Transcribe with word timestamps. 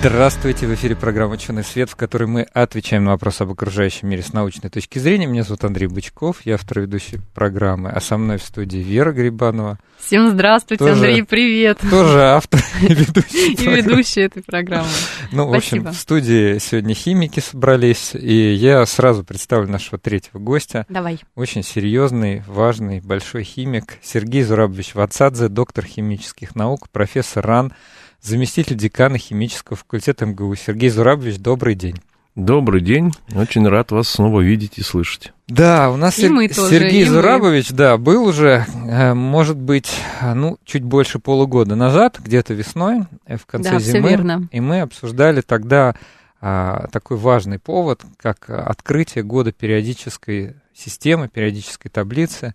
Здравствуйте, 0.00 0.66
в 0.66 0.72
эфире 0.72 0.96
программа 0.96 1.34
«Ученый 1.34 1.62
свет», 1.62 1.90
в 1.90 1.94
которой 1.94 2.24
мы 2.24 2.40
отвечаем 2.54 3.04
на 3.04 3.10
вопросы 3.10 3.42
об 3.42 3.50
окружающем 3.50 4.08
мире 4.08 4.22
с 4.22 4.32
научной 4.32 4.70
точки 4.70 4.98
зрения. 4.98 5.26
Меня 5.26 5.42
зовут 5.42 5.62
Андрей 5.62 5.88
Бычков, 5.88 6.46
я 6.46 6.54
автор 6.54 6.80
ведущей 6.80 7.20
программы, 7.34 7.90
а 7.90 8.00
со 8.00 8.16
мной 8.16 8.38
в 8.38 8.42
студии 8.42 8.78
Вера 8.78 9.12
Грибанова. 9.12 9.78
Всем 9.98 10.30
здравствуйте, 10.30 10.82
тоже, 10.82 10.94
Андрей, 10.94 11.22
привет. 11.22 11.80
Тоже 11.90 12.22
автор 12.22 12.62
и 12.80 12.86
ведущий. 12.94 13.52
И 13.52 13.66
ведущий 13.66 14.22
этой 14.22 14.42
программы. 14.42 14.88
Ну, 15.32 15.46
в 15.46 15.52
общем, 15.52 15.84
в 15.84 15.92
студии 15.92 16.56
сегодня 16.56 16.94
химики 16.94 17.40
собрались, 17.40 18.14
и 18.14 18.54
я 18.54 18.86
сразу 18.86 19.22
представлю 19.22 19.68
нашего 19.68 19.98
третьего 19.98 20.38
гостя. 20.38 20.86
Давай. 20.88 21.20
Очень 21.34 21.62
серьезный, 21.62 22.42
важный, 22.46 23.02
большой 23.02 23.44
химик 23.44 23.98
Сергей 24.00 24.44
Зурабович 24.44 24.94
Вацадзе, 24.94 25.48
доктор 25.48 25.84
химических 25.84 26.56
наук, 26.56 26.88
профессор 26.88 27.44
РАН, 27.44 27.74
заместитель 28.22 28.76
декана 28.76 29.18
химического 29.18 29.76
факультета 29.76 30.26
МГУ. 30.26 30.54
Сергей 30.54 30.90
Зурабович, 30.90 31.38
добрый 31.38 31.74
день. 31.74 31.96
Добрый 32.36 32.80
день. 32.80 33.12
Очень 33.34 33.66
рад 33.68 33.90
вас 33.90 34.08
снова 34.08 34.40
видеть 34.40 34.78
и 34.78 34.82
слышать. 34.82 35.32
Да, 35.48 35.90
у 35.90 35.96
нас 35.96 36.18
и 36.18 36.22
Сер... 36.22 36.54
тоже, 36.54 36.70
Сергей 36.70 37.02
и 37.02 37.04
Зурабович, 37.04 37.70
мы. 37.72 37.76
да, 37.76 37.96
был 37.96 38.24
уже, 38.24 38.66
э, 38.86 39.14
может 39.14 39.56
быть, 39.56 39.90
ну, 40.22 40.56
чуть 40.64 40.84
больше 40.84 41.18
полугода 41.18 41.74
назад, 41.74 42.20
где-то 42.22 42.54
весной, 42.54 43.02
э, 43.26 43.36
в 43.36 43.46
конце 43.46 43.72
да, 43.72 43.78
зимы. 43.80 44.08
верно. 44.08 44.48
И 44.52 44.60
мы 44.60 44.80
обсуждали 44.80 45.40
тогда 45.40 45.96
а, 46.40 46.86
такой 46.92 47.18
важный 47.18 47.58
повод, 47.58 48.02
как 48.16 48.48
открытие 48.48 49.24
года 49.24 49.52
периодической 49.52 50.54
системы, 50.72 51.28
периодической 51.28 51.90
таблицы. 51.90 52.54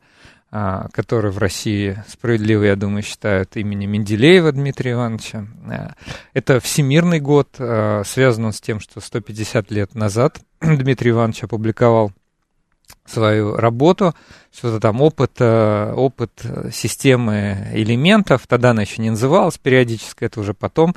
А, 0.57 0.87
который 0.93 1.31
в 1.31 1.37
России 1.37 2.01
справедливо, 2.07 2.63
я 2.63 2.77
думаю, 2.77 3.03
считают 3.03 3.57
имени 3.57 3.87
Менделеева 3.87 4.53
Дмитрия 4.53 4.93
Ивановича. 4.93 5.47
А, 5.69 5.95
это 6.33 6.61
всемирный 6.61 7.19
год, 7.19 7.49
а, 7.59 8.03
связан 8.05 8.45
он 8.45 8.53
с 8.53 8.61
тем, 8.61 8.79
что 8.79 9.01
150 9.01 9.69
лет 9.69 9.95
назад 9.95 10.39
Дмитрий 10.61 11.11
Иванович 11.11 11.43
опубликовал 11.43 12.13
свою 13.05 13.57
работу, 13.57 14.15
что-то 14.57 14.79
там 14.79 15.01
опыт, 15.01 15.41
опыт 15.41 16.31
системы 16.71 17.67
элементов, 17.73 18.47
тогда 18.47 18.69
она 18.69 18.83
еще 18.83 19.01
не 19.01 19.09
называлась 19.09 19.57
периодически, 19.57 20.23
это 20.23 20.39
уже 20.39 20.53
потом 20.53 20.95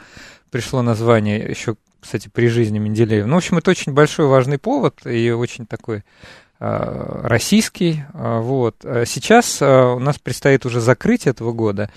пришло 0.52 0.82
название, 0.82 1.40
еще, 1.40 1.74
кстати, 1.98 2.28
при 2.28 2.46
жизни 2.46 2.78
Менделеева. 2.78 3.26
Ну, 3.26 3.34
в 3.34 3.38
общем, 3.38 3.58
это 3.58 3.72
очень 3.72 3.92
большой 3.92 4.26
важный 4.26 4.58
повод 4.58 5.04
и 5.04 5.32
очень 5.32 5.66
такой 5.66 6.04
российский. 6.58 8.04
Э, 8.14 8.40
вот. 8.40 8.84
Э, 8.84 9.04
сейчас 9.06 9.62
у 9.62 9.98
нас 9.98 10.18
предстоит 10.18 10.66
уже 10.66 10.80
закрытие 10.80 11.30
этого 11.30 11.52
года, 11.52 11.90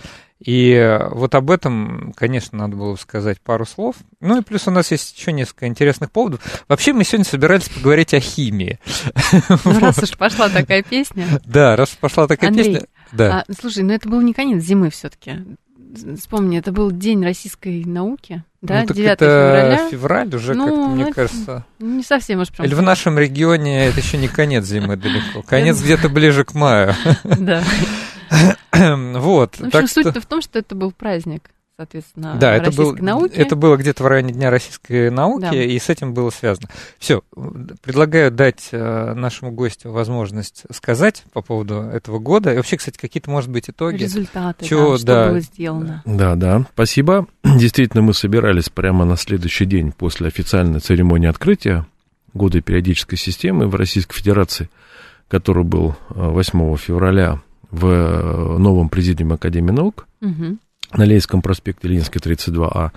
и 0.44 1.00
вот 1.12 1.36
об 1.36 1.52
этом, 1.52 2.14
конечно, 2.16 2.58
надо 2.58 2.76
было 2.76 2.96
сказать 2.96 3.40
пару 3.40 3.66
слов. 3.66 3.96
Ну 4.22 4.40
и 4.40 4.44
плюс 4.44 4.68
у 4.68 4.72
нас 4.72 4.90
есть 4.90 5.16
еще 5.16 5.32
несколько 5.32 5.68
интересных 5.68 6.12
поводов. 6.12 6.42
Вообще 6.68 6.94
мы 6.94 7.04
сегодня 7.04 7.26
собирались 7.26 7.70
поговорить 7.70 8.14
о 8.16 8.20
химии. 8.20 8.80
Ну, 9.66 9.80
раз 9.80 10.00
уж 10.00 10.18
пошла 10.18 10.50
такая 10.50 10.82
песня. 10.82 11.28
Да, 11.46 11.76
раз 11.76 11.90
пошла 11.90 12.28
такая 12.28 12.50
Андрей, 12.50 12.74
песня. 12.74 12.88
Да. 13.12 13.46
А, 13.48 13.54
слушай, 13.54 13.84
ну 13.84 13.94
это 13.94 14.10
был 14.10 14.22
не 14.22 14.34
конец 14.34 14.64
зимы 14.64 14.90
все-таки 14.90 15.58
вспомни, 16.18 16.58
это 16.58 16.72
был 16.72 16.92
День 16.92 17.24
российской 17.24 17.84
науки, 17.86 18.44
да, 18.62 18.82
ну, 18.82 18.88
так 18.88 18.96
9 18.96 19.10
это 19.10 19.26
февраля. 19.26 19.90
февраль 19.90 20.36
уже 20.36 20.54
ну, 20.54 20.66
как-то, 20.66 20.90
мне 20.90 21.04
это 21.04 21.14
кажется. 21.14 21.66
Не 21.80 22.04
совсем 22.04 22.40
уж 22.40 22.50
прям. 22.50 22.66
Или 22.66 22.74
в 22.74 22.82
нашем 22.82 23.18
регионе 23.18 23.88
это 23.88 24.00
еще 24.00 24.18
не 24.18 24.28
конец 24.28 24.66
зимы 24.66 24.98
далеко. 24.98 25.42
Конец 25.42 25.82
где-то 25.82 26.10
ближе 26.10 26.44
к 26.44 26.54
маю. 26.54 26.94
Да. 27.24 27.64
Вот. 28.72 29.58
В 29.58 29.66
общем, 29.66 29.88
суть-то 29.88 30.22
в 30.22 30.26
том, 30.26 30.42
что 30.42 30.58
это 30.60 30.76
был 30.76 30.92
праздник 30.92 31.52
соответственно, 31.78 32.38
да, 32.40 32.56
это 32.56 32.66
российской 32.66 32.98
был, 32.98 33.06
науки. 33.06 33.34
Это 33.34 33.56
было 33.56 33.78
где-то 33.78 34.04
в 34.04 34.08
районе 34.08 34.34
Дня 34.34 34.50
российской 34.50 35.10
науки, 35.10 35.50
да. 35.50 35.64
и 35.64 35.78
с 35.78 35.90
этим 35.90 36.14
было 36.14 36.30
связано. 36.30 36.70
Все, 37.00 37.24
предлагаю 37.82 38.32
дать 38.32 38.70
э, 38.72 39.14
нашему 39.14 39.52
гостю 39.52 39.92
возможность 39.92 40.64
сказать 40.72 41.24
по 41.34 41.42
поводу 41.42 41.76
этого 41.76 42.20
года. 42.20 42.54
И 42.54 42.58
вообще, 42.58 42.78
кстати, 42.78 42.98
какие-то, 42.98 43.30
может 43.30 43.50
быть, 43.50 43.70
итоги. 43.70 44.04
Результаты, 44.04 44.66
Чего, 44.66 44.92
да, 44.94 44.98
что 44.98 45.06
да. 45.06 45.30
было 45.30 45.40
сделано. 45.40 46.02
Да, 46.06 46.36
да, 46.36 46.66
спасибо. 46.74 47.28
Действительно, 47.44 48.04
мы 48.04 48.14
собирались 48.14 48.70
прямо 48.70 49.06
на 49.06 49.18
следующий 49.18 49.66
день 49.66 49.92
после 49.92 50.28
официальной 50.28 50.80
церемонии 50.80 51.28
открытия 51.28 51.86
года 52.34 52.62
периодической 52.62 53.18
системы 53.18 53.68
в 53.68 53.76
Российской 53.76 54.16
Федерации, 54.16 54.70
который 55.28 55.64
был 55.64 55.96
8 56.10 56.74
э, 56.74 56.78
февраля 56.78 57.42
в 57.70 57.86
э, 57.88 58.58
новом 58.58 58.90
президиуме 58.90 59.36
Академии 59.36 59.72
наук. 59.72 60.08
Угу 60.22 60.58
на 60.96 61.04
Ленинском 61.04 61.42
проспекте, 61.42 61.88
Ленинский 61.88 62.20
32А. 62.20 62.92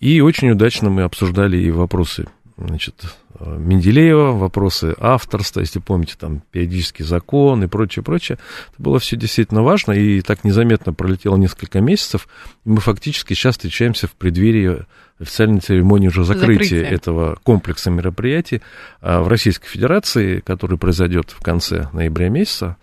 И 0.00 0.20
очень 0.20 0.50
удачно 0.50 0.90
мы 0.90 1.02
обсуждали 1.02 1.56
и 1.56 1.70
вопросы 1.70 2.26
значит, 2.58 3.16
Менделеева, 3.40 4.32
вопросы 4.32 4.94
авторства, 4.98 5.60
если 5.60 5.78
помните, 5.78 6.14
там, 6.18 6.42
периодический 6.50 7.04
закон 7.04 7.62
и 7.64 7.66
прочее, 7.66 8.02
прочее. 8.02 8.38
Это 8.72 8.82
было 8.82 8.98
все 8.98 9.16
действительно 9.16 9.62
важно, 9.62 9.92
и 9.92 10.20
так 10.22 10.44
незаметно 10.44 10.92
пролетело 10.92 11.36
несколько 11.36 11.80
месяцев, 11.80 12.28
и 12.64 12.70
мы 12.70 12.80
фактически 12.80 13.34
сейчас 13.34 13.56
встречаемся 13.56 14.06
в 14.06 14.12
преддверии 14.12 14.84
официальной 15.18 15.60
церемонии 15.60 16.08
уже 16.08 16.24
закрытия 16.24 16.80
Закрытие. 16.80 16.84
этого 16.84 17.38
комплекса 17.42 17.90
мероприятий 17.90 18.62
а, 19.00 19.22
в 19.22 19.28
Российской 19.28 19.68
Федерации, 19.68 20.40
который 20.40 20.78
произойдет 20.78 21.30
в 21.30 21.42
конце 21.42 21.88
ноября 21.92 22.28
месяца, 22.28 22.76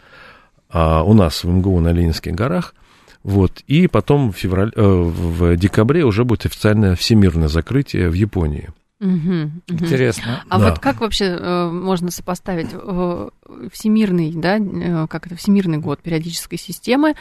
а, 0.70 1.04
у 1.04 1.14
нас 1.14 1.44
в 1.44 1.50
МГУ 1.50 1.80
на 1.80 1.92
Ленинских 1.92 2.34
горах. 2.34 2.74
Вот. 3.24 3.62
И 3.68 3.88
потом 3.88 4.32
в, 4.32 4.38
февраль, 4.38 4.72
э, 4.76 4.82
в 4.82 5.56
декабре 5.56 6.04
уже 6.04 6.26
будет 6.26 6.46
официальное 6.46 6.96
всемирное 6.96 7.48
закрытие 7.48 8.10
в 8.10 8.14
Японии. 8.14 8.70
Угу, 9.00 9.52
Интересно. 9.68 10.44
А 10.48 10.60
да. 10.60 10.70
вот 10.70 10.80
как 10.80 11.02
вообще 11.02 11.26
э, 11.26 11.70
можно 11.70 12.10
сопоставить 12.10 12.70
э, 12.72 13.30
всемирный, 13.72 14.32
да, 14.34 14.58
э, 14.58 15.08
как 15.08 15.28
это 15.28 15.36
всемирный 15.36 15.78
год 15.78 16.00
периодической 16.02 16.58
системы? 16.58 17.16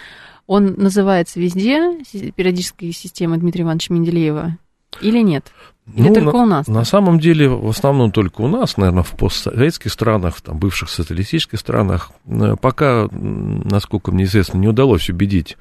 Он 0.46 0.74
называется 0.76 1.40
везде 1.40 1.98
периодической 2.36 2.92
системой 2.92 3.38
Дмитрия 3.38 3.62
Ивановича 3.62 3.94
Менделеева 3.94 4.58
или 5.00 5.22
нет? 5.22 5.52
Или 5.94 6.08
ну, 6.08 6.14
только 6.14 6.36
на, 6.36 6.42
у 6.42 6.46
нас? 6.46 6.66
На 6.68 6.84
самом 6.84 7.18
деле, 7.18 7.48
в 7.48 7.68
основном 7.68 8.12
только 8.12 8.42
у 8.42 8.48
нас, 8.48 8.76
наверное, 8.76 9.02
в 9.02 9.16
постсоветских 9.16 9.90
странах, 9.90 10.40
там, 10.40 10.58
бывших 10.58 10.88
социалистических 10.88 11.58
странах, 11.58 12.12
э, 12.26 12.54
пока, 12.60 13.08
насколько 13.10 14.12
мне 14.12 14.24
известно, 14.24 14.58
не 14.58 14.68
удалось 14.68 15.08
убедить 15.10 15.56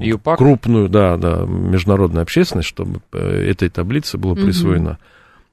ЮПАК? 0.00 0.38
крупную, 0.38 0.88
да, 0.88 1.16
да, 1.16 1.44
международную 1.46 2.22
общественность, 2.22 2.68
чтобы 2.68 3.00
э, 3.12 3.50
этой 3.50 3.70
таблице 3.70 4.18
было 4.18 4.34
присвоено 4.34 4.98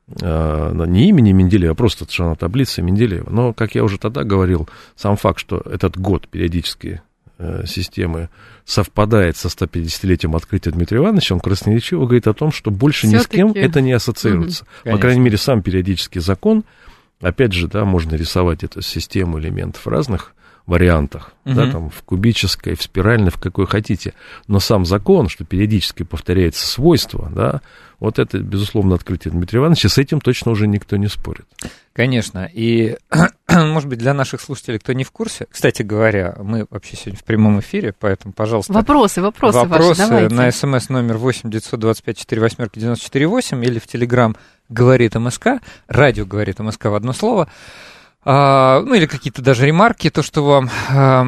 угу. 0.07 0.85
не 0.85 1.09
имени 1.09 1.31
Менделеева, 1.31 1.73
а 1.73 1.75
просто 1.75 1.99
совершенно 1.99 2.35
таблица 2.35 2.81
Менделеева. 2.81 3.29
Но, 3.29 3.53
как 3.53 3.75
я 3.75 3.83
уже 3.83 3.97
тогда 3.97 4.23
говорил, 4.23 4.67
сам 4.95 5.15
факт, 5.15 5.39
что 5.39 5.61
этот 5.65 5.97
год 5.97 6.27
периодически 6.27 7.01
э, 7.37 7.65
системы 7.65 8.29
совпадает 8.65 9.37
со 9.37 9.47
150-летием 9.47 10.35
открытия 10.35 10.71
Дмитрия 10.71 10.97
Ивановича, 10.97 11.35
он 11.35 11.41
красноречиво 11.41 12.05
говорит 12.05 12.27
о 12.27 12.33
том, 12.33 12.51
что 12.51 12.71
больше 12.71 13.07
ни 13.07 13.17
с 13.17 13.27
кем 13.27 13.53
это 13.53 13.81
не 13.81 13.93
ассоциируется. 13.93 14.65
Угу, 14.83 14.91
По 14.91 14.97
крайней 14.97 15.21
мере, 15.21 15.37
сам 15.37 15.61
периодический 15.61 16.21
закон, 16.21 16.63
опять 17.21 17.53
же, 17.53 17.67
да, 17.67 17.85
можно 17.85 18.15
рисовать 18.15 18.63
эту 18.63 18.81
систему 18.81 19.39
элементов 19.39 19.87
разных, 19.87 20.33
вариантах, 20.69 21.33
угу. 21.45 21.55
да, 21.55 21.71
там 21.71 21.89
в 21.89 22.01
кубической, 22.03 22.75
в 22.75 22.81
спиральной, 22.81 23.31
в 23.31 23.39
какой 23.39 23.65
хотите. 23.65 24.13
Но 24.47 24.59
сам 24.59 24.85
закон, 24.85 25.27
что 25.27 25.43
периодически 25.43 26.03
повторяется 26.03 26.65
свойство, 26.65 27.29
да, 27.33 27.61
вот 27.99 28.17
это, 28.17 28.39
безусловно, 28.39 28.95
открытие 28.95 29.33
Дмитрия 29.33 29.59
Ивановича, 29.59 29.89
с 29.89 29.97
этим 29.97 30.21
точно 30.21 30.51
уже 30.51 30.67
никто 30.67 30.95
не 30.95 31.07
спорит. 31.07 31.45
Конечно, 31.91 32.49
и, 32.51 32.95
может 33.49 33.89
быть, 33.89 33.99
для 33.99 34.13
наших 34.13 34.39
слушателей, 34.39 34.79
кто 34.79 34.93
не 34.93 35.03
в 35.03 35.11
курсе, 35.11 35.47
кстати 35.51 35.81
говоря, 35.81 36.35
мы 36.41 36.65
вообще 36.69 36.95
сегодня 36.95 37.19
в 37.19 37.25
прямом 37.25 37.59
эфире, 37.59 37.93
поэтому, 37.99 38.33
пожалуйста... 38.33 38.71
Вопросы, 38.71 39.21
вопросы 39.21 39.57
Вопросы 39.57 40.01
ваши, 40.01 40.29
давайте. 40.29 40.35
на 40.35 40.51
смс 40.51 40.89
номер 40.89 41.17
8 41.17 41.49
925 41.49 42.17
4 42.17 42.41
восьмерки 42.41 42.79
94 42.79 43.27
8 43.27 43.65
или 43.65 43.79
в 43.79 43.87
Телеграм 43.87 44.37
«Говорит 44.69 45.15
МСК», 45.15 45.61
радио 45.87 46.25
«Говорит 46.25 46.59
МСК» 46.59 46.85
в 46.85 46.95
одно 46.95 47.11
слово. 47.11 47.49
А, 48.23 48.81
ну 48.81 48.93
или 48.93 49.05
какие-то 49.05 49.41
даже 49.41 49.65
ремарки, 49.65 50.09
то, 50.09 50.21
что 50.21 50.43
вам 50.43 50.69
а, 50.89 51.25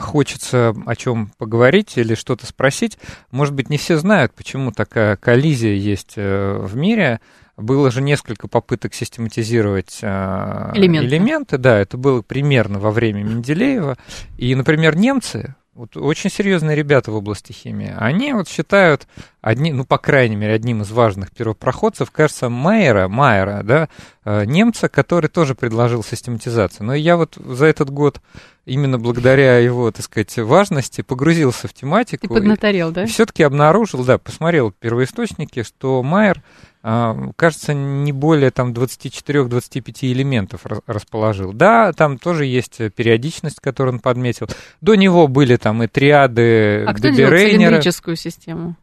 хочется 0.00 0.74
о 0.86 0.96
чем 0.96 1.32
поговорить 1.38 1.96
или 1.96 2.14
что-то 2.14 2.46
спросить. 2.46 2.98
Может 3.30 3.54
быть, 3.54 3.70
не 3.70 3.78
все 3.78 3.98
знают, 3.98 4.32
почему 4.34 4.72
такая 4.72 5.16
коллизия 5.16 5.74
есть 5.74 6.14
э, 6.16 6.58
в 6.60 6.76
мире 6.76 7.20
было 7.56 7.90
же 7.90 8.00
несколько 8.00 8.48
попыток 8.48 8.94
систематизировать 8.94 9.98
э, 10.02 10.70
Элементы. 10.74 11.06
элементы. 11.06 11.58
Да, 11.58 11.78
это 11.78 11.96
было 11.96 12.22
примерно 12.22 12.78
во 12.78 12.90
время 12.90 13.22
Менделеева. 13.22 13.98
И, 14.38 14.54
например, 14.54 14.96
немцы, 14.96 15.54
вот 15.74 15.96
очень 15.96 16.30
серьезные 16.30 16.76
ребята 16.76 17.10
в 17.10 17.16
области 17.16 17.52
химии, 17.52 17.94
они 17.96 18.34
вот 18.34 18.46
считают 18.46 19.06
одни, 19.40 19.72
ну, 19.72 19.84
по 19.84 19.96
крайней 19.96 20.36
мере, 20.36 20.52
одним 20.52 20.82
из 20.82 20.90
важных 20.90 21.30
первопроходцев, 21.30 22.10
кажется, 22.10 22.50
Майера, 22.50 23.08
Майера, 23.08 23.62
да, 23.62 23.88
э, 24.24 24.44
немца, 24.44 24.90
который 24.90 25.28
тоже 25.28 25.54
предложил 25.54 26.04
систематизацию. 26.04 26.86
Но 26.86 26.94
я 26.94 27.16
вот 27.16 27.36
за 27.36 27.66
этот 27.66 27.88
год 27.88 28.20
именно 28.66 28.98
благодаря 28.98 29.58
его, 29.58 29.90
так 29.90 30.04
сказать, 30.04 30.36
важности 30.36 31.00
погрузился 31.00 31.68
в 31.68 31.72
тематику. 31.72 32.28
Ты 32.28 32.34
поднаторел, 32.34 32.92
да? 32.92 33.04
И 33.04 33.06
все-таки 33.06 33.42
обнаружил, 33.42 34.04
да, 34.04 34.18
посмотрел 34.18 34.72
первоисточники, 34.72 35.62
что 35.62 36.02
Майер, 36.02 36.42
кажется, 36.82 37.74
не 37.74 38.12
более 38.12 38.50
там 38.50 38.72
24-25 38.72 40.12
элементов 40.12 40.62
расположил. 40.86 41.52
Да, 41.52 41.92
там 41.92 42.18
тоже 42.18 42.44
есть 42.44 42.78
периодичность, 42.94 43.60
которую 43.60 43.94
он 43.94 44.00
подметил. 44.00 44.48
До 44.80 44.94
него 44.96 45.28
были 45.28 45.56
там 45.56 45.82
и 45.82 45.86
триады 45.86 46.84
А 46.84 46.94
кто 46.94 47.08
делал 47.10 47.36
цилиндрическую 47.36 48.16
систему? 48.16 48.76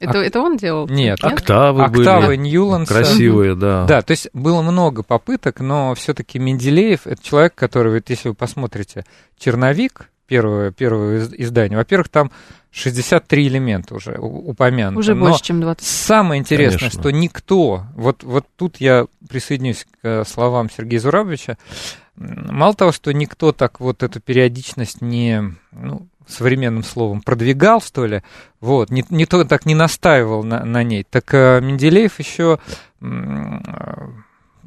Это, 0.00 0.18
это 0.18 0.40
он 0.40 0.56
делал? 0.56 0.88
Нет, 0.88 1.18
Октавы, 1.22 1.84
Октавы 1.84 2.26
были. 2.28 2.36
Ньюланса. 2.36 2.92
Красивые, 2.92 3.54
да. 3.54 3.86
Да, 3.86 4.02
то 4.02 4.10
есть 4.10 4.28
было 4.34 4.60
много 4.60 5.02
попыток, 5.02 5.60
но 5.60 5.94
все-таки 5.94 6.38
Менделеев 6.38 7.06
это 7.06 7.22
человек, 7.22 7.54
который, 7.54 7.94
вот 7.94 8.10
если 8.10 8.28
вы 8.28 8.34
посмотрите 8.34 9.04
черновик 9.38 10.10
первого, 10.26 10.70
первого 10.72 11.16
из- 11.18 11.32
издания, 11.34 11.76
во-первых, 11.76 12.08
там 12.08 12.30
63 12.70 13.46
элемента 13.48 13.94
уже 13.94 14.16
у- 14.18 14.50
упомянуто. 14.50 14.98
Уже 14.98 15.14
но 15.14 15.26
больше, 15.26 15.42
чем 15.44 15.60
20. 15.60 15.86
Самое 15.86 16.40
интересное, 16.40 16.78
Конечно. 16.78 17.00
что 17.00 17.10
никто, 17.10 17.84
вот, 17.94 18.22
вот 18.24 18.46
тут 18.56 18.76
я 18.78 19.06
присоединюсь 19.28 19.84
к 19.84 19.88
э, 20.02 20.24
словам 20.24 20.68
Сергея 20.70 21.00
Зурабовича, 21.00 21.56
мало 22.16 22.74
того, 22.74 22.92
что 22.92 23.12
никто 23.12 23.52
так 23.52 23.80
вот 23.80 24.02
эту 24.02 24.20
периодичность 24.20 25.00
не, 25.02 25.54
ну, 25.72 26.06
современным 26.26 26.82
словом, 26.84 27.20
продвигал, 27.20 27.80
что 27.82 28.06
ли, 28.06 28.22
вот, 28.60 28.90
не, 28.90 29.04
не 29.10 29.26
то 29.26 29.44
так 29.44 29.66
не 29.66 29.74
настаивал 29.74 30.42
на, 30.42 30.64
на 30.64 30.82
ней, 30.82 31.04
так 31.08 31.32
э, 31.34 31.60
Менделеев 31.60 32.18
еще 32.18 32.58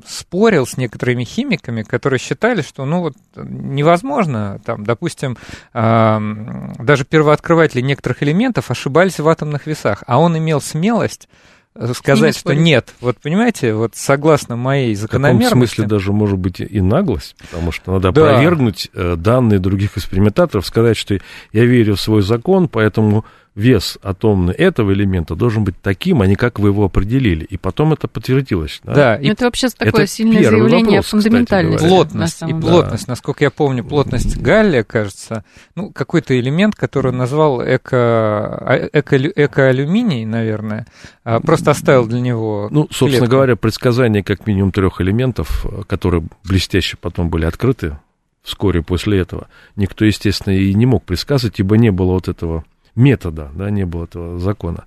спорил 0.05 0.65
с 0.67 0.77
некоторыми 0.77 1.23
химиками, 1.23 1.83
которые 1.83 2.19
считали, 2.19 2.61
что, 2.61 2.85
ну, 2.85 3.01
вот, 3.01 3.13
невозможно, 3.35 4.59
там, 4.65 4.83
допустим, 4.85 5.37
даже 5.73 7.05
первооткрыватели 7.05 7.81
некоторых 7.81 8.23
элементов 8.23 8.71
ошибались 8.71 9.19
в 9.19 9.27
атомных 9.27 9.67
весах, 9.67 10.03
а 10.07 10.19
он 10.19 10.37
имел 10.37 10.61
смелость 10.61 11.27
э, 11.75 11.91
сказать, 11.93 12.33
что 12.33 12.41
спорить. 12.49 12.61
нет. 12.61 12.93
Вот 13.01 13.17
понимаете, 13.17 13.73
вот 13.73 13.95
согласно 13.95 14.55
моей 14.55 14.95
В 14.95 15.01
каком 15.01 15.21
закономерности... 15.21 15.53
смысле 15.75 15.85
даже 15.85 16.11
может 16.13 16.37
быть 16.37 16.59
и 16.59 16.81
наглость, 16.81 17.35
потому 17.39 17.71
что 17.71 17.93
надо 17.93 18.11
Да. 18.11 18.21
опровергнуть 18.31 18.89
э, 18.93 19.15
данные 19.17 19.59
других 19.59 19.97
экспериментаторов, 19.97 20.65
сказать, 20.65 20.97
что 20.97 21.15
я 21.51 21.65
верю 21.65 21.95
в 21.95 22.01
свой 22.01 22.21
закон, 22.21 22.67
поэтому 22.67 23.25
вес 23.57 23.97
атомный 24.03 24.53
этого 24.53 24.93
элемента 24.93 25.35
должен 25.35 25.63
быть 25.63 25.73
таким, 25.81 26.21
а 26.21 26.27
не 26.27 26.35
как 26.35 26.59
вы 26.59 26.69
его 26.69 26.85
определили. 26.85 27.43
И 27.43 27.57
потом 27.57 27.91
это 27.91 28.07
подтвердилось. 28.07 28.79
Да? 28.83 28.93
Да, 28.93 29.15
и 29.15 29.25
Ну, 29.25 29.31
это 29.33 29.45
вообще 29.45 29.67
такое 29.69 30.03
это 30.03 30.07
сильное 30.07 30.43
заявление 30.43 30.99
вопрос, 31.01 31.07
фундаментальности. 31.07 31.87
плотность, 31.87 32.41
и 32.43 32.45
деле. 32.45 32.59
плотность, 32.61 33.07
насколько 33.07 33.43
я 33.43 33.49
помню, 33.49 33.83
плотность 33.83 34.37
галлия, 34.37 34.83
кажется, 34.83 35.43
ну, 35.75 35.91
какой-то 35.91 36.39
элемент, 36.39 36.75
который 36.75 37.11
назвал 37.11 37.61
эко, 37.63 37.97
а- 37.97 38.89
эко, 38.93 39.17
экоалюминий, 39.17 40.23
наверное, 40.25 40.85
а, 41.23 41.39
просто 41.39 41.71
оставил 41.71 42.05
для 42.05 42.19
него 42.21 42.67
Ну, 42.69 42.83
собственно 42.91 43.21
клетку. 43.21 43.31
говоря, 43.31 43.55
предсказания 43.55 44.21
как 44.21 44.45
минимум 44.45 44.71
трех 44.71 45.01
элементов, 45.01 45.65
которые 45.87 46.23
блестяще 46.43 46.95
потом 47.01 47.29
были 47.29 47.45
открыты 47.45 47.97
вскоре 48.43 48.83
после 48.83 49.19
этого, 49.19 49.47
никто, 49.75 50.05
естественно, 50.05 50.53
и 50.53 50.73
не 50.75 50.85
мог 50.85 51.03
предсказать, 51.03 51.59
ибо 51.59 51.75
не 51.75 51.91
было 51.91 52.11
вот 52.13 52.27
этого 52.27 52.63
метода, 52.97 53.51
да, 53.53 53.69
не 53.69 53.85
было 53.85 54.05
этого 54.05 54.39
закона. 54.39 54.85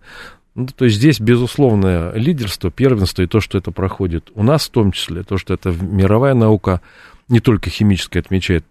Ну, 0.54 0.66
то 0.66 0.84
есть 0.84 0.96
здесь 0.96 1.20
безусловное 1.20 2.12
лидерство, 2.12 2.70
первенство 2.70 3.22
и 3.22 3.26
то, 3.26 3.40
что 3.40 3.56
это 3.56 3.70
проходит 3.70 4.30
у 4.34 4.42
нас 4.42 4.66
в 4.66 4.70
том 4.70 4.92
числе, 4.92 5.22
то, 5.22 5.38
что 5.38 5.54
это 5.54 5.70
мировая 5.70 6.34
наука, 6.34 6.80
не 7.28 7.40
только 7.40 7.70
химическая, 7.70 8.22
отмечает 8.22 8.64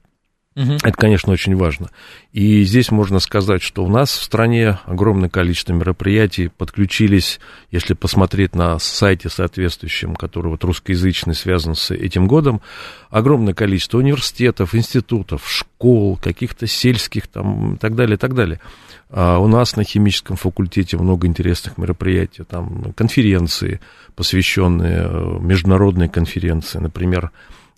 Мгм. 0.55 0.75
это, 0.83 0.91
конечно, 0.91 1.31
очень 1.31 1.55
важно. 1.55 1.89
И 2.33 2.63
здесь 2.63 2.91
можно 2.91 3.19
сказать, 3.19 3.61
что 3.61 3.85
у 3.85 3.87
нас 3.87 4.09
в 4.09 4.23
стране 4.23 4.79
огромное 4.85 5.29
количество 5.29 5.71
мероприятий 5.71 6.49
подключились, 6.49 7.39
если 7.71 7.93
посмотреть 7.93 8.55
на 8.55 8.77
сайте 8.77 9.29
соответствующем, 9.29 10.15
который 10.15 10.47
вот 10.47 10.63
русскоязычный 10.65 11.33
связан 11.33 11.75
с 11.75 11.91
этим 11.91 12.27
годом, 12.27 12.61
огромное 13.09 13.53
количество 13.53 13.99
университетов, 13.99 14.75
институтов, 14.75 15.49
школ, 15.49 16.17
каких-то 16.17 16.67
сельских 16.67 17.27
там 17.27 17.75
и 17.75 17.77
так 17.77 17.95
далее, 17.95 18.15
и 18.15 18.19
так 18.19 18.33
далее. 18.33 18.59
А 19.11 19.39
у 19.39 19.47
нас 19.47 19.75
на 19.75 19.83
химическом 19.83 20.35
факультете 20.35 20.97
много 20.97 21.25
интересных 21.25 21.77
мероприятий, 21.77 22.43
там 22.43 22.93
конференции, 22.93 23.79
посвященные 24.15 25.01
э, 25.03 25.37
международные 25.39 26.09
конференции, 26.09 26.77
например, 26.77 27.31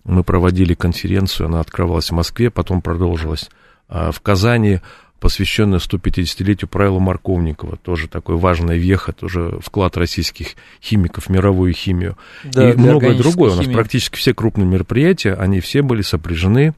мы 0.04 0.24
проводили 0.24 0.74
конференцию, 0.74 1.46
она 1.46 1.60
открывалась 1.60 2.10
в 2.10 2.14
Москве, 2.14 2.50
потом 2.50 2.82
продолжилась 2.82 3.50
а, 3.88 4.10
в 4.10 4.20
Казани, 4.20 4.80
посвященная 5.20 5.78
150-летию 5.78 6.68
правила 6.68 6.98
Марковникова. 6.98 7.76
Тоже 7.76 8.08
такой 8.08 8.36
важная 8.36 8.76
веха, 8.76 9.12
тоже 9.12 9.58
вклад 9.62 9.96
российских 9.96 10.56
химиков 10.82 11.26
в 11.26 11.28
мировую 11.28 11.72
химию. 11.72 12.18
Да, 12.42 12.70
и 12.70 12.76
многое 12.76 13.16
другое. 13.16 13.52
У 13.52 13.54
нас 13.54 13.64
химии. 13.64 13.74
практически 13.74 14.16
все 14.16 14.34
крупные 14.34 14.66
мероприятия, 14.66 15.34
они 15.34 15.60
все 15.60 15.82
были 15.82 16.02
сопряжены 16.02 16.74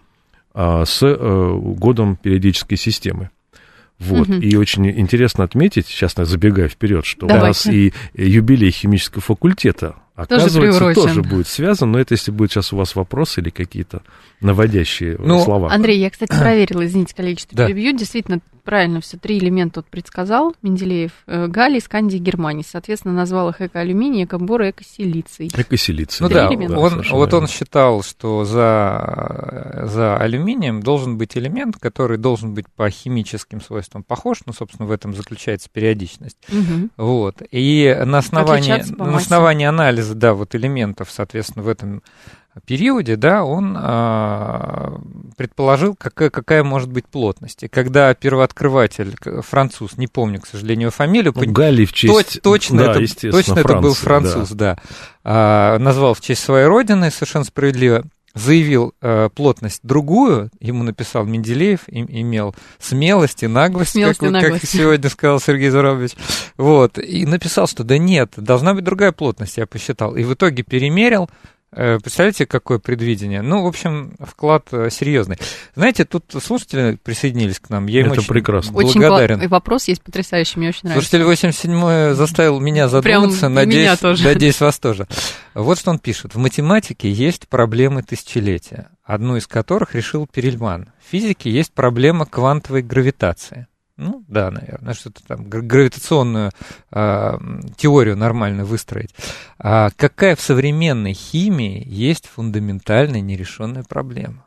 а, 0.53 0.85
с 0.85 1.03
э, 1.03 1.59
годом 1.59 2.17
периодической 2.17 2.77
системы. 2.77 3.31
Вот. 4.05 4.29
Мгм. 4.29 4.41
И 4.41 4.55
очень 4.57 4.89
интересно 4.89 5.45
отметить, 5.45 5.87
сейчас 5.87 6.15
я 6.19 6.25
забегаю 6.25 6.69
вперед, 6.69 7.05
что 7.05 7.27
у 7.27 7.29
Давайте. 7.29 7.47
нас 7.49 7.67
и 7.67 7.93
юбилей 8.15 8.71
химического 8.71 9.21
факультета, 9.23 9.97
оказывается, 10.15 10.61
приурочен. 10.61 11.03
тоже 11.03 11.23
будет 11.23 11.49
связан. 11.49 11.93
Но 11.93 11.99
это 11.99 12.15
если 12.15 12.31
будет 12.31 12.53
сейчас 12.53 12.73
у 12.73 12.77
вас 12.77 12.95
вопросы 12.97 13.41
или 13.41 13.51
какие-то 13.51 14.03
наводящие 14.41 15.17
Ну, 15.19 15.43
слова. 15.43 15.73
Андрей, 15.73 15.99
я, 16.01 16.11
кстати, 16.11 16.31
проверила, 16.39 16.85
извините, 16.87 17.15
количество 17.15 17.57
Да. 17.57 17.67
перебью. 17.67 17.97
Действительно, 17.97 18.41
правильно 18.65 19.01
все 19.01 19.17
три 19.17 19.39
элемента 19.39 19.81
вот 19.81 19.87
предсказал 19.87 20.55
Менделеев. 20.63 21.13
Э, 21.27 21.47
Галлий, 21.47 21.81
Скандий, 21.81 22.19
Германий. 22.19 22.65
Соответственно, 22.69 23.15
назвал 23.15 23.51
их 23.51 23.61
эко-алюминий, 23.61 24.25
эко-бор 24.25 24.63
и 24.63 24.71
эко-силиций. 24.71 25.49
Экосилиция. 25.55 26.25
Ну 26.25 26.29
Три 26.29 26.37
да, 26.37 26.49
элемента. 26.49 26.79
он, 26.79 26.91
совершенно 26.91 27.19
вот 27.19 27.35
он 27.35 27.47
считал, 27.47 28.03
что 28.03 28.45
за, 28.45 29.83
за 29.85 30.17
алюминием 30.17 30.83
должен 30.83 31.19
быть 31.19 31.37
элемент, 31.37 31.77
который 31.79 32.19
должен 32.19 32.55
быть 32.55 32.67
по 32.75 32.89
химическим 32.91 33.61
свойствам 33.61 34.03
похож, 34.03 34.39
ну, 34.47 34.53
собственно, 34.53 34.89
в 34.89 34.93
этом 34.93 35.15
заключается 35.15 35.69
периодичность. 35.73 36.39
Мгм. 36.49 36.91
Вот. 36.97 37.43
И 37.51 37.97
на 38.05 38.19
основании, 38.19 38.83
на 38.99 39.17
основании 39.17 39.67
анализа, 39.67 40.15
да, 40.15 40.35
вот 40.35 40.55
элементов, 40.55 41.11
соответственно, 41.11 41.65
в 41.65 41.69
этом 41.69 42.03
периоде, 42.61 43.17
да, 43.17 43.45
он 43.45 43.77
а, 43.79 45.01
предположил, 45.37 45.95
какая, 45.97 46.31
какая 46.31 46.63
может 46.63 46.91
быть 46.91 47.07
плотность. 47.07 47.63
И 47.65 47.69
когда 47.69 48.15
первооткрыватель, 48.15 49.17
француз, 49.43 49.97
не 49.97 50.07
помню, 50.07 50.41
к 50.41 50.47
сожалению, 50.47 50.91
фамилию, 50.91 51.33
Ну, 51.35 51.53
Галлий 51.53 51.85
в 51.87 51.93
честь... 51.93 52.13
Точ- 52.37 52.41
точно, 52.41 52.85
да, 52.85 53.01
это, 53.01 53.31
точно 53.31 53.59
это 53.59 53.77
был 53.79 53.95
Франция, 53.95 54.33
француз, 54.35 54.57
да. 54.57 54.79
А, 55.25 55.79
назвал 55.79 56.15
в 56.15 56.21
честь 56.21 56.43
своей 56.45 56.67
родины, 56.67 57.11
совершенно 57.11 57.45
справедливо. 57.45 58.05
Заявил 58.37 58.95
э, 59.01 59.29
плотность 59.33 59.79
другую, 59.85 60.51
ему 60.59 60.83
написал 60.83 61.25
Менделеев, 61.25 61.89
им, 61.89 62.07
имел 62.09 62.53
смелость 62.81 63.45
и 63.45 63.47
наглость, 63.47 63.93
Смелость 63.93 64.19
как, 64.19 64.29
и 64.29 64.33
вы- 64.33 64.41
как 64.41 64.51
наглость. 64.51 64.73
сегодня 64.73 65.09
сказал 65.09 65.39
Сергей 65.39 65.71
Зурович. 65.71 66.15
Вот, 66.57 66.99
и 66.99 67.27
написал, 67.27 67.69
что 67.69 67.85
да 67.85 67.97
нет, 67.97 68.33
должна 68.37 68.75
быть 68.75 68.83
другая 68.83 69.13
плотность, 69.13 69.57
я 69.57 69.67
посчитал. 69.69 70.17
И 70.17 70.25
в 70.25 70.35
итоге 70.35 70.65
перемерил, 70.65 71.31
Э, 71.31 71.54
Представляете, 71.75 72.47
какое 72.47 72.79
предвидение? 72.79 73.43
Ну, 73.43 73.63
в 73.63 73.67
общем, 73.67 74.15
вклад 74.21 74.69
э, 74.73 74.91
серьезный. 74.91 75.39
Знаете, 75.75 76.05
тут 76.05 76.25
слушатели 76.43 76.99
присоединились 77.03 77.59
к 77.59 77.69
нам. 77.71 77.87
Я 77.87 78.01
им 78.01 78.07
Это 78.07 78.21
очень 78.21 78.29
прекрасно. 78.29 78.75
Очень 78.77 79.01
благодарен. 79.01 79.41
кла- 79.41 79.45
и 79.45 79.47
вопрос 79.49 79.89
есть 79.89 80.03
потрясающий, 80.03 80.59
мне 80.59 80.69
очень 80.69 80.81
нравится. 80.85 81.09
Слушатель 81.09 81.25
87 81.25 82.15
заставил 82.15 82.61
меня 82.61 82.89
Прям 82.89 83.23
задуматься, 83.23 83.47
и 83.47 83.49
надеюсь, 83.49 83.77
меня 83.83 83.97
тоже. 83.97 84.25
надеюсь, 84.25 84.61
вас 84.61 84.79
тоже. 84.79 85.07
Вот 85.55 85.79
что 85.79 85.91
он 85.91 85.99
пишет. 85.99 86.35
В 86.35 86.39
математике 86.39 87.11
есть 87.11 87.49
проблемы 87.49 88.03
тысячелетия, 88.03 88.89
одну 89.05 89.37
из 89.37 89.47
которых 89.47 89.95
решил 89.95 90.27
Перельман. 90.27 90.89
В 91.07 91.11
физике 91.11 91.51
есть 91.51 91.73
проблема 91.73 92.27
квантовой 92.27 92.83
гравитации. 92.83 93.67
Ну, 93.97 94.25
да, 94.27 94.51
наверное, 94.51 94.95
что-то 94.95 95.23
там 95.25 95.49
гра- 95.49 95.61
гравитационную 95.61 96.51
м, 96.91 97.63
теорию 97.77 98.17
нормально 98.17 98.65
выстроить. 98.65 99.15
А 99.59 99.91
какая 99.97 100.35
в 100.35 100.41
современной 100.41 101.13
химии 101.13 101.83
есть 101.87 102.27
фундаментальная 102.27 103.21
нерешенная 103.21 103.85
проблема? 103.85 104.45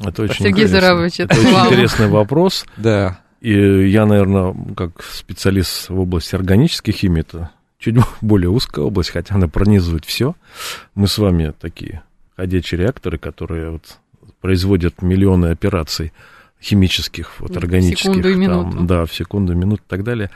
Это 0.00 0.22
очень 0.22 0.44
Сергей 0.44 0.64
это 0.64 0.72
это 1.24 1.38
очень 1.38 1.66
интересный 1.66 2.08
вопрос. 2.08 2.64
Да. 2.76 3.20
И 3.40 3.88
я, 3.88 4.06
наверное, 4.06 4.54
как 4.76 5.02
специалист 5.02 5.88
в 5.88 5.98
области 6.00 6.34
органической 6.34 6.92
химии, 6.92 7.20
это 7.20 7.50
чуть 7.78 7.96
более 8.20 8.50
узкая 8.50 8.84
область, 8.84 9.10
хотя 9.10 9.34
она 9.34 9.48
пронизывает 9.48 10.04
все. 10.04 10.34
Мы 10.94 11.08
с 11.08 11.18
вами 11.18 11.52
такие 11.60 12.02
ходячие 12.36 12.80
реакторы, 12.80 13.18
которые 13.18 13.70
вот 13.72 13.98
производят 14.40 15.02
миллионы 15.02 15.46
операций 15.46 16.12
химических, 16.64 17.40
вот, 17.40 17.56
органических. 17.56 18.04
Секунду 18.04 18.30
и 18.30 18.34
минуту. 18.34 18.76
Там, 18.76 18.86
да, 18.86 19.04
в 19.04 19.14
секунду, 19.14 19.54
минуту 19.54 19.82
и 19.86 19.90
так 19.90 20.02
далее. 20.02 20.30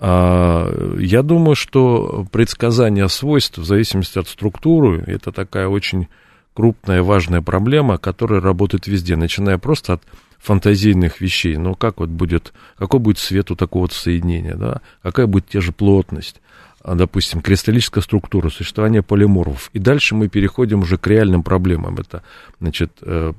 А, 0.00 0.96
я 0.98 1.22
думаю, 1.22 1.54
что 1.54 2.26
предсказание 2.32 3.08
свойств 3.08 3.58
в 3.58 3.64
зависимости 3.64 4.18
от 4.18 4.28
структуры, 4.28 5.04
это 5.06 5.32
такая 5.32 5.68
очень 5.68 6.08
крупная, 6.54 7.02
важная 7.02 7.42
проблема, 7.42 7.98
которая 7.98 8.40
работает 8.40 8.86
везде, 8.86 9.16
начиная 9.16 9.58
просто 9.58 9.94
от 9.94 10.02
фантазийных 10.38 11.20
вещей. 11.20 11.56
Ну, 11.56 11.74
как 11.74 12.00
вот 12.00 12.08
будет, 12.08 12.52
какой 12.76 13.00
будет 13.00 13.18
свет 13.18 13.50
у 13.50 13.56
такого 13.56 13.88
соединения, 13.88 14.54
да? 14.54 14.80
Какая 15.02 15.26
будет 15.26 15.48
те 15.48 15.60
же 15.60 15.72
плотность? 15.72 16.40
А, 16.80 16.94
допустим, 16.94 17.42
кристаллическая 17.42 18.02
структура, 18.02 18.48
существование 18.50 19.02
полиморфов. 19.02 19.70
И 19.72 19.78
дальше 19.78 20.14
мы 20.14 20.28
переходим 20.28 20.80
уже 20.80 20.96
к 20.96 21.06
реальным 21.08 21.42
проблемам. 21.42 21.96
Это, 21.98 22.22
значит, 22.60 22.92
э, 23.02 23.32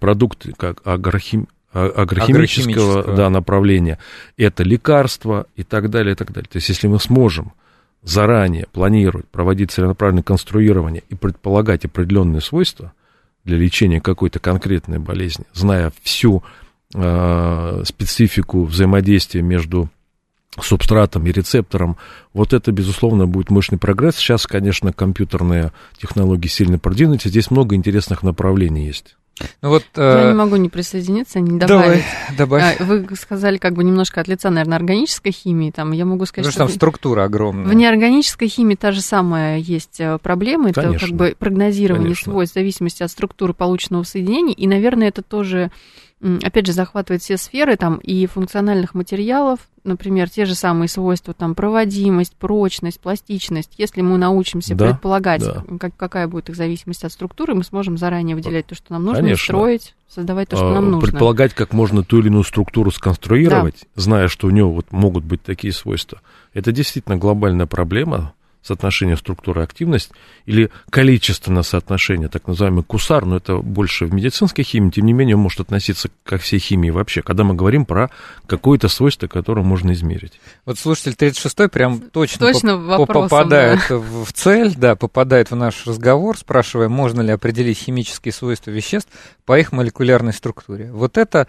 продукты 0.00 0.52
как 0.56 0.80
агрохим, 0.86 1.48
агрохимического, 1.74 2.92
агрохимического. 2.92 3.16
Да, 3.16 3.30
направления. 3.30 3.98
Это 4.36 4.62
лекарства 4.62 5.46
и 5.56 5.64
так 5.64 5.90
далее, 5.90 6.12
и 6.12 6.16
так 6.16 6.32
далее. 6.32 6.48
То 6.50 6.56
есть, 6.56 6.68
если 6.68 6.86
мы 6.86 7.00
сможем 7.00 7.52
заранее 8.02 8.66
планировать, 8.72 9.26
проводить 9.28 9.72
целенаправленное 9.72 10.22
конструирование 10.22 11.02
и 11.08 11.14
предполагать 11.14 11.84
определенные 11.84 12.40
свойства 12.40 12.92
для 13.44 13.56
лечения 13.56 14.00
какой-то 14.00 14.38
конкретной 14.38 14.98
болезни, 14.98 15.46
зная 15.52 15.92
всю 16.02 16.44
э, 16.94 17.82
специфику 17.84 18.64
взаимодействия 18.64 19.42
между 19.42 19.90
субстратом 20.60 21.26
и 21.26 21.32
рецептором, 21.32 21.96
вот 22.32 22.52
это, 22.52 22.70
безусловно, 22.70 23.26
будет 23.26 23.50
мощный 23.50 23.78
прогресс. 23.78 24.16
Сейчас, 24.16 24.46
конечно, 24.46 24.92
компьютерные 24.92 25.72
технологии 25.98 26.46
сильно 26.46 26.78
продвинуты, 26.78 27.28
здесь 27.28 27.50
много 27.50 27.74
интересных 27.74 28.22
направлений 28.22 28.86
есть. 28.86 29.16
Ну 29.62 29.68
вот, 29.68 29.84
Я 29.96 30.26
э... 30.26 30.28
не 30.28 30.34
могу 30.34 30.56
не 30.56 30.68
присоединиться, 30.68 31.40
не 31.40 31.58
добавить. 31.58 32.04
Давай, 32.36 32.60
добавь. 32.62 32.80
А, 32.80 32.84
вы 32.84 33.06
сказали 33.16 33.58
как 33.58 33.74
бы 33.74 33.82
немножко 33.82 34.20
от 34.20 34.28
лица, 34.28 34.50
наверное, 34.50 34.76
органической 34.76 35.32
химии. 35.32 35.70
Там, 35.70 35.92
я 35.92 36.04
могу 36.04 36.24
сказать, 36.26 36.46
Потому 36.46 36.68
что 36.68 36.74
там 36.74 36.76
структура 36.76 37.24
огромная. 37.24 37.66
В 37.66 37.74
неорганической 37.74 38.48
химии 38.48 38.76
та 38.76 38.92
же 38.92 39.00
самая 39.00 39.58
есть 39.58 40.00
э, 40.00 40.18
проблема. 40.22 40.70
Это 40.70 40.82
Конечно. 40.82 41.08
как 41.08 41.16
бы 41.16 41.36
прогнозирование 41.38 42.04
Конечно. 42.04 42.32
свойств 42.32 42.54
в 42.54 42.58
зависимости 42.58 43.02
от 43.02 43.10
структуры 43.10 43.54
полученного 43.54 44.04
соединения. 44.04 44.54
И, 44.54 44.66
наверное, 44.66 45.08
это 45.08 45.22
тоже 45.22 45.72
опять 46.42 46.66
же, 46.66 46.72
захватывает 46.72 47.22
все 47.22 47.36
сферы 47.36 47.76
там 47.76 47.96
и 47.96 48.26
функциональных 48.26 48.94
материалов, 48.94 49.60
например, 49.84 50.30
те 50.30 50.46
же 50.46 50.54
самые 50.54 50.88
свойства, 50.88 51.34
там, 51.34 51.54
проводимость, 51.54 52.34
прочность, 52.36 52.98
пластичность. 53.00 53.72
Если 53.76 54.00
мы 54.00 54.16
научимся 54.16 54.74
да, 54.74 54.88
предполагать, 54.88 55.42
да. 55.44 55.62
Как, 55.78 55.96
какая 55.96 56.26
будет 56.26 56.48
их 56.48 56.56
зависимость 56.56 57.04
от 57.04 57.12
структуры, 57.12 57.54
мы 57.54 57.64
сможем 57.64 57.98
заранее 57.98 58.36
выделять 58.36 58.66
то, 58.66 58.74
что 58.74 58.92
нам 58.92 59.04
нужно, 59.04 59.22
Конечно. 59.22 59.44
строить, 59.44 59.94
создавать 60.08 60.48
то, 60.48 60.56
что 60.56 60.68
а, 60.68 60.74
нам 60.74 60.90
нужно. 60.90 61.10
Предполагать, 61.10 61.52
как 61.52 61.72
можно 61.72 62.02
ту 62.02 62.20
или 62.20 62.28
иную 62.28 62.44
структуру 62.44 62.90
сконструировать, 62.90 63.80
да. 63.94 64.02
зная, 64.02 64.28
что 64.28 64.46
у 64.46 64.50
нее 64.50 64.64
вот 64.64 64.90
могут 64.92 65.24
быть 65.24 65.42
такие 65.42 65.72
свойства. 65.72 66.20
Это 66.54 66.72
действительно 66.72 67.16
глобальная 67.16 67.66
проблема, 67.66 68.32
соотношение 68.64 69.16
структуры 69.16 69.62
активность 69.62 70.10
или 70.46 70.70
количественное 70.90 71.62
соотношение, 71.62 72.28
так 72.28 72.46
называемый 72.46 72.82
кусар, 72.82 73.26
но 73.26 73.36
это 73.36 73.58
больше 73.58 74.06
в 74.06 74.14
медицинской 74.14 74.64
химии, 74.64 74.90
тем 74.90 75.04
не 75.04 75.12
менее 75.12 75.36
он 75.36 75.42
может 75.42 75.60
относиться 75.60 76.08
ко 76.24 76.38
всей 76.38 76.58
химии 76.58 76.90
вообще, 76.90 77.22
когда 77.22 77.44
мы 77.44 77.54
говорим 77.54 77.84
про 77.84 78.10
какое-то 78.46 78.88
свойство, 78.88 79.26
которое 79.26 79.62
можно 79.62 79.92
измерить. 79.92 80.40
Вот 80.64 80.78
слушатель 80.78 81.14
36 81.14 81.70
прям 81.70 82.00
точно, 82.00 82.46
точно 82.46 82.78
по 82.96 83.04
попадает 83.06 83.80
да. 83.88 83.98
в 83.98 84.32
цель, 84.32 84.74
да, 84.74 84.96
попадает 84.96 85.50
в 85.50 85.56
наш 85.56 85.86
разговор, 85.86 86.38
спрашивая, 86.38 86.88
можно 86.88 87.20
ли 87.20 87.32
определить 87.32 87.78
химические 87.78 88.32
свойства 88.32 88.70
веществ 88.70 89.10
по 89.44 89.58
их 89.58 89.72
молекулярной 89.72 90.32
структуре. 90.32 90.90
Вот 90.90 91.18
это 91.18 91.46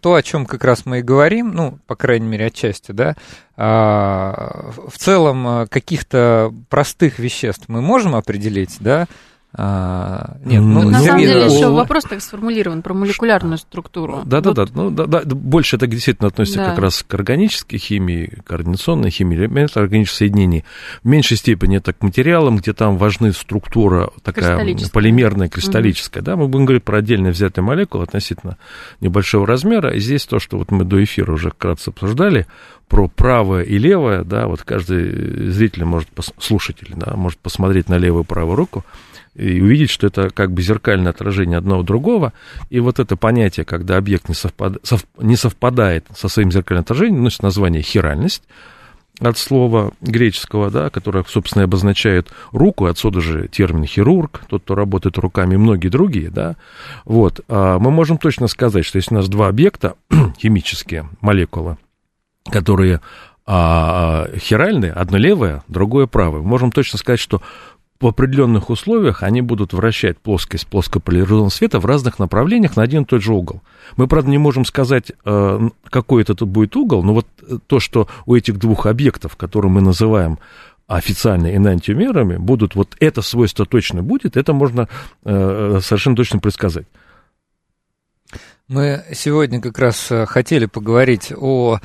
то, 0.00 0.14
о 0.14 0.22
чем 0.22 0.44
как 0.44 0.64
раз 0.64 0.86
мы 0.86 0.98
и 0.98 1.02
говорим, 1.02 1.52
ну, 1.52 1.78
по 1.86 1.94
крайней 1.94 2.26
мере, 2.26 2.46
отчасти, 2.46 2.92
да, 2.92 3.16
а, 3.56 4.72
в 4.88 4.98
целом 4.98 5.46
э, 5.46 5.66
каких-то 5.66 6.52
простых 6.68 7.18
веществ 7.18 7.64
мы 7.68 7.80
можем 7.80 8.14
определить, 8.14 8.76
да, 8.80 9.06
а, 9.60 10.36
нет, 10.44 10.62
ну, 10.62 10.88
на 10.88 11.00
самом 11.00 11.20
деле 11.20 11.46
еще 11.46 11.68
вопрос 11.68 12.04
так 12.04 12.22
сформулирован 12.22 12.80
про 12.80 12.94
молекулярную 12.94 13.58
структуру. 13.58 14.22
Да, 14.24 14.40
да, 14.40 14.52
да, 14.52 14.66
ну, 14.72 14.88
да, 14.88 15.06
да, 15.06 15.22
больше 15.24 15.74
это 15.74 15.88
действительно 15.88 16.28
относится 16.28 16.60
да. 16.60 16.70
как 16.70 16.78
раз 16.78 17.02
к 17.02 17.12
органической 17.12 17.76
химии, 17.76 18.38
координационной 18.46 19.10
химии, 19.10 19.36
элементам 19.36 19.82
органических 19.82 20.18
соединений. 20.18 20.64
В 21.02 21.08
меньшей 21.08 21.36
степени 21.36 21.78
это 21.78 21.92
к 21.92 22.04
материалам, 22.04 22.58
где 22.58 22.72
там 22.72 22.98
важны 22.98 23.32
структура 23.32 24.12
такая 24.22 24.76
полимерная, 24.92 25.48
кристаллическая. 25.48 26.22
Угу. 26.22 26.26
Да, 26.26 26.36
мы 26.36 26.46
будем 26.46 26.64
говорить 26.64 26.84
про 26.84 26.98
отдельно 26.98 27.30
взятые 27.30 27.64
молекулы 27.64 28.04
относительно 28.04 28.58
небольшого 29.00 29.44
размера. 29.44 29.92
И 29.92 29.98
здесь 29.98 30.24
то, 30.26 30.38
что 30.38 30.56
вот 30.56 30.70
мы 30.70 30.84
до 30.84 31.02
эфира 31.02 31.32
уже 31.32 31.50
вкратце 31.50 31.88
обсуждали, 31.88 32.46
про 32.86 33.08
правое 33.08 33.64
и 33.64 33.76
левое, 33.76 34.24
да, 34.24 34.46
вот 34.46 34.62
каждый 34.62 35.50
зритель 35.50 35.84
может, 35.84 36.08
слушатель, 36.38 36.92
да, 36.94 37.16
может 37.16 37.38
посмотреть 37.38 37.88
на 37.88 37.98
левую 37.98 38.22
и 38.22 38.26
правую 38.26 38.56
руку 38.56 38.84
и 39.38 39.60
увидеть, 39.60 39.90
что 39.90 40.08
это 40.08 40.30
как 40.30 40.52
бы 40.52 40.60
зеркальное 40.62 41.10
отражение 41.10 41.58
одного 41.58 41.82
другого. 41.82 42.32
И 42.70 42.80
вот 42.80 42.98
это 42.98 43.16
понятие, 43.16 43.64
когда 43.64 43.96
объект 43.96 44.28
не, 44.28 44.34
совпад... 44.34 44.78
сов... 44.82 45.04
не 45.18 45.36
совпадает 45.36 46.06
со 46.14 46.28
своим 46.28 46.50
зеркальным 46.50 46.82
отражением, 46.82 47.22
носит 47.22 47.42
название 47.42 47.82
хиральность 47.82 48.42
от 49.20 49.38
слова 49.38 49.92
греческого, 50.00 50.70
да, 50.70 50.90
которое, 50.90 51.24
собственно, 51.26 51.64
обозначает 51.64 52.30
руку, 52.52 52.86
отсюда 52.86 53.20
же 53.20 53.48
термин 53.48 53.84
хирург, 53.84 54.42
тот, 54.48 54.62
кто 54.62 54.74
работает 54.74 55.18
руками, 55.18 55.54
и 55.54 55.58
многие 55.58 55.88
другие, 55.88 56.30
да, 56.30 56.56
вот, 57.04 57.40
а 57.48 57.78
мы 57.78 57.90
можем 57.90 58.18
точно 58.18 58.46
сказать, 58.46 58.84
что 58.84 58.98
если 58.98 59.14
у 59.14 59.18
нас 59.18 59.28
два 59.28 59.48
объекта, 59.48 59.94
химические 60.38 61.08
молекулы, 61.20 61.78
которые 62.48 63.00
а, 63.44 64.28
хиральные, 64.36 64.92
одно 64.92 65.18
левое, 65.18 65.62
другое 65.68 66.06
правое, 66.06 66.40
мы 66.42 66.48
можем 66.48 66.70
точно 66.70 66.98
сказать, 66.98 67.18
что 67.18 67.42
в 68.00 68.06
определенных 68.06 68.70
условиях 68.70 69.22
они 69.22 69.42
будут 69.42 69.72
вращать 69.72 70.18
плоскость 70.18 70.68
плоскополяризованного 70.68 71.48
света 71.48 71.80
в 71.80 71.86
разных 71.86 72.18
направлениях 72.18 72.76
на 72.76 72.82
один 72.82 73.02
и 73.02 73.06
тот 73.06 73.22
же 73.22 73.32
угол. 73.32 73.60
Мы, 73.96 74.06
правда, 74.06 74.30
не 74.30 74.38
можем 74.38 74.64
сказать, 74.64 75.12
э, 75.24 75.68
какой 75.90 76.22
это 76.22 76.34
будет 76.46 76.76
угол, 76.76 77.02
но 77.02 77.14
вот 77.14 77.26
э, 77.42 77.58
то, 77.66 77.80
что 77.80 78.08
у 78.26 78.36
этих 78.36 78.58
двух 78.58 78.86
объектов, 78.86 79.36
которые 79.36 79.72
мы 79.72 79.80
называем 79.80 80.38
официально 80.86 81.54
энантиомерами, 81.54 82.36
будут, 82.36 82.76
вот 82.76 82.96
это 83.00 83.20
свойство 83.20 83.66
точно 83.66 84.02
будет, 84.02 84.36
это 84.36 84.52
можно 84.52 84.88
э, 85.24 85.80
совершенно 85.82 86.14
точно 86.14 86.38
предсказать. 86.38 86.86
Мы 88.68 89.02
сегодня 89.14 89.60
как 89.60 89.78
раз 89.78 90.12
хотели 90.26 90.66
поговорить 90.66 91.32
о 91.34 91.80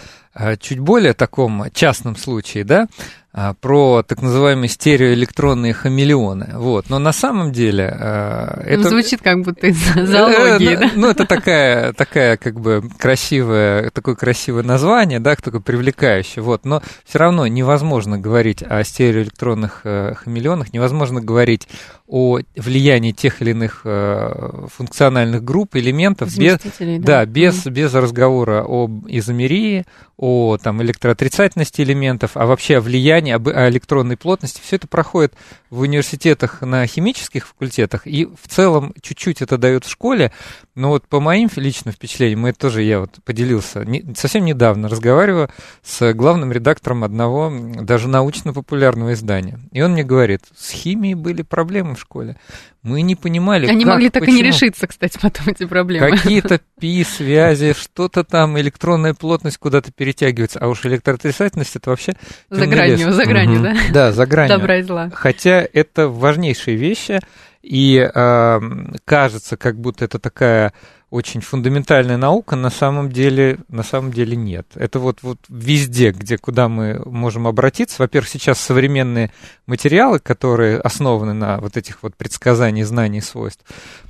чуть 0.59 0.79
более 0.79 1.13
таком 1.13 1.65
частном 1.73 2.15
случае, 2.15 2.63
да, 2.63 2.87
а, 3.35 3.55
про 3.55 4.03
так 4.03 4.21
называемые 4.21 4.69
стереоэлектронные 4.69 5.73
хамелеоны. 5.73 6.51
Вот. 6.53 6.91
Но 6.91 6.99
на 6.99 7.11
самом 7.11 7.51
деле... 7.51 7.91
А, 7.99 8.61
ну, 8.63 8.71
это... 8.71 8.89
Звучит 8.89 9.23
как 9.23 9.41
будто 9.41 9.65
из 9.65 9.81
э, 9.95 10.05
зоологии, 10.05 10.75
э, 10.75 10.77
да? 10.77 10.91
Ну, 10.93 11.09
это 11.09 11.25
такая, 11.25 11.93
такая 11.93 12.37
как 12.37 12.59
бы 12.59 12.83
красивое, 12.99 13.89
такое 13.89 14.13
красивое 14.13 14.61
название, 14.61 15.19
да, 15.19 15.35
такое 15.35 15.61
привлекающее. 15.61 16.43
Вот. 16.43 16.63
Но 16.63 16.83
все 17.05 17.17
равно 17.17 17.47
невозможно 17.47 18.19
говорить 18.19 18.61
о 18.61 18.83
стереоэлектронных 18.83 19.81
э, 19.83 20.13
хамелеонах, 20.13 20.71
невозможно 20.71 21.19
говорить 21.19 21.67
о 22.07 22.37
влиянии 22.55 23.13
тех 23.13 23.41
или 23.41 23.51
иных 23.51 23.81
функциональных 23.81 25.43
групп, 25.43 25.75
элементов, 25.75 26.37
без. 26.37 26.59
Да, 26.99 27.25
без, 27.25 27.65
без 27.65 27.91
разговора 27.95 28.63
об 28.67 29.07
изомерии, 29.07 29.85
о 30.23 30.57
там, 30.57 30.81
электроотрицательности 30.81 31.81
элементов, 31.81 32.37
а 32.37 32.45
вообще 32.45 32.77
о 32.77 32.81
влиянии, 32.81 33.33
об, 33.33 33.49
электронной 33.49 34.15
плотности. 34.15 34.61
Все 34.63 34.77
это 34.77 34.87
проходит 34.87 35.33
в 35.69 35.81
университетах 35.81 36.61
на 36.61 36.87
химических 36.87 37.45
факультетах, 37.45 38.07
и 38.07 38.25
в 38.25 38.47
целом 38.47 38.93
чуть-чуть 39.01 39.41
это 39.41 39.57
дает 39.57 39.83
в 39.83 39.89
школе, 39.89 40.31
но 40.75 40.89
вот 40.89 41.07
по 41.07 41.19
моим 41.19 41.49
личным 41.55 41.93
впечатлениям, 41.93 42.41
мы 42.41 42.53
тоже 42.53 42.81
я 42.81 42.99
вот 42.99 43.19
поделился, 43.23 43.85
не, 43.85 44.03
совсем 44.15 44.45
недавно 44.45 44.89
разговариваю 44.89 45.49
с 45.83 46.13
главным 46.13 46.51
редактором 46.51 47.03
одного 47.03 47.51
даже 47.81 48.07
научно-популярного 48.07 49.13
издания, 49.13 49.59
и 49.71 49.81
он 49.81 49.91
мне 49.91 50.03
говорит, 50.03 50.41
с 50.55 50.71
химией 50.71 51.15
были 51.15 51.41
проблемы 51.41 51.95
в 51.95 51.99
школе, 51.99 52.37
мы 52.83 53.01
не 53.01 53.15
понимали, 53.15 53.65
Они 53.65 53.85
как, 53.85 53.93
могли 53.93 54.09
так 54.09 54.23
почему. 54.23 54.37
и 54.37 54.41
не 54.41 54.47
решиться, 54.47 54.87
кстати, 54.87 55.17
потом 55.21 55.47
эти 55.47 55.65
проблемы. 55.65 56.09
Какие-то 56.09 56.59
пи-связи, 56.79 57.73
что-то 57.73 58.23
там, 58.25 58.59
электронная 58.59 59.13
плотность 59.13 59.57
куда-то 59.57 59.91
перетягивается, 59.91 60.59
а 60.59 60.67
уж 60.67 60.85
электроотрицательность 60.85 61.75
это 61.77 61.89
вообще... 61.89 62.13
За 62.49 62.67
гранью, 62.67 63.13
за 63.13 63.25
гранью, 63.25 63.55
угу. 63.55 63.63
да? 63.63 63.75
Да, 63.91 64.11
за 64.11 64.25
гранью. 64.25 64.57
Добра 64.57 64.77
и 64.77 64.81
зла. 64.83 65.09
Хотя 65.13 65.65
это 65.71 66.09
важнейшие 66.09 66.75
вещи, 66.75 67.21
и 67.63 67.97
э, 67.97 68.59
кажется, 69.05 69.57
как 69.57 69.79
будто 69.79 70.03
это 70.05 70.19
такая 70.19 70.73
очень 71.13 71.41
фундаментальная 71.41 72.17
наука, 72.17 72.55
на 72.55 72.71
самом 72.71 73.11
деле, 73.11 73.59
на 73.69 73.83
самом 73.83 74.11
деле 74.11 74.35
нет. 74.35 74.65
Это 74.73 74.99
вот, 74.99 75.19
вот 75.21 75.37
везде, 75.47 76.09
где, 76.09 76.39
куда 76.39 76.67
мы 76.67 77.03
можем 77.05 77.45
обратиться. 77.45 78.01
Во-первых, 78.01 78.27
сейчас 78.27 78.59
современные 78.59 79.31
материалы, 79.67 80.17
которые 80.17 80.79
основаны 80.79 81.33
на 81.33 81.59
вот 81.59 81.77
этих 81.77 82.01
вот 82.01 82.15
предсказаниях 82.15 82.87
знаний 82.87 83.21
свойств. 83.21 83.63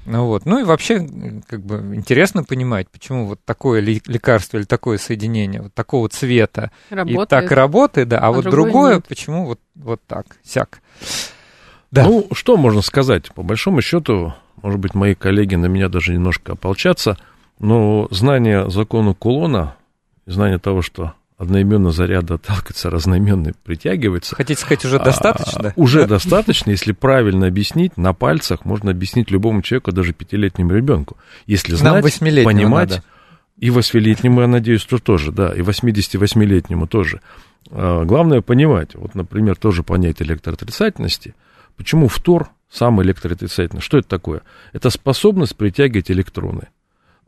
Ну, 0.05 0.27
вот. 0.27 0.45
ну 0.45 0.59
и 0.59 0.63
вообще, 0.63 1.05
как 1.45 1.61
бы, 1.65 1.93
интересно 1.93 2.45
понимать, 2.45 2.89
почему 2.89 3.27
вот 3.27 3.39
такое 3.43 3.81
лекарство 3.81 4.57
или 4.57 4.63
такое 4.63 4.97
соединение 4.97 5.61
вот 5.61 5.73
такого 5.73 6.07
цвета 6.07 6.71
работает. 6.89 7.27
и 7.27 7.29
так 7.29 7.51
работает, 7.51 8.07
да, 8.07 8.19
а, 8.19 8.27
а 8.27 8.31
вот 8.31 8.45
другое, 8.45 8.95
нет. 8.95 9.07
почему 9.09 9.45
вот, 9.45 9.59
вот 9.75 10.01
так, 10.07 10.25
сяк. 10.41 10.79
Да. 11.93 12.05
Ну, 12.05 12.27
что 12.31 12.57
можно 12.57 12.81
сказать? 12.81 13.31
По 13.35 13.43
большому 13.43 13.83
счету, 13.83 14.33
может 14.63 14.79
быть, 14.79 14.95
мои 14.95 15.13
коллеги 15.13 15.53
на 15.53 15.67
меня 15.67 15.89
даже 15.89 16.11
немножко 16.11 16.53
ополчатся, 16.53 17.19
но 17.59 18.07
знание 18.09 18.67
закона 18.71 19.13
Кулона, 19.13 19.75
знание 20.25 20.57
того, 20.57 20.81
что 20.81 21.13
одноименный 21.37 21.91
заряд 21.91 22.31
отталкивается, 22.31 22.89
разноименный 22.89 23.53
притягивается. 23.63 24.35
Хотите 24.35 24.59
сказать, 24.59 24.83
уже 24.85 24.97
достаточно? 24.97 25.69
А, 25.69 25.73
уже 25.75 26.07
достаточно, 26.07 26.71
если 26.71 26.93
правильно 26.93 27.45
объяснить, 27.45 27.95
на 27.95 28.13
пальцах 28.13 28.65
можно 28.65 28.89
объяснить 28.89 29.29
любому 29.29 29.61
человеку, 29.61 29.91
даже 29.91 30.13
пятилетнему 30.13 30.73
ребенку. 30.73 31.17
Если 31.45 31.75
знать, 31.75 32.03
понимать, 32.19 32.89
надо. 32.89 33.03
и 33.59 33.69
восьмилетнему, 33.69 34.41
я 34.41 34.47
надеюсь, 34.47 34.81
что 34.81 34.97
тоже, 34.97 35.31
да, 35.31 35.53
и 35.53 35.59
88-летнему 35.59 36.87
тоже. 36.87 37.21
А, 37.69 38.03
главное 38.03 38.41
понимать, 38.41 38.95
вот, 38.95 39.13
например, 39.13 39.57
тоже 39.57 39.83
понять 39.83 40.23
электроотрицательности– 40.23 41.35
Почему 41.77 42.07
фтор 42.07 42.49
самый 42.69 43.05
электроотрицательный? 43.05 43.81
Что 43.81 43.97
это 43.97 44.07
такое? 44.07 44.41
Это 44.71 44.89
способность 44.89 45.55
притягивать 45.55 46.11
электроны. 46.11 46.69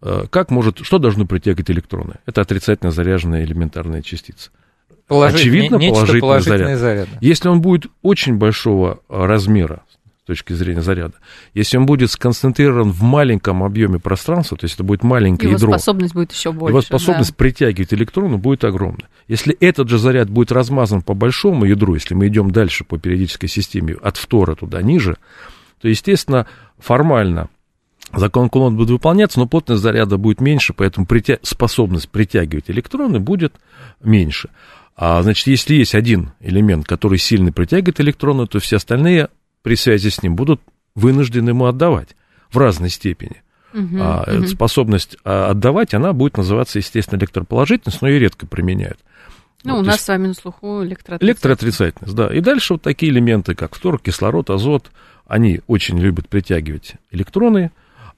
Э, 0.01 0.25
как 0.29 0.51
может, 0.51 0.85
что 0.85 0.97
должно 0.99 1.25
притягивать 1.25 1.71
электроны? 1.71 2.15
Это 2.25 2.41
отрицательно 2.41 2.91
заряженная 2.91 3.43
элементарная 3.43 4.01
частица. 4.01 4.51
Положить, 5.07 5.41
Очевидно, 5.41 5.75
не, 5.75 5.89
положительный, 5.89 6.39
заряд. 6.41 6.79
заряд. 6.79 7.07
Если 7.21 7.47
он 7.47 7.61
будет 7.61 7.91
очень 8.01 8.37
большого 8.37 9.01
размера, 9.07 9.83
с 10.25 10.27
точки 10.27 10.53
зрения 10.53 10.82
заряда. 10.82 11.13
Если 11.53 11.77
он 11.77 11.86
будет 11.86 12.10
сконцентрирован 12.10 12.89
в 12.89 13.03
маленьком 13.03 13.62
объеме 13.62 14.00
пространства, 14.00 14.58
то 14.58 14.65
есть 14.65 14.74
это 14.74 14.84
будет 14.84 15.03
маленькое 15.03 15.51
его 15.51 15.58
ядро. 15.58 15.67
Его 15.67 15.77
способность 15.77 16.15
будет 16.15 16.32
еще 16.32 16.51
больше. 16.51 16.72
Его 16.72 16.82
способность 16.82 17.29
да. 17.29 17.36
притягивать 17.36 17.94
электроны 17.94 18.38
будет 18.38 18.63
огромна. 18.63 19.03
Если 19.27 19.53
этот 19.60 19.88
же 19.88 20.00
заряд 20.00 20.32
будет 20.32 20.51
размазан 20.51 21.03
по 21.03 21.13
большому 21.13 21.65
ядру, 21.65 21.94
если 21.94 22.15
мы 22.15 22.27
идем 22.27 22.50
дальше 22.50 22.84
по 22.84 22.98
периодической 22.98 23.48
системе, 23.48 23.98
от 24.01 24.17
втора 24.17 24.55
туда 24.55 24.82
ниже, 24.82 25.17
то, 25.79 25.88
естественно, 25.88 26.48
формально 26.79 27.50
закон 28.12 28.50
Кулон 28.50 28.77
будет 28.77 28.89
выполняться, 28.89 29.38
но 29.38 29.46
плотность 29.46 29.84
заряда 29.84 30.17
будет 30.17 30.41
меньше, 30.41 30.74
поэтому 30.74 31.05
притя... 31.05 31.38
способность 31.44 32.10
притягивать 32.10 32.72
электроны 32.72 33.20
будет 33.20 33.53
меньше. 34.03 34.50
А, 34.96 35.22
значит, 35.22 35.46
если 35.46 35.75
есть 35.75 35.94
один 35.94 36.32
элемент, 36.39 36.88
который 36.88 37.20
сильно 37.20 37.51
притягивает 37.51 38.01
электроны, 38.01 38.48
то 38.48 38.58
все 38.58 38.77
остальные 38.77 39.29
при 39.65 39.75
связи 39.75 40.10
с 40.10 40.22
ним 40.22 40.36
будут 40.36 40.62
вынуждены 40.93 41.50
ему 41.50 41.65
отдавать 41.65 42.10
в 42.51 42.57
разной 42.60 42.91
степени. 42.91 43.41
Uh-huh, 43.74 43.98
а, 44.00 44.24
uh-huh. 44.27 44.45
Способность 44.45 45.17
а, 45.25 45.50
отдавать, 45.50 45.95
она 45.95 46.13
будет 46.13 46.38
называться, 46.38 46.77
естественно, 46.77 47.17
электроположительность, 47.17 48.00
но 48.03 48.07
ее 48.07 48.19
редко 48.19 48.45
применяют. 48.45 49.00
Ну, 49.63 49.74
вот, 49.74 49.79
у 49.79 49.86
нас 49.86 49.95
есть... 49.95 50.05
с 50.05 50.07
вами 50.07 50.27
на 50.27 50.34
слуху 50.36 50.84
электроотрицательность. 50.84 51.24
Электроотрицательность, 51.24 52.15
да. 52.15 52.31
И 52.31 52.41
дальше 52.41 52.74
вот 52.74 52.84
такие 52.84 53.12
элементы, 53.12 53.55
как 53.55 53.74
фтор, 53.74 53.98
кислород, 54.00 54.51
азот, 54.51 54.91
они 55.25 55.62
очень 55.65 55.98
любят 55.98 56.29
притягивать 56.29 56.93
электроны, 57.10 57.72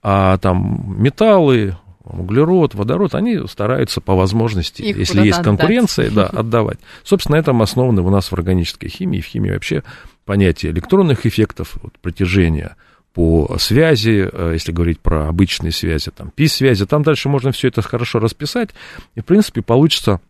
а 0.04 0.38
там 0.39 1.01
металлы, 1.01 1.77
углерод, 2.04 2.75
водород, 2.75 3.16
они 3.16 3.48
стараются 3.48 4.01
по 4.01 4.16
возможности, 4.16 4.82
Их 4.82 4.98
если 4.98 5.25
есть 5.25 5.42
конкуренция, 5.42 6.12
да, 6.12 6.25
отдавать. 6.34 6.80
Собственно, 7.06 7.38
на 7.38 7.39
этом 7.39 7.62
основаны 7.62 8.01
у 8.01 8.10
нас 8.10 8.32
в 8.32 8.34
органической 8.34 8.89
химии, 8.89 9.22
в 9.22 9.25
химии 9.25 9.51
вообще 9.51 9.84
понятие 10.27 10.72
электронных 10.74 11.25
эффектов, 11.25 11.77
вот, 11.81 11.98
притяжения 12.00 12.75
по 13.13 13.57
связи, 13.57 14.29
э, 14.31 14.51
если 14.53 14.72
говорить 14.72 15.00
про 15.00 15.27
обычные 15.27 15.72
связи, 15.72 16.12
там, 16.12 16.29
пи-связи, 16.29 16.86
там 16.86 17.01
дальше 17.01 17.29
можно 17.29 17.51
все 17.51 17.69
это 17.69 17.81
хорошо 17.81 18.19
расписать, 18.19 18.69
и, 19.15 19.22
в 19.22 19.25
принципе, 19.25 19.63
получится 19.63 20.22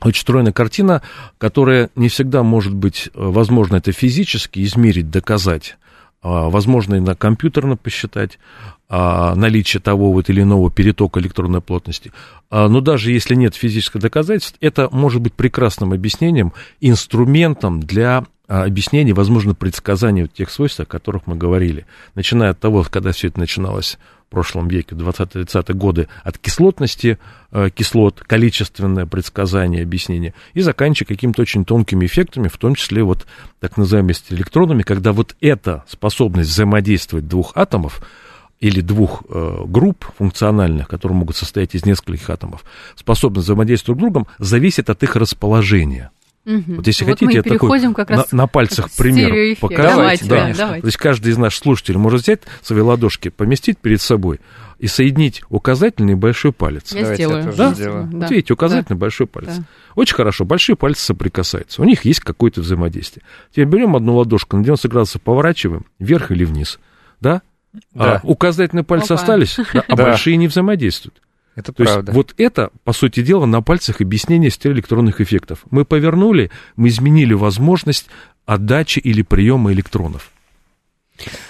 очень 0.00 0.22
стройная 0.22 0.52
картина, 0.52 1.02
которая 1.36 1.90
не 1.96 2.08
всегда 2.08 2.42
может 2.42 2.74
быть, 2.74 3.08
э, 3.08 3.10
возможно, 3.14 3.76
это 3.76 3.92
физически 3.92 4.64
измерить, 4.64 5.10
доказать, 5.10 5.76
а, 6.22 6.48
возможно, 6.48 6.94
и 6.94 7.00
на 7.00 7.14
компьютерно 7.14 7.76
посчитать 7.76 8.38
наличие 9.34 9.80
того 9.80 10.12
вот 10.12 10.28
или 10.28 10.42
иного 10.42 10.70
перетока 10.70 11.18
электронной 11.20 11.60
плотности. 11.60 12.12
А, 12.50 12.68
но 12.68 12.80
даже 12.80 13.10
если 13.10 13.34
нет 13.34 13.54
физических 13.54 14.00
доказательств, 14.00 14.56
это 14.60 14.88
может 14.92 15.20
быть 15.20 15.32
прекрасным 15.32 15.92
объяснением, 15.92 16.52
инструментом 16.80 17.80
для 17.80 18.24
а, 18.46 18.64
объяснений, 18.64 19.12
возможно, 19.12 19.54
предсказаний 19.54 20.28
тех 20.28 20.50
свойств, 20.50 20.80
о 20.80 20.84
которых 20.84 21.26
мы 21.26 21.34
говорили. 21.34 21.86
Начиная 22.14 22.50
от 22.50 22.60
того, 22.60 22.84
когда 22.88 23.12
все 23.12 23.28
это 23.28 23.40
начиналось 23.40 23.98
в 24.28 24.30
прошлом 24.30 24.68
веке, 24.68 24.94
20-30-е 24.94 25.74
годы, 25.74 26.08
от 26.22 26.38
кислотности 26.38 27.18
кислот, 27.76 28.20
количественное 28.26 29.06
предсказание, 29.06 29.82
объяснение, 29.82 30.34
и 30.54 30.60
заканчивая 30.60 31.06
какими-то 31.06 31.42
очень 31.42 31.64
тонкими 31.64 32.04
эффектами, 32.04 32.48
в 32.48 32.56
том 32.56 32.74
числе 32.74 33.04
вот 33.04 33.26
так 33.60 33.76
называемыми 33.76 34.14
электронами, 34.30 34.82
когда 34.82 35.12
вот 35.12 35.36
эта 35.40 35.84
способность 35.86 36.50
взаимодействовать 36.50 37.28
двух 37.28 37.52
атомов, 37.54 38.02
или 38.60 38.80
двух 38.80 39.22
э, 39.28 39.62
групп 39.66 40.06
функциональных, 40.16 40.88
которые 40.88 41.18
могут 41.18 41.36
состоять 41.36 41.74
из 41.74 41.84
нескольких 41.84 42.28
атомов, 42.30 42.64
способность 42.94 43.46
взаимодействовать 43.46 43.98
друг 43.98 44.10
с 44.10 44.12
другом, 44.12 44.28
зависит 44.38 44.90
от 44.90 45.02
их 45.02 45.16
расположения. 45.16 46.10
Угу. 46.46 46.74
Вот 46.76 46.86
если 46.86 47.04
вот 47.04 47.18
хотите, 47.18 47.36
я 47.36 47.42
такой 47.42 47.94
как 47.94 48.10
на, 48.10 48.26
на 48.30 48.46
пальцах 48.46 48.90
пример 48.90 49.56
показать. 49.58 49.94
Давайте, 49.94 50.24
да. 50.26 50.48
Да, 50.48 50.54
давайте. 50.54 50.80
То 50.82 50.86
есть 50.88 50.96
каждый 50.98 51.32
из 51.32 51.38
наших 51.38 51.62
слушателей 51.62 51.98
может 51.98 52.22
взять 52.22 52.42
свои 52.60 52.82
ладошки, 52.82 53.30
поместить 53.30 53.78
перед 53.78 54.02
собой 54.02 54.40
и 54.78 54.86
соединить 54.86 55.42
указательный 55.48 56.12
и 56.12 56.16
большой 56.16 56.52
палец. 56.52 56.92
Я 56.92 57.00
Давайте 57.00 57.24
сделаю. 57.24 57.44
Я 57.44 57.52
да? 57.52 57.74
сделаю. 57.74 58.10
Вот 58.12 58.30
видите, 58.30 58.52
указательный 58.52 58.96
да. 58.96 59.00
большой 59.00 59.26
палец. 59.26 59.56
Да. 59.56 59.64
Очень 59.94 60.16
хорошо, 60.16 60.44
большие 60.44 60.76
пальцы 60.76 61.02
соприкасаются. 61.02 61.80
У 61.80 61.84
них 61.86 62.04
есть 62.04 62.20
какое-то 62.20 62.60
взаимодействие. 62.60 63.24
Теперь 63.50 63.66
берем 63.66 63.96
одну 63.96 64.16
ладошку, 64.16 64.58
на 64.58 64.64
90 64.64 64.88
градусов 64.88 65.22
поворачиваем, 65.22 65.86
вверх 65.98 66.30
или 66.30 66.44
вниз. 66.44 66.78
Да? 67.20 67.40
Да. 67.92 68.16
А, 68.16 68.20
указательные 68.22 68.84
пальцы 68.84 69.12
Опа. 69.12 69.20
остались, 69.20 69.56
да, 69.74 69.84
а 69.88 69.96
да. 69.96 70.04
большие 70.04 70.36
не 70.36 70.48
взаимодействуют. 70.48 71.20
Это 71.56 71.72
То 71.72 71.84
правда. 71.84 72.10
Есть, 72.10 72.16
вот 72.16 72.34
это, 72.36 72.70
по 72.82 72.92
сути 72.92 73.22
дела, 73.22 73.46
на 73.46 73.62
пальцах 73.62 74.00
объяснение 74.00 74.50
стереоэлектронных 74.50 75.20
эффектов. 75.20 75.64
Мы 75.70 75.84
повернули, 75.84 76.50
мы 76.76 76.88
изменили 76.88 77.32
возможность 77.34 78.08
отдачи 78.44 78.98
или 78.98 79.22
приема 79.22 79.72
электронов. 79.72 80.32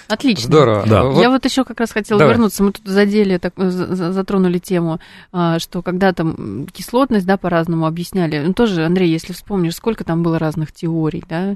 Отлично. 0.07 0.43
Здорово. 0.43 0.85
Да. 0.87 1.21
Я 1.21 1.29
вот 1.31 1.43
еще 1.43 1.63
как 1.65 1.79
раз 1.79 1.91
хотела 1.91 2.19
Давай. 2.19 2.35
вернуться. 2.35 2.63
Мы 2.63 2.71
тут 2.71 2.85
задели, 2.85 3.37
так, 3.37 3.53
затронули 3.57 4.59
тему, 4.59 4.99
а, 5.31 5.57
что 5.57 5.81
когда 5.81 6.13
там 6.13 6.67
кислотность, 6.71 7.25
да, 7.25 7.37
по-разному 7.37 7.87
объясняли. 7.87 8.39
Ну, 8.45 8.53
тоже, 8.53 8.85
Андрей, 8.85 9.09
если 9.09 9.33
вспомнишь, 9.33 9.75
сколько 9.75 10.03
там 10.03 10.21
было 10.21 10.37
разных 10.37 10.71
теорий, 10.71 11.23
да, 11.27 11.55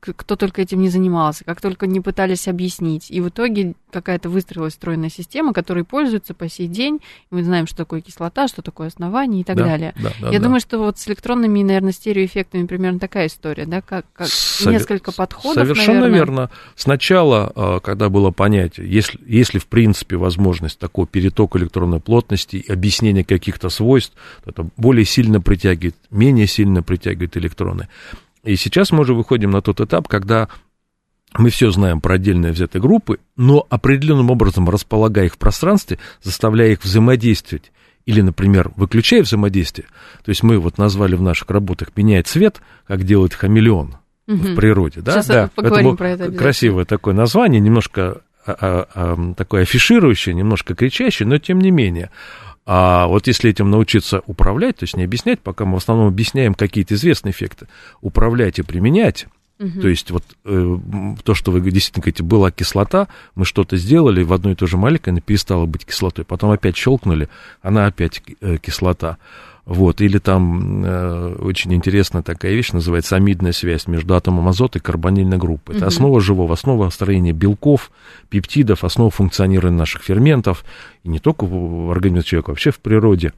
кто 0.00 0.36
только 0.36 0.62
этим 0.62 0.80
не 0.80 0.88
занимался, 0.88 1.44
как 1.44 1.60
только 1.60 1.86
не 1.86 2.00
пытались 2.00 2.46
объяснить. 2.46 3.10
И 3.10 3.20
в 3.20 3.28
итоге 3.28 3.74
какая-то 3.90 4.28
выстроилась 4.28 4.74
стройная 4.74 5.08
система, 5.08 5.52
которой 5.52 5.82
пользуются 5.82 6.34
по 6.34 6.48
сей 6.48 6.68
день. 6.68 7.00
Мы 7.30 7.42
знаем, 7.42 7.66
что 7.66 7.78
такое 7.78 8.00
кислота, 8.00 8.46
что 8.48 8.62
такое 8.62 8.88
основание 8.88 9.40
и 9.40 9.44
так 9.44 9.56
да, 9.56 9.64
далее. 9.64 9.94
Да, 9.96 10.12
да, 10.20 10.30
Я 10.30 10.38
да. 10.38 10.44
думаю, 10.44 10.60
что 10.60 10.78
вот 10.78 10.98
с 10.98 11.08
электронными, 11.08 11.62
наверное, 11.62 11.92
стереоэффектами 11.92 12.66
примерно 12.66 12.98
такая 12.98 13.26
история, 13.26 13.66
да, 13.66 13.80
как, 13.80 14.06
как 14.12 14.28
Сове- 14.28 14.70
несколько 14.70 15.10
подходов, 15.10 15.64
Совершенно 15.64 16.00
наверное. 16.00 16.18
верно. 16.18 16.50
Сначала, 16.76 17.52
а, 17.54 17.80
когда 17.80 18.08
было 18.08 18.30
понятие, 18.30 18.88
если, 18.90 19.18
если 19.26 19.58
в 19.58 19.66
принципе 19.66 20.16
возможность 20.16 20.78
такого 20.78 21.06
перетока 21.06 21.58
электронной 21.58 22.00
плотности, 22.00 22.64
объяснения 22.68 23.24
каких-то 23.24 23.68
свойств, 23.68 24.14
то 24.44 24.50
это 24.50 24.68
более 24.76 25.04
сильно 25.04 25.40
притягивает, 25.40 25.96
менее 26.10 26.46
сильно 26.46 26.82
притягивает 26.82 27.36
электроны. 27.36 27.88
И 28.44 28.56
сейчас 28.56 28.92
мы 28.92 29.00
уже 29.00 29.14
выходим 29.14 29.50
на 29.50 29.62
тот 29.62 29.80
этап, 29.80 30.08
когда 30.08 30.48
мы 31.36 31.50
все 31.50 31.70
знаем 31.70 32.00
про 32.00 32.14
отдельные 32.14 32.52
взятые 32.52 32.80
группы, 32.80 33.18
но 33.36 33.66
определенным 33.68 34.30
образом 34.30 34.68
располагая 34.68 35.26
их 35.26 35.34
в 35.34 35.38
пространстве, 35.38 35.98
заставляя 36.22 36.70
их 36.70 36.82
взаимодействовать, 36.82 37.72
или, 38.06 38.22
например, 38.22 38.72
выключая 38.76 39.22
взаимодействие, 39.22 39.86
то 40.24 40.30
есть 40.30 40.42
мы 40.42 40.58
вот 40.58 40.78
назвали 40.78 41.14
в 41.14 41.22
наших 41.22 41.50
работах 41.50 41.90
«меняет 41.96 42.26
цвет», 42.26 42.62
как 42.86 43.04
делает 43.04 43.34
хамелеон 43.34 43.96
угу. 44.26 44.36
в 44.36 44.54
природе, 44.54 45.02
да? 45.02 45.12
Сейчас 45.12 45.26
да. 45.26 45.50
поговорим 45.54 45.96
про 45.96 46.10
это 46.10 46.32
Красивое 46.32 46.86
такое 46.86 47.14
название, 47.14 47.60
немножко 47.60 48.22
а, 48.46 48.56
а, 48.60 48.88
а, 48.94 49.34
такое 49.34 49.62
афиширующее, 49.62 50.34
немножко 50.34 50.74
кричащее, 50.74 51.26
но 51.28 51.38
тем 51.38 51.60
не 51.60 51.70
менее. 51.70 52.10
А 52.70 53.06
вот 53.06 53.26
если 53.26 53.48
этим 53.48 53.70
научиться 53.70 54.20
управлять, 54.26 54.76
то 54.76 54.84
есть 54.84 54.94
не 54.94 55.04
объяснять, 55.04 55.40
пока 55.40 55.64
мы 55.64 55.74
в 55.74 55.76
основном 55.78 56.08
объясняем 56.08 56.52
какие-то 56.52 56.96
известные 56.96 57.32
эффекты, 57.32 57.66
управлять 58.02 58.58
и 58.58 58.62
применять, 58.62 59.26
Угу. 59.60 59.80
То 59.80 59.88
есть 59.88 60.12
вот 60.12 60.22
э, 60.44 60.76
то, 61.24 61.34
что 61.34 61.50
вы 61.50 61.60
действительно 61.60 62.02
говорите, 62.02 62.22
была 62.22 62.52
кислота, 62.52 63.08
мы 63.34 63.44
что-то 63.44 63.76
сделали, 63.76 64.22
в 64.22 64.32
одной 64.32 64.52
и 64.52 64.54
той 64.54 64.68
же 64.68 64.76
молекуле 64.76 65.14
она 65.14 65.20
перестала 65.20 65.66
быть 65.66 65.84
кислотой, 65.84 66.24
потом 66.24 66.52
опять 66.52 66.76
щелкнули, 66.76 67.28
она 67.60 67.86
опять 67.86 68.22
э, 68.40 68.58
кислота. 68.58 69.18
Вот, 69.68 70.00
или 70.00 70.16
там 70.16 70.82
э, 70.82 71.34
очень 71.40 71.74
интересная 71.74 72.22
такая 72.22 72.54
вещь, 72.54 72.72
называется 72.72 73.16
амидная 73.16 73.52
связь 73.52 73.86
между 73.86 74.14
атомом 74.14 74.48
азота 74.48 74.78
и 74.78 74.82
карбонильной 74.82 75.36
группой. 75.36 75.72
Это 75.76 75.84
угу. 75.84 75.88
основа 75.88 76.20
живого, 76.22 76.54
основа 76.54 76.88
строения 76.88 77.32
белков, 77.32 77.90
пептидов, 78.30 78.82
основа 78.82 79.10
функционирования 79.10 79.76
наших 79.76 80.04
ферментов, 80.04 80.64
и 81.04 81.10
не 81.10 81.18
только 81.18 81.44
в 81.44 81.90
организме 81.90 82.22
человека, 82.22 82.48
вообще 82.48 82.70
в 82.70 82.80
природе. 82.80 83.34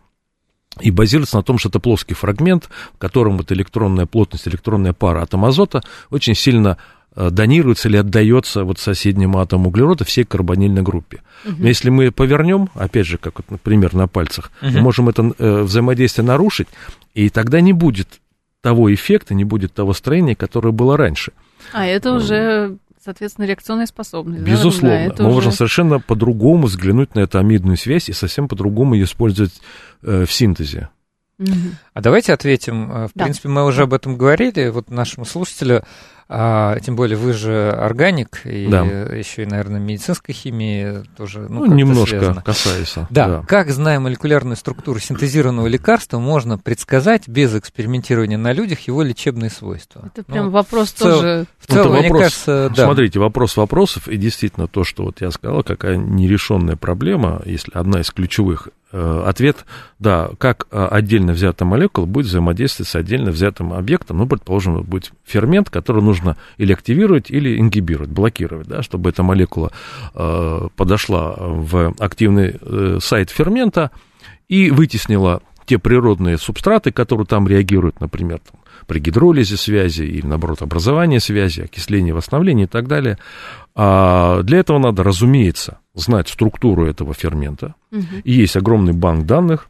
И 0.81 0.93
базируется 0.93 1.37
на 1.37 1.43
том, 1.43 1.59
что 1.59 1.69
это 1.69 1.81
плоский 1.81 2.15
фрагмент, 2.15 2.69
в 2.95 2.99
котором 2.99 3.37
вот 3.37 3.51
электронная 3.51 4.07
плотность, 4.07 4.47
электронная 4.47 4.93
пара 4.93 5.23
атома 5.23 5.49
азота 5.49 5.83
очень 6.11 6.37
сильно 6.37 6.79
донируется 7.17 7.89
или 7.89 7.97
отдается 7.97 8.65
вот 8.65 8.79
соседнему 8.79 9.41
атому 9.41 9.69
углерода 9.69 10.05
всей 10.05 10.25
карбонильной 10.25 10.83
группе. 10.83 11.23
Угу. 11.45 11.55
Но 11.59 11.69
если 11.69 11.91
мы 11.91 12.11
повернем, 12.13 12.69
опять 12.75 13.07
же, 13.07 13.19
как, 13.19 13.39
вот, 13.39 13.51
например, 13.51 13.95
на 13.95 14.07
пальцах, 14.07 14.53
угу. 14.63 14.71
мы 14.71 14.81
можем 14.81 15.09
это 15.09 15.33
э, 15.39 15.63
взаимодействие 15.63 16.25
нарушить, 16.25 16.69
и 17.15 17.29
тогда 17.29 17.61
не 17.61 17.73
будет 17.73 18.21
того 18.61 18.93
эффекта, 18.93 19.35
не 19.35 19.45
будет 19.45 19.73
того 19.73 19.93
строения, 19.95 20.37
которое 20.37 20.73
было 20.73 20.97
раньше. 20.97 21.33
А 21.73 21.87
это 21.87 22.13
уже 22.13 22.77
соответственно, 23.03 23.47
реакционная 23.47 23.87
способность. 23.87 24.43
Безусловно. 24.43 25.15
Да, 25.17 25.25
Мы 25.25 25.31
уже... 25.31 25.35
можем 25.37 25.53
совершенно 25.53 26.01
по-другому 26.01 26.67
взглянуть 26.67 27.15
на 27.15 27.21
эту 27.21 27.39
амидную 27.39 27.77
связь 27.77 28.09
и 28.09 28.13
совсем 28.13 28.47
по-другому 28.47 28.95
ее 28.95 29.05
использовать 29.05 29.61
э, 30.03 30.27
в 30.27 30.33
синтезе. 30.33 30.91
А 31.95 32.03
давайте 32.03 32.33
ответим. 32.33 32.93
Э, 32.93 33.09
в 33.09 33.13
да. 33.15 33.25
принципе, 33.25 33.49
мы 33.49 33.65
уже 33.65 33.83
об 33.83 33.95
этом 33.95 34.17
говорили. 34.17 34.69
Вот 34.69 34.91
нашему 34.91 35.25
слушателю 35.25 35.85
а, 36.33 36.79
тем 36.79 36.95
более 36.95 37.17
вы 37.17 37.33
же 37.33 37.73
органик, 37.73 38.43
и 38.45 38.69
да. 38.69 38.85
еще 38.85 39.43
и, 39.43 39.47
наверное, 39.47 39.81
медицинской 39.81 40.33
химии 40.33 41.03
тоже. 41.17 41.47
Ну, 41.49 41.67
ну 41.67 41.75
немножко 41.75 42.19
связано. 42.19 42.43
касается. 42.43 43.09
Да. 43.11 43.29
да. 43.29 43.43
Как, 43.49 43.71
зная 43.71 43.99
молекулярную 43.99 44.55
структуру 44.57 45.01
синтезированного 45.01 45.67
лекарства, 45.67 46.21
можно 46.21 46.57
предсказать 46.57 47.27
без 47.27 47.57
экспериментирования 47.57 48.39
на 48.39 48.53
людях 48.53 48.79
его 48.87 49.03
лечебные 49.03 49.51
свойства? 49.51 50.09
Это 50.15 50.23
прям 50.23 50.47
ну, 50.47 50.51
вопрос 50.53 50.93
в 50.93 50.99
цел... 50.99 51.17
тоже. 51.17 51.47
В 51.59 51.67
целом, 51.67 51.87
ну, 51.87 51.93
вопрос, 51.95 52.11
мне 52.11 52.21
кажется, 52.21 52.73
да. 52.77 52.85
Смотрите, 52.85 53.19
вопрос 53.19 53.57
вопросов, 53.57 54.07
и 54.07 54.17
действительно 54.17 54.69
то, 54.69 54.85
что 54.85 55.03
вот 55.03 55.21
я 55.21 55.33
сказал, 55.33 55.65
какая 55.65 55.97
нерешенная 55.97 56.77
проблема, 56.77 57.43
если 57.45 57.73
одна 57.75 58.03
из 58.03 58.11
ключевых 58.13 58.69
ответ, 58.93 59.65
да, 59.99 60.31
как 60.39 60.67
э, 60.71 60.89
отдельно 60.91 61.33
взятая 61.33 61.69
молекула 61.69 62.07
будет 62.07 62.27
взаимодействовать 62.27 62.89
с 62.89 62.97
отдельно 62.97 63.31
взятым 63.31 63.73
объектом, 63.73 64.19
ну, 64.19 64.27
предположим, 64.27 64.83
будет 64.83 65.13
фермент, 65.25 65.71
который 65.71 66.03
нужно 66.03 66.37
или 66.57 66.73
активировать, 66.73 67.31
или 67.31 67.61
ингибировать, 67.61 68.11
блокировать, 68.11 68.67
да, 68.67 68.83
чтобы 68.83 69.11
эта 69.11 69.23
молекула 69.23 69.71
э, 70.15 70.69
подошла 70.77 71.35
в 71.39 71.95
активный 71.99 72.57
э, 72.61 72.99
сайт 73.01 73.31
фермента 73.31 73.91
и 74.49 74.71
вытеснила 74.71 75.43
те 75.71 75.79
природные 75.79 76.37
субстраты, 76.37 76.91
которые 76.91 77.29
там 77.29 77.47
реагируют, 77.47 78.01
например, 78.01 78.41
там, 78.41 78.61
при 78.89 78.99
гидролизе 78.99 79.57
связи 79.57 80.03
или, 80.03 80.27
наоборот, 80.27 80.63
образовании 80.63 81.19
связи, 81.19 81.61
окислении, 81.61 82.11
восстановлении 82.11 82.65
и 82.65 82.67
так 82.67 82.89
далее. 82.89 83.19
А 83.77 84.43
для 84.43 84.59
этого 84.59 84.81
надо, 84.81 85.05
разумеется, 85.05 85.79
знать 85.95 86.29
структуру 86.29 86.87
этого 86.87 87.15
фермента. 87.15 87.77
Угу. 87.93 88.23
И 88.25 88.33
есть 88.33 88.57
огромный 88.57 88.95
банк 88.95 89.27
данных 89.27 89.70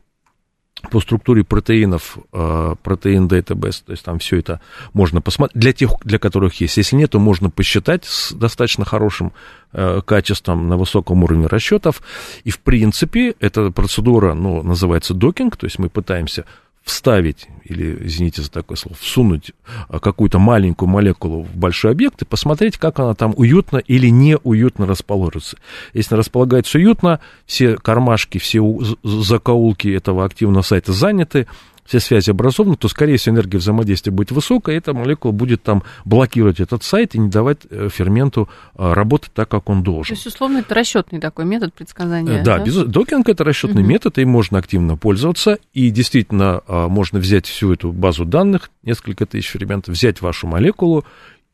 по 0.91 1.01
структуре 1.01 1.45
протеинов, 1.45 2.19
а, 2.33 2.75
протеин 2.77 3.27
database, 3.27 3.83
то 3.85 3.93
есть 3.93 4.05
там 4.05 4.19
все 4.19 4.39
это 4.39 4.61
можно 4.93 5.21
посмотреть, 5.21 5.61
для 5.61 5.73
тех, 5.73 5.93
для 6.05 6.19
которых 6.19 6.61
есть. 6.61 6.77
Если 6.77 6.97
нет, 6.97 7.11
то 7.11 7.19
можно 7.19 7.51
посчитать 7.51 8.05
с 8.05 8.33
достаточно 8.33 8.85
хорошим 8.85 9.33
э, 9.73 10.01
качеством 10.05 10.69
на 10.69 10.77
высоком 10.77 11.23
уровне 11.25 11.47
расчетов. 11.47 12.03
И, 12.45 12.51
в 12.51 12.61
принципе, 12.61 13.35
эта 13.41 13.71
процедура, 13.71 14.35
ну, 14.35 14.63
называется 14.63 15.15
докинг, 15.15 15.57
то 15.57 15.67
есть 15.67 15.79
мы 15.79 15.89
пытаемся 15.89 16.45
вставить, 16.85 17.49
или, 17.65 18.07
извините 18.07 18.43
за 18.43 18.51
такое 18.51 18.77
слово, 18.77 18.97
всунуть 18.99 19.53
а, 19.89 20.01
какую-то 20.01 20.39
маленькую 20.39 20.89
молекулу 20.89 21.43
в 21.43 21.57
большой 21.57 21.93
объект 21.93 22.23
и 22.23 22.25
посмотреть, 22.25 22.79
как 22.79 22.99
она 22.99 23.15
там 23.15 23.33
уютно 23.37 23.79
или 23.79 24.09
неуютно 24.09 24.87
расположится. 24.87 25.57
Если 25.93 26.15
располагается 26.15 26.79
уютно, 26.79 27.21
все 27.47 27.77
кармашки, 27.77 28.39
все 28.39 28.63
закоулки 29.03 29.89
этого 29.89 30.25
активного 30.25 30.63
сайта 30.63 30.93
заняты, 30.93 31.47
все 31.91 31.99
связи 31.99 32.31
образованы, 32.31 32.77
то, 32.77 32.87
скорее 32.87 33.17
всего, 33.17 33.35
энергия 33.35 33.59
взаимодействия 33.59 34.13
будет 34.13 34.31
высокая, 34.31 34.77
и 34.77 34.79
эта 34.79 34.95
молекула 34.95 35.33
будет 35.33 35.65
там 35.65 35.83
блокировать 36.05 36.61
этот 36.61 36.85
сайт 36.85 37.17
и 37.17 37.19
не 37.19 37.29
давать 37.29 37.59
э, 37.69 37.89
ферменту 37.93 38.49
э, 38.77 38.93
работать 38.93 39.33
так, 39.33 39.49
как 39.49 39.69
он 39.69 39.83
должен. 39.83 40.15
То 40.15 40.17
есть, 40.17 40.25
условно, 40.25 40.59
это 40.59 40.73
расчетный 40.73 41.19
такой 41.19 41.47
метод 41.47 41.75
предсказания. 41.75 42.45
Да, 42.45 42.59
да? 42.59 42.65
Без... 42.65 42.77
докинг 42.77 43.29
это 43.29 43.43
расчетный 43.43 43.83
угу. 43.83 43.91
метод, 43.91 44.19
и 44.19 44.25
можно 44.25 44.59
активно 44.59 44.97
пользоваться, 44.97 45.59
и 45.73 45.91
действительно 45.91 46.63
э, 46.69 46.87
можно 46.87 47.19
взять 47.19 47.47
всю 47.47 47.73
эту 47.73 47.91
базу 47.91 48.25
данных, 48.25 48.71
несколько 48.85 49.27
тысяч 49.27 49.49
ферментов, 49.49 49.97
взять 49.97 50.21
вашу 50.21 50.47
молекулу 50.47 51.05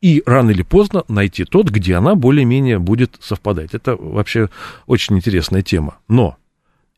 и 0.01 0.21
рано 0.27 0.51
или 0.51 0.61
поздно 0.61 1.03
найти 1.07 1.45
тот, 1.45 1.69
где 1.71 1.95
она 1.95 2.13
более-менее 2.13 2.77
будет 2.77 3.15
совпадать. 3.19 3.73
Это 3.73 3.95
вообще 3.95 4.51
очень 4.85 5.17
интересная 5.17 5.63
тема. 5.63 5.97
Но 6.07 6.37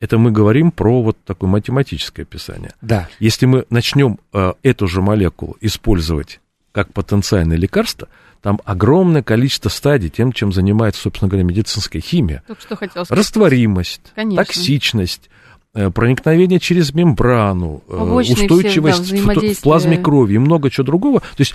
это 0.00 0.16
мы 0.18 0.30
говорим 0.30 0.70
про 0.70 1.02
вот 1.02 1.18
такое 1.24 1.48
математическое 1.48 2.22
описание. 2.22 2.72
Да. 2.80 3.08
Если 3.18 3.46
мы 3.46 3.66
начнем 3.70 4.18
э, 4.32 4.54
эту 4.62 4.88
же 4.88 5.02
молекулу 5.02 5.56
использовать 5.60 6.40
как 6.72 6.92
потенциальное 6.92 7.58
лекарство, 7.58 8.08
там 8.40 8.60
огромное 8.64 9.22
количество 9.22 9.68
стадий 9.68 10.08
тем, 10.08 10.32
чем 10.32 10.52
занимается, 10.52 11.02
собственно 11.02 11.28
говоря, 11.28 11.44
медицинская 11.44 12.00
химия. 12.00 12.42
Только 12.46 12.62
что 12.62 12.76
хотел 12.76 13.04
сказать. 13.04 13.18
Растворимость, 13.18 14.00
Конечно. 14.14 14.42
токсичность, 14.42 15.28
э, 15.74 15.90
проникновение 15.90 16.58
через 16.58 16.94
мембрану, 16.94 17.82
э, 17.86 17.98
Побочные 17.98 18.46
устойчивость 18.46 19.04
все, 19.04 19.22
да, 19.22 19.34
в, 19.34 19.54
в 19.54 19.60
плазме 19.60 19.98
крови 19.98 20.34
и 20.34 20.38
много 20.38 20.70
чего 20.70 20.86
другого. 20.86 21.20
То 21.20 21.40
есть 21.40 21.54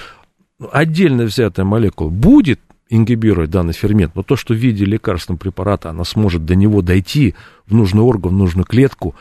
отдельно 0.72 1.24
взятая 1.24 1.66
молекула 1.66 2.10
будет 2.10 2.60
ингибировать 2.90 3.50
данный 3.50 3.74
фермент, 3.74 4.16
но 4.16 4.24
то, 4.24 4.36
что 4.36 4.54
в 4.54 4.58
виде 4.58 4.86
лекарственного 4.86 5.40
препарата 5.40 5.90
она 5.90 6.04
сможет 6.04 6.46
до 6.46 6.56
него 6.56 6.82
дойти 6.82 7.36
в 7.66 7.74
нужный 7.74 8.02
орган, 8.02 8.32
в 8.32 8.38
нужную 8.38 8.66
клетку, 8.66 9.16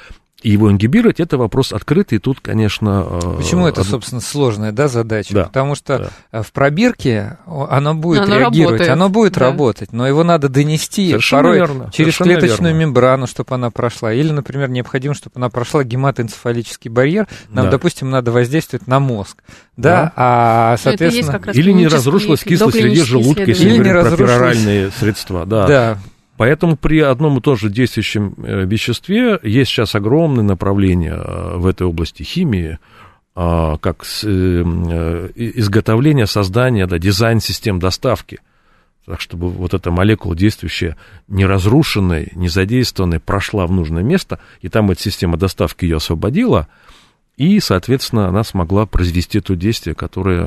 его 0.51 0.71
ингибировать, 0.71 1.21
это 1.21 1.39
вопрос 1.39 1.73
открытый, 1.73 2.19
тут, 2.19 2.41
конечно... 2.41 3.07
Э, 3.09 3.37
Почему 3.39 3.67
это, 3.67 3.83
собственно, 3.83 4.21
сложная 4.21 4.73
да, 4.73 4.89
задача? 4.89 5.35
Да, 5.35 5.45
Потому 5.45 5.75
что 5.75 6.11
да. 6.31 6.43
в 6.43 6.53
пробирке 6.53 7.39
оно 7.47 7.95
будет 7.95 8.23
оно 8.23 8.39
реагировать, 8.39 8.73
работает. 8.73 8.91
оно 8.91 9.09
будет 9.09 9.33
да. 9.35 9.41
работать, 9.41 9.93
но 9.93 10.07
его 10.07 10.23
надо 10.23 10.49
донести 10.49 11.09
Совершенно 11.11 11.43
порой 11.43 11.57
верно. 11.57 11.91
через 11.93 12.15
Совершенно 12.15 12.41
клеточную 12.41 12.75
верно. 12.75 12.87
мембрану, 12.89 13.27
чтобы 13.27 13.55
она 13.55 13.71
прошла. 13.71 14.13
Или, 14.13 14.33
например, 14.33 14.69
необходимо, 14.69 15.15
чтобы 15.15 15.33
она 15.37 15.49
прошла 15.49 15.83
гематоэнцефалический 15.85 16.91
барьер. 16.91 17.27
Нам, 17.49 17.67
да. 17.67 17.71
допустим, 17.73 18.11
надо 18.11 18.31
воздействовать 18.31 18.87
на 18.87 19.01
мозг. 19.01 19.43
Да, 19.77 20.05
да. 20.05 20.13
а, 20.17 20.77
соответственно... 20.77 21.41
Или 21.53 21.73
не 21.73 21.89
разрушилась 21.89 22.43
кислость 22.43 22.77
среди 22.77 23.03
желудка, 23.03 23.45
если 23.45 23.69
Или 23.69 23.79
не 23.79 23.93
разрушилась... 23.93 24.95
средства. 24.95 25.47
Да. 25.47 25.67
да. 25.67 25.99
Поэтому 26.37 26.77
при 26.77 27.01
одном 27.01 27.39
и 27.39 27.41
том 27.41 27.57
же 27.57 27.71
действующем 27.71 28.35
э, 28.39 28.65
веществе 28.65 29.39
есть 29.43 29.71
сейчас 29.71 29.95
огромное 29.95 30.43
направление 30.43 31.15
э, 31.15 31.57
в 31.57 31.67
этой 31.67 31.87
области 31.87 32.23
химии, 32.23 32.79
а, 33.37 33.79
как 33.79 34.05
э, 34.25 34.29
изготовление, 35.35 36.27
создание, 36.27 36.87
да, 36.87 36.99
дизайн 36.99 37.41
систем 37.41 37.79
доставки. 37.79 38.41
Так, 39.07 39.21
чтобы 39.21 39.51
вот 39.51 39.75
эта 39.75 39.91
молекула 39.91 40.35
действующая, 40.35 40.97
не 41.29 41.45
разрушенная, 41.45 42.29
не 42.35 42.49
задействованная, 42.49 43.21
прошла 43.21 43.67
в 43.67 43.73
нужное 43.73 44.03
место, 44.03 44.39
и 44.61 44.69
там 44.69 44.91
эта 44.91 45.03
система 45.03 45.37
доставки 45.37 45.85
ее 45.85 45.97
освободила, 45.97 46.69
и, 47.37 47.61
соответственно, 47.61 48.29
она 48.29 48.45
смогла 48.45 48.87
произвести 48.87 49.41
то 49.41 49.57
действие, 49.57 49.95
которое 49.95 50.45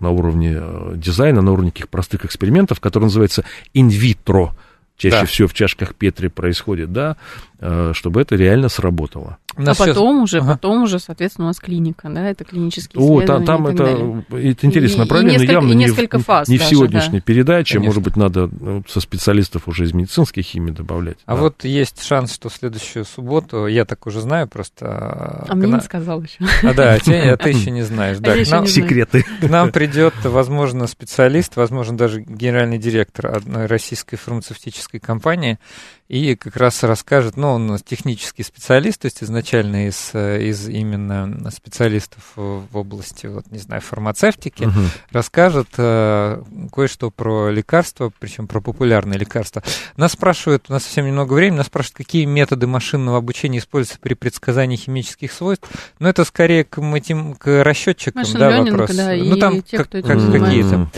на 0.00 0.10
уровне 0.10 0.62
дизайна, 0.94 1.42
на 1.42 1.52
уровне 1.52 1.72
таких 1.72 1.88
простых 1.88 2.24
экспериментов, 2.24 2.80
которое 2.80 3.06
называется 3.06 3.44
инвитро 3.74 4.54
чаще 5.00 5.20
да. 5.20 5.24
всего 5.24 5.48
в 5.48 5.54
чашках 5.54 5.94
Петри 5.94 6.28
происходит, 6.28 6.92
да, 6.92 7.16
э, 7.58 7.92
чтобы 7.94 8.20
это 8.20 8.36
реально 8.36 8.68
сработало. 8.68 9.38
А 9.56 9.74
потом 9.74 10.18
сейчас... 10.18 10.22
уже, 10.22 10.38
ага. 10.38 10.52
потом 10.52 10.82
уже, 10.84 10.98
соответственно, 10.98 11.46
у 11.46 11.48
нас 11.48 11.58
клиника, 11.58 12.08
да, 12.08 12.28
это 12.28 12.44
клинические 12.44 13.02
О, 13.02 13.20
там, 13.22 13.44
там 13.44 13.66
это, 13.66 14.24
это 14.30 14.66
интересное 14.66 15.00
направление, 15.00 15.38
но 15.38 15.52
явно 15.52 15.72
не, 15.72 15.88
в, 15.88 16.18
фаз 16.22 16.48
не 16.48 16.58
даже, 16.58 16.68
в 16.68 16.70
сегодняшней 16.70 17.18
да. 17.18 17.24
передаче, 17.24 17.74
Конечно. 17.74 17.88
может 17.88 18.02
быть, 18.02 18.16
надо 18.16 18.48
ну, 18.60 18.84
со 18.88 19.00
специалистов 19.00 19.66
уже 19.66 19.84
из 19.84 19.92
медицинской 19.92 20.42
химии 20.42 20.70
добавлять. 20.70 21.18
А 21.26 21.34
да. 21.34 21.42
вот 21.42 21.64
есть 21.64 22.02
шанс, 22.02 22.34
что 22.34 22.48
в 22.48 22.54
следующую 22.54 23.04
субботу, 23.04 23.66
я 23.66 23.84
так 23.84 24.06
уже 24.06 24.20
знаю 24.20 24.46
просто... 24.48 24.86
А, 24.86 25.46
а 25.48 25.54
мне 25.54 25.66
на... 25.66 25.76
не 25.76 25.80
сказал 25.82 26.22
еще. 26.22 26.44
А, 26.62 26.74
да, 26.74 26.94
а 26.94 26.98
ты, 27.04 27.14
а 27.30 27.36
ты 27.36 27.50
еще 27.50 27.70
не 27.70 27.82
знаешь. 27.82 28.18
Да, 28.18 28.32
а 28.32 28.50
нам, 28.50 28.66
секреты. 28.66 29.24
К 29.40 29.48
нам 29.48 29.72
придет, 29.72 30.14
возможно, 30.24 30.86
специалист, 30.86 31.56
возможно, 31.56 31.96
даже 31.96 32.20
генеральный 32.20 32.78
директор 32.78 33.26
одной 33.26 33.66
российской 33.66 34.16
фармацевтической 34.16 35.00
компании, 35.00 35.58
и 36.10 36.34
как 36.34 36.56
раз 36.56 36.82
расскажет, 36.82 37.36
ну, 37.36 37.52
он 37.52 37.78
технический 37.78 38.42
специалист, 38.42 39.00
то 39.00 39.06
есть 39.06 39.22
изначально 39.22 39.86
из, 39.86 40.12
из 40.12 40.68
именно 40.68 41.48
специалистов 41.52 42.32
в 42.34 42.76
области, 42.76 43.28
вот, 43.28 43.48
не 43.52 43.58
знаю, 43.58 43.80
фармацевтики, 43.80 44.64
угу. 44.64 44.80
расскажет 45.12 45.68
э, 45.78 46.42
кое-что 46.72 47.12
про 47.12 47.50
лекарства, 47.50 48.10
причем 48.18 48.48
про 48.48 48.60
популярные 48.60 49.20
лекарства. 49.20 49.62
Нас 49.96 50.14
спрашивают, 50.14 50.64
у 50.68 50.72
нас 50.72 50.82
совсем 50.82 51.06
немного 51.06 51.32
времени, 51.34 51.58
нас 51.58 51.66
спрашивают, 51.66 51.98
какие 51.98 52.24
методы 52.24 52.66
машинного 52.66 53.18
обучения 53.18 53.58
используются 53.58 54.00
при 54.00 54.14
предсказании 54.14 54.74
химических 54.74 55.30
свойств. 55.30 55.68
Но 56.00 56.08
это 56.08 56.24
скорее 56.24 56.64
к, 56.64 56.80
матем... 56.80 57.36
к 57.36 57.62
расчетчикам, 57.62 58.22
Машин 58.22 58.40
да, 58.40 58.62
вопрос. 58.62 58.90
Да, 58.96 59.14
ну, 59.14 59.36
там 59.36 59.62
те, 59.62 59.76
как, 59.76 59.90
как, 59.90 60.02
какие-то. 60.02 60.90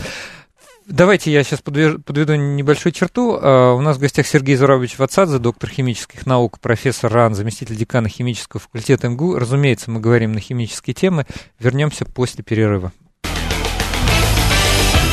Давайте 0.85 1.31
я 1.31 1.43
сейчас 1.43 1.61
подведу 1.61 2.35
небольшую 2.35 2.91
черту. 2.91 3.37
Uh, 3.37 3.75
у 3.75 3.81
нас 3.81 3.97
в 3.97 3.99
гостях 3.99 4.27
Сергей 4.27 4.55
Зурабович 4.55 4.97
Вацадзе, 4.97 5.39
доктор 5.39 5.69
химических 5.69 6.25
наук, 6.25 6.59
профессор 6.59 7.11
РАН, 7.11 7.35
заместитель 7.35 7.75
декана 7.75 8.09
химического 8.09 8.59
факультета 8.59 9.07
МГУ. 9.07 9.35
Разумеется, 9.37 9.91
мы 9.91 10.01
говорим 10.01 10.33
на 10.33 10.41
химические 10.41 10.93
темы. 10.93 11.25
Вернемся 11.59 12.05
после 12.05 12.43
перерыва. 12.43 12.91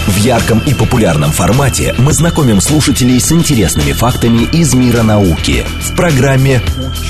В 0.06 0.16
ярком 0.16 0.58
и 0.66 0.74
популярном 0.74 1.30
формате 1.30 1.94
мы 1.98 2.12
знакомим 2.12 2.60
слушателей 2.60 3.20
с 3.20 3.30
интересными 3.30 3.92
фактами 3.92 4.42
из 4.52 4.74
мира 4.74 5.02
науки 5.02 5.64
в 5.82 5.94
программе 5.94 6.60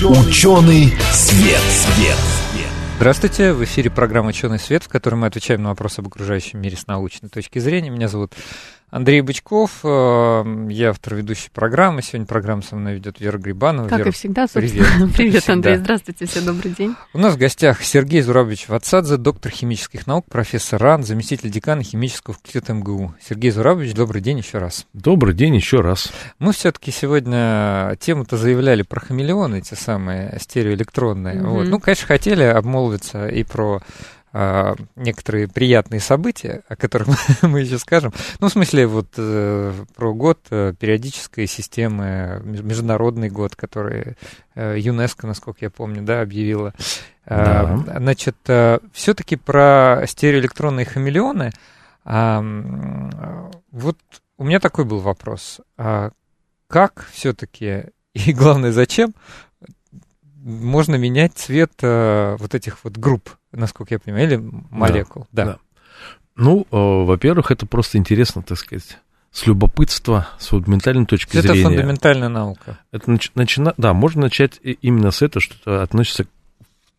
«Ученый 0.03 0.93
свет». 1.13 1.61
свет. 1.61 2.40
Здравствуйте, 3.01 3.55
в 3.55 3.65
эфире 3.65 3.89
программа 3.89 4.29
«Ученый 4.29 4.59
свет», 4.59 4.85
в 4.85 4.89
которой 4.91 5.15
мы 5.15 5.27
отвечаем 5.27 5.63
на 5.63 5.71
вопросы 5.71 6.01
об 6.01 6.09
окружающем 6.09 6.61
мире 6.61 6.77
с 6.77 6.87
научной 6.87 7.31
точки 7.31 7.59
зрения. 7.59 7.89
Меня 7.89 8.09
зовут 8.09 8.35
Андрей 8.91 9.21
Бычков, 9.21 9.81
э, 9.85 10.67
я 10.69 10.91
автор 10.91 11.15
ведущей 11.15 11.49
программы. 11.51 12.03
Сегодня 12.03 12.27
программу 12.27 12.63
со 12.63 12.75
мной 12.75 12.95
ведет 12.95 13.21
Вера 13.21 13.39
Грибанова. 13.39 13.89
Как 13.89 13.99
Вера, 13.99 14.09
и 14.09 14.13
всегда, 14.13 14.49
собственно. 14.49 14.85
Привет, 14.85 15.15
привет 15.17 15.49
Андрей, 15.49 15.77
здравствуйте, 15.77 16.27
все 16.27 16.41
добрый 16.41 16.73
день. 16.73 16.97
У 17.15 17.19
нас 17.19 17.35
в 17.35 17.39
гостях 17.39 17.83
Сергей 17.83 18.21
Зурабович 18.21 18.69
Ватсадзе, 18.69 19.17
доктор 19.17 19.53
химических 19.53 20.09
наук, 20.09 20.27
профессор 20.29 20.83
РАН, 20.83 21.05
заместитель 21.05 21.51
декана 21.51 21.85
химического 21.85 22.35
факультета 22.35 22.75
МГУ. 22.75 23.15
Сергей 23.23 23.53
Зурабович, 23.53 23.95
добрый 23.95 24.23
день 24.23 24.39
еще 24.39 24.59
раз. 24.59 24.87
Добрый 24.93 25.35
день 25.35 25.55
еще 25.55 25.81
раз. 25.81 26.11
Мы 26.41 26.53
все-таки 26.53 26.91
сегодня 26.91 27.97
тему-то 28.01 28.37
заявляли 28.37 28.83
про 28.83 28.99
хамелеоны, 28.99 29.59
эти 29.59 29.75
самые 29.75 30.37
стереоэлектронные. 30.41 31.37
Mm-hmm. 31.37 31.49
Вот. 31.49 31.69
Ну, 31.69 31.79
конечно, 31.79 32.09
хотели 32.09 32.43
обмолвиться 32.43 33.29
и 33.29 33.45
про 33.45 33.83
некоторые 34.33 35.49
приятные 35.49 36.01
события, 36.01 36.63
о 36.69 36.77
которых 36.77 37.09
мы 37.43 37.63
еще 37.63 37.79
скажем. 37.79 38.13
Ну, 38.39 38.49
в 38.49 38.53
смысле, 38.53 38.87
вот 38.87 39.09
э, 39.17 39.73
про 39.97 40.15
год 40.15 40.39
э, 40.51 40.73
периодической 40.79 41.49
системы, 41.49 42.41
международный 42.45 43.29
год, 43.29 43.57
который 43.57 44.17
э, 44.55 44.77
ЮНЕСКО, 44.79 45.27
насколько 45.27 45.59
я 45.63 45.71
помню, 45.71 46.03
да, 46.03 46.21
объявила. 46.21 46.75
А, 47.27 47.77
да. 47.79 47.99
Значит, 47.99 48.37
все-таки 48.93 49.35
про 49.35 50.05
стереоэлектронные 50.07 50.87
хамелеоны. 50.87 51.51
Вот 52.05 53.99
у 54.39 54.45
меня 54.45 54.61
такой 54.61 54.85
был 54.85 55.01
вопрос. 55.01 55.61
А 55.77 56.13
как 56.69 57.09
все-таки, 57.13 57.87
и 58.15 58.33
главное, 58.33 58.71
зачем 58.71 59.13
можно 60.37 60.95
менять 60.95 61.35
цвет 61.35 61.73
вот 61.83 62.55
этих 62.55 62.85
вот 62.85 62.97
групп 62.97 63.31
насколько 63.53 63.95
я 63.95 63.99
понимаю, 63.99 64.27
или 64.27 64.37
молекул. 64.71 65.27
Да. 65.33 65.45
да. 65.45 65.53
да. 65.53 65.59
Ну, 66.37 66.67
э, 66.71 66.77
во-первых, 66.77 67.51
это 67.51 67.67
просто 67.67 67.99
интересно, 67.99 68.43
так 68.43 68.59
сказать, 68.59 68.99
с 69.31 69.47
любопытства, 69.47 70.29
с 70.39 70.49
фундаментальной 70.49 71.07
точки 71.07 71.37
это 71.37 71.49
зрения. 71.49 71.61
Это 71.61 71.69
фундаментальная 71.69 72.29
наука. 72.29 72.79
Это 72.93 73.11
нач- 73.11 73.31
начина... 73.35 73.75
Да, 73.77 73.93
можно 73.93 74.23
начать 74.23 74.59
именно 74.63 75.11
с 75.11 75.23
этого, 75.23 75.43
что 75.43 75.83
относится 75.83 76.27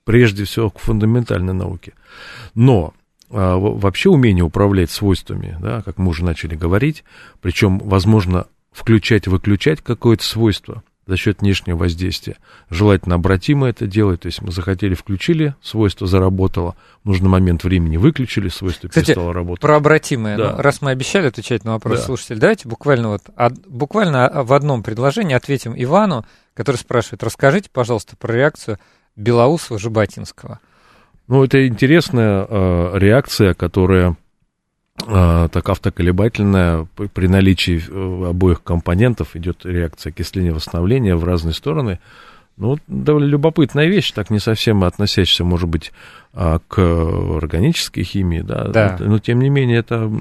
прежде 0.05 0.45
всего 0.45 0.69
к 0.69 0.79
фундаментальной 0.79 1.53
науке. 1.53 1.93
Но 2.55 2.93
а, 3.29 3.57
вообще 3.57 4.09
умение 4.09 4.43
управлять 4.43 4.91
свойствами, 4.91 5.57
да, 5.59 5.81
как 5.81 5.97
мы 5.97 6.09
уже 6.09 6.23
начали 6.23 6.55
говорить, 6.55 7.03
причем, 7.41 7.79
возможно, 7.79 8.47
включать-выключать 8.71 9.81
какое-то 9.81 10.23
свойство, 10.23 10.83
за 11.07 11.17
счет 11.17 11.41
внешнего 11.41 11.77
воздействия. 11.77 12.37
Желательно 12.69 13.15
обратимо 13.15 13.67
это 13.67 13.87
делать, 13.87 14.21
то 14.21 14.27
есть 14.27 14.41
мы 14.41 14.51
захотели, 14.51 14.93
включили, 14.93 15.55
свойство 15.61 16.07
заработало, 16.07 16.75
в 17.03 17.07
нужный 17.07 17.29
момент 17.29 17.63
времени 17.63 17.97
выключили, 17.97 18.49
свойство 18.49 18.87
Кстати, 18.87 19.07
перестало 19.07 19.33
работать. 19.33 19.61
про 19.61 19.75
обратимое, 19.75 20.37
да. 20.37 20.51
ну, 20.51 20.61
раз 20.61 20.81
мы 20.81 20.91
обещали 20.91 21.27
отвечать 21.27 21.65
на 21.65 21.73
вопрос 21.73 21.99
да. 21.99 22.05
слушателей, 22.05 22.39
давайте 22.39 22.67
буквально 22.67 23.09
вот, 23.09 23.23
а, 23.35 23.49
буквально 23.67 24.43
в 24.43 24.53
одном 24.53 24.83
предложении 24.83 25.33
ответим 25.33 25.73
Ивану, 25.75 26.25
который 26.53 26.77
спрашивает, 26.77 27.23
расскажите, 27.23 27.69
пожалуйста, 27.71 28.15
про 28.15 28.33
реакцию 28.33 28.77
Белоусова-Жаботинского. 29.17 30.59
Ну, 31.27 31.43
это 31.43 31.65
интересная 31.65 32.45
э, 32.47 32.91
реакция, 32.95 33.53
которая 33.53 34.17
так 35.05 35.69
автоколебательная, 35.69 36.87
при 37.13 37.27
наличии 37.27 37.81
э, 37.87 38.29
обоих 38.29 38.63
компонентов 38.63 39.35
идет 39.35 39.65
реакция 39.65 40.11
окисления 40.11 40.53
восстановления 40.53 41.15
в 41.15 41.23
разные 41.23 41.53
стороны. 41.53 41.99
Ну, 42.57 42.77
довольно 42.87 43.27
любопытная 43.27 43.87
вещь, 43.87 44.11
так 44.11 44.29
не 44.29 44.39
совсем 44.39 44.83
относящаяся, 44.83 45.43
может 45.43 45.67
быть, 45.67 45.91
а, 46.33 46.59
к 46.67 46.79
органической 46.79 48.03
химии, 48.03 48.41
да, 48.41 48.67
да. 48.67 48.97
но 48.99 49.19
тем 49.19 49.39
не 49.39 49.49
менее 49.49 49.79
это, 49.79 50.11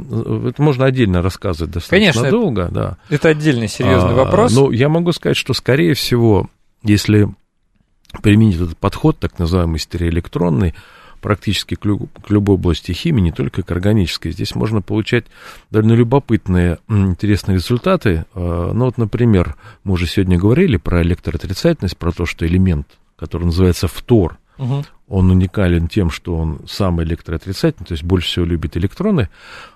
это 0.49 0.63
можно 0.63 0.87
отдельно 0.87 1.23
рассказывать 1.23 1.75
достаточно 1.75 1.99
Конечно, 1.99 2.31
долго, 2.31 2.69
да. 2.71 2.97
Это 3.11 3.29
отдельный 3.29 3.69
серьезный 3.69 4.13
а, 4.13 4.25
вопрос. 4.25 4.55
Ну, 4.55 4.71
я 4.71 4.89
могу 4.89 5.13
сказать, 5.13 5.37
что, 5.37 5.53
скорее 5.53 5.95
всего, 5.95 6.49
если 6.83 7.29
применить 8.23 8.57
этот 8.57 8.79
подход, 8.79 9.19
так 9.19 9.39
называемый 9.39 9.79
стереоэлектронный, 9.79 10.75
практически 11.21 11.75
к, 11.75 11.81
к 11.81 12.31
любой 12.31 12.55
области 12.55 12.93
химии, 12.93 13.21
не 13.21 13.33
только 13.33 13.63
к 13.63 13.71
органической. 13.71 14.33
Здесь 14.33 14.55
можно 14.55 14.83
получать 14.83 15.27
довольно 15.71 15.93
любопытные, 15.93 16.79
интересные 16.89 17.57
результаты. 17.57 18.27
А, 18.35 18.73
ну 18.73 18.87
вот, 18.87 18.99
например, 18.99 19.57
мы 19.85 19.95
уже 19.95 20.07
сегодня 20.07 20.39
говорили 20.39 20.77
про 20.77 21.03
электроотрицательность, 21.03 21.97
про 21.97 22.13
то, 22.13 22.27
что 22.27 22.47
элемент, 22.47 22.87
который 23.17 23.45
называется 23.45 23.89
фтор, 23.89 24.39
угу. 24.59 24.85
он 25.09 25.31
уникален 25.31 25.89
тем, 25.89 26.11
что 26.11 26.37
он 26.37 26.61
самый 26.69 27.05
электроотрицательный, 27.05 27.87
то 27.87 27.93
есть 27.93 28.05
больше 28.05 28.29
всего 28.29 28.45
любит 28.45 28.77
электроны. 28.77 29.29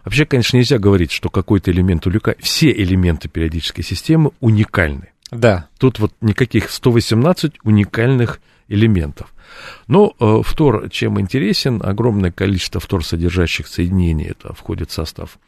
Вообще, 0.05 0.27
конечно, 0.27 0.57
нельзя 0.57 0.79
говорить, 0.79 1.11
что 1.11 1.29
какой-то 1.29 1.71
элемент 1.71 2.07
уникален. 2.07 2.39
Все 2.41 2.71
элементы 2.71 3.29
периодической 3.29 3.85
системы 3.85 4.31
уникальны. 4.41 5.09
Да. 5.31 5.69
Тут 5.79 5.99
вот 5.99 6.13
никаких 6.21 6.71
118 6.71 7.55
уникальных 7.65 8.29
элементов. 8.29 8.54
Но 9.87 10.15
э, 10.19 10.41
фтор 10.45 10.89
чем 10.91 11.21
интересен? 11.21 11.81
Огромное 11.85 12.33
количество 12.33 12.81
фтор 12.81 13.05
содержащих 13.05 13.67
соединений, 13.67 14.27
это 14.27 14.53
входит 14.55 14.91
в 14.91 14.95
состав 14.95 15.39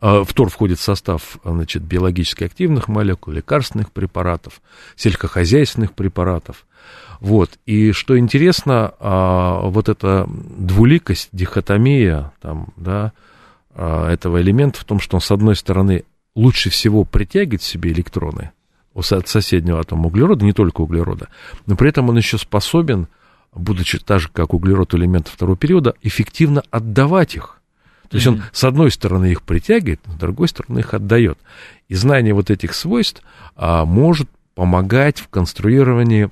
э, 0.00 0.24
Фтор 0.26 0.48
входит 0.50 0.78
в 0.78 0.82
состав 0.82 1.38
значит, 1.44 1.82
биологически 1.82 2.44
активных 2.44 2.88
молекул, 2.88 3.34
лекарственных 3.34 3.90
препаратов, 3.92 4.60
сельскохозяйственных 4.96 5.92
препаратов. 5.92 6.64
Вот. 7.20 7.58
И 7.66 7.92
что 7.92 8.18
интересно, 8.18 8.94
а, 8.98 9.60
вот 9.60 9.88
эта 9.90 10.26
двуликость, 10.26 11.28
дихотомия 11.32 12.32
там, 12.40 12.72
да, 12.76 13.12
а, 13.74 14.10
этого 14.10 14.40
элемента 14.40 14.80
в 14.80 14.84
том, 14.84 15.00
что 15.00 15.16
он, 15.16 15.20
с 15.20 15.30
одной 15.30 15.54
стороны, 15.54 16.04
лучше 16.34 16.70
всего 16.70 17.04
притягивает 17.04 17.60
в 17.60 17.66
себе 17.66 17.92
электроны 17.92 18.52
от 18.94 19.28
соседнего 19.28 19.80
атома 19.80 20.06
углерода, 20.06 20.44
не 20.44 20.52
только 20.52 20.80
углерода, 20.80 21.28
но 21.66 21.76
при 21.76 21.88
этом 21.88 22.08
он 22.08 22.16
еще 22.16 22.38
способен 22.38 23.08
будучи 23.54 23.98
так 23.98 24.20
же, 24.20 24.28
как 24.32 24.54
углерод 24.54 24.94
элемента 24.94 25.30
второго 25.30 25.56
периода, 25.56 25.94
эффективно 26.02 26.62
отдавать 26.70 27.34
их. 27.34 27.60
То 28.08 28.16
есть 28.16 28.26
он, 28.26 28.42
с 28.52 28.64
одной 28.64 28.90
стороны, 28.90 29.30
их 29.30 29.42
притягивает, 29.42 30.00
с 30.06 30.14
другой 30.14 30.48
стороны, 30.48 30.80
их 30.80 30.94
отдает. 30.94 31.38
И 31.88 31.94
знание 31.94 32.34
вот 32.34 32.50
этих 32.50 32.74
свойств 32.74 33.22
а, 33.54 33.84
может 33.84 34.28
помогать 34.56 35.20
в 35.20 35.28
конструировании 35.28 36.28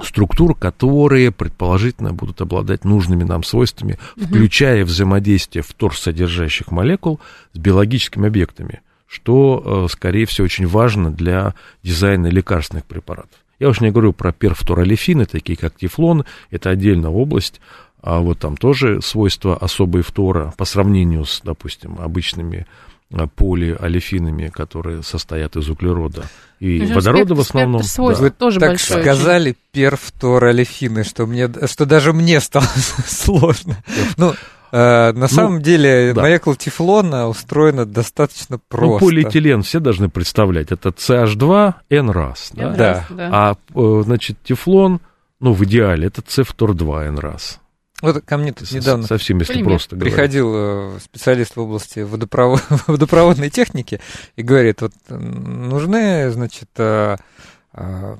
структур, 0.00 0.54
которые 0.54 1.32
предположительно 1.32 2.12
будут 2.12 2.40
обладать 2.40 2.84
нужными 2.84 3.24
нам 3.24 3.42
свойствами, 3.42 3.98
включая 4.16 4.84
взаимодействие 4.84 5.62
вторсодержащих 5.62 6.70
молекул 6.70 7.20
с 7.52 7.58
биологическими 7.58 8.28
объектами, 8.28 8.80
что, 9.06 9.86
э, 9.86 9.92
скорее 9.92 10.26
всего, 10.26 10.44
очень 10.44 10.66
важно 10.66 11.10
для 11.10 11.54
дизайна 11.82 12.26
лекарственных 12.28 12.84
препаратов. 12.84 13.38
Я 13.58 13.68
уж 13.68 13.80
не 13.80 13.90
говорю 13.90 14.12
про 14.12 14.32
перфторолефины, 14.32 15.26
такие 15.26 15.56
как 15.56 15.76
тефлон, 15.76 16.24
это 16.50 16.70
отдельная 16.70 17.10
область, 17.10 17.60
а 18.02 18.18
вот 18.20 18.38
там 18.40 18.56
тоже 18.56 19.00
свойства 19.00 19.56
особые 19.56 20.02
фтора 20.02 20.52
по 20.58 20.64
сравнению 20.64 21.24
с, 21.24 21.40
допустим, 21.42 21.96
обычными 21.98 22.66
а, 23.12 23.26
полиолефинами, 23.28 24.48
которые 24.48 25.02
состоят 25.02 25.56
из 25.56 25.70
углерода 25.70 26.24
и 26.58 26.80
Даже 26.80 26.94
водорода 26.94 27.34
в 27.34 27.40
основном. 27.40 27.82
Свойств 27.82 28.22
да. 28.22 28.30
тоже 28.30 28.60
так 28.60 28.70
большой. 28.70 29.02
сказали 29.02 29.56
перфторолефины, 29.72 31.04
что 31.04 31.26
мне, 31.26 31.48
что 31.66 31.86
даже 31.86 32.12
мне 32.12 32.40
стало 32.40 32.66
сложно. 33.06 33.82
Ну, 34.16 34.34
Э, 34.74 35.12
на 35.12 35.28
самом 35.28 35.62
деле 35.62 36.12
молекула 36.14 36.56
тефлона 36.56 37.28
устроена 37.28 37.86
достаточно 37.86 38.58
просто. 38.58 39.04
Ну, 39.04 39.08
полиэтилен 39.08 39.62
все 39.62 39.78
должны 39.78 40.08
представлять. 40.08 40.72
Это 40.72 40.88
CH2, 40.88 41.74
N 41.90 42.10
раз. 42.10 42.50
Да? 42.52 43.06
А, 43.16 43.56
э, 43.72 44.02
значит, 44.04 44.36
тефлон, 44.42 45.00
ну, 45.38 45.52
в 45.52 45.62
идеале, 45.62 46.08
это 46.08 46.22
C2, 46.22 47.06
N 47.06 47.18
раз. 47.18 47.60
Вот 48.02 48.20
ко 48.24 48.36
мне 48.36 48.52
тут 48.52 48.72
недавно 48.72 49.06
совсем, 49.06 49.38
если 49.38 49.62
просто 49.62 49.94
приходил 49.94 50.50
говорить. 50.52 51.04
специалист 51.04 51.54
в 51.54 51.60
области 51.60 52.00
водопровод, 52.00 52.60
водопроводной 52.88 53.50
техники 53.50 54.00
и 54.34 54.42
говорит, 54.42 54.80
вот 54.82 54.92
нужны, 55.08 56.30
значит, 56.32 56.68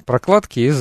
прокладки 0.06 0.60
из 0.60 0.80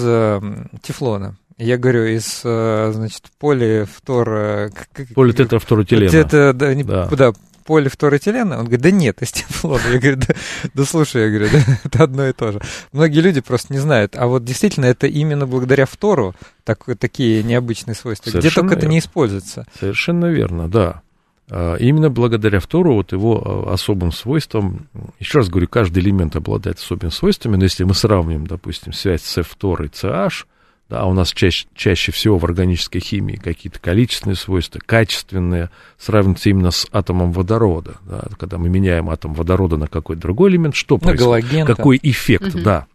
тефлона. 0.84 1.36
Я 1.58 1.78
говорю, 1.78 2.06
из, 2.06 2.42
э, 2.44 2.92
значит, 2.94 3.26
полифтора... 3.40 4.70
Политетрафторотилена. 5.16 6.12
Это, 6.12 6.54
да, 6.54 6.74
не, 6.74 6.84
да. 6.84 7.08
да, 7.08 7.34
полифторэтилена? 7.66 8.58
Он 8.58 8.66
говорит, 8.66 8.82
да 8.82 8.92
нет, 8.92 9.22
из 9.22 9.32
тефлона. 9.32 9.82
Я 9.92 10.00
говорю, 10.00 10.18
да, 10.18 10.36
да 10.74 10.86
слушай, 10.86 11.24
я 11.24 11.30
говорю, 11.30 11.50
да, 11.52 11.80
это 11.84 12.04
одно 12.04 12.28
и 12.28 12.34
то 12.34 12.52
же. 12.52 12.62
Многие 12.92 13.20
люди 13.20 13.42
просто 13.42 13.74
не 13.74 13.80
знают. 13.80 14.16
А 14.16 14.28
вот 14.28 14.44
действительно, 14.44 14.86
это 14.86 15.08
именно 15.08 15.46
благодаря 15.46 15.86
фтору 15.86 16.36
так, 16.64 16.84
такие 17.00 17.44
необычные 17.44 17.96
свойства. 17.96 18.32
Совершенно 18.32 18.50
Где 18.50 18.56
только 18.56 18.76
верно. 18.76 18.80
это 18.80 18.88
не 18.88 19.00
используется. 19.00 19.66
Совершенно 19.80 20.26
верно, 20.26 20.68
да. 20.68 21.02
А, 21.50 21.76
именно 21.76 22.10
благодаря 22.10 22.60
фтору, 22.60 22.96
вот 22.96 23.12
его 23.12 23.68
а, 23.68 23.74
особым 23.74 24.12
свойствам, 24.12 24.88
еще 25.20 25.40
раз 25.40 25.50
говорю, 25.50 25.68
каждый 25.68 26.02
элемент 26.02 26.36
обладает 26.36 26.80
особыми 26.80 27.12
свойствами, 27.12 27.58
но 27.58 27.64
если 27.64 27.84
мы 27.84 27.94
сравним, 27.94 28.48
допустим, 28.48 28.94
связь 28.94 29.24
С-фтор 29.24 29.84
и 29.84 29.88
CH, 29.88 30.46
да, 30.90 31.06
у 31.06 31.14
нас 31.14 31.32
чаще, 31.32 31.68
чаще 31.74 32.12
всего 32.12 32.38
в 32.38 32.46
органической 32.46 33.00
химии 33.00 33.36
какие-то 33.36 33.80
количественные 33.80 34.36
свойства, 34.36 34.80
качественные, 34.86 35.70
сравниваются 35.98 36.50
именно 36.50 36.72
с 36.72 36.88
атомом 36.92 37.32
водорода. 37.32 37.96
Да, 38.06 38.28
когда 38.38 38.58
мы 38.58 38.70
меняем 38.70 39.10
атом 39.10 39.34
водорода 39.34 39.78
на 39.78 39.88
какой-то 39.88 40.22
другой 40.22 40.52
элемент, 40.52 40.76
что 40.76 40.96
на 40.96 41.00
происходит? 41.00 41.46
Галоген, 41.50 41.66
Какой 41.66 42.00
там. 42.00 42.12
эффект, 42.12 42.56
угу. 42.56 42.64
да, 42.64 42.88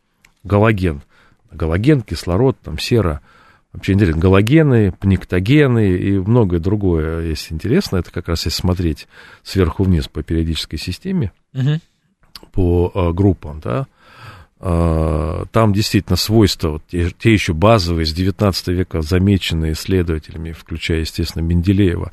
галоген. 0.44 1.03
Галоген, 1.51 2.03
кислород, 2.03 2.59
там, 2.62 2.79
сера. 2.79 3.20
Вообще 3.72 3.92
интересно, 3.92 4.20
галогены, 4.20 4.92
пниктогены 4.92 5.92
и 5.96 6.18
многое 6.18 6.61
другое, 6.61 7.27
если 7.27 7.55
интересно, 7.55 7.96
это 7.96 8.11
как 8.11 8.29
раз 8.29 8.46
если 8.46 8.61
смотреть 8.61 9.09
сверху 9.42 9.85
вниз 9.85 10.09
по 10.09 10.22
периодической 10.22 10.79
системе, 10.79 11.33
угу. 11.53 11.81
по 12.53 12.92
э, 12.94 13.12
группам, 13.12 13.61
да, 13.61 13.87
там 14.61 15.73
действительно 15.73 16.16
свойства, 16.16 16.71
вот, 16.71 16.83
те, 16.90 17.11
те 17.11 17.33
еще 17.33 17.53
базовые, 17.53 18.07
с 18.07 18.12
19 18.12 18.68
века 18.68 19.03
замеченные 19.03 19.73
исследователями, 19.73 20.51
включая, 20.51 21.01
естественно, 21.01 21.42
Менделеева, 21.42 22.12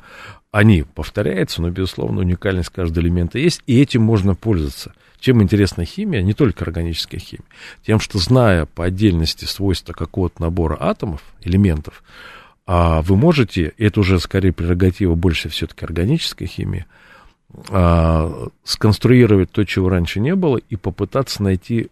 они 0.52 0.84
повторяются, 0.84 1.60
но, 1.60 1.70
безусловно, 1.70 2.20
уникальность 2.20 2.70
каждого 2.70 3.04
элемента 3.04 3.38
есть, 3.38 3.62
и 3.66 3.80
этим 3.80 4.02
можно 4.02 4.34
пользоваться. 4.34 4.92
Чем 5.18 5.42
интересна 5.42 5.84
химия, 5.84 6.22
не 6.22 6.34
только 6.34 6.64
органическая 6.64 7.20
химия, 7.20 7.44
тем, 7.84 7.98
что 7.98 8.18
зная 8.18 8.66
по 8.66 8.84
отдельности 8.84 9.44
свойства 9.44 9.92
какого-то 9.92 10.40
набора 10.40 10.76
атомов, 10.78 11.22
элементов, 11.42 12.04
а 12.66 13.02
вы 13.02 13.16
можете, 13.16 13.72
это 13.78 14.00
уже 14.00 14.20
скорее 14.20 14.52
прерогатива 14.52 15.14
больше 15.14 15.48
все-таки 15.48 15.84
органической 15.84 16.46
химии, 16.46 16.86
а, 17.70 18.48
сконструировать 18.64 19.50
то, 19.50 19.64
чего 19.64 19.88
раньше 19.88 20.20
не 20.20 20.34
было, 20.34 20.56
и 20.56 20.76
попытаться 20.76 21.42
найти 21.42 21.88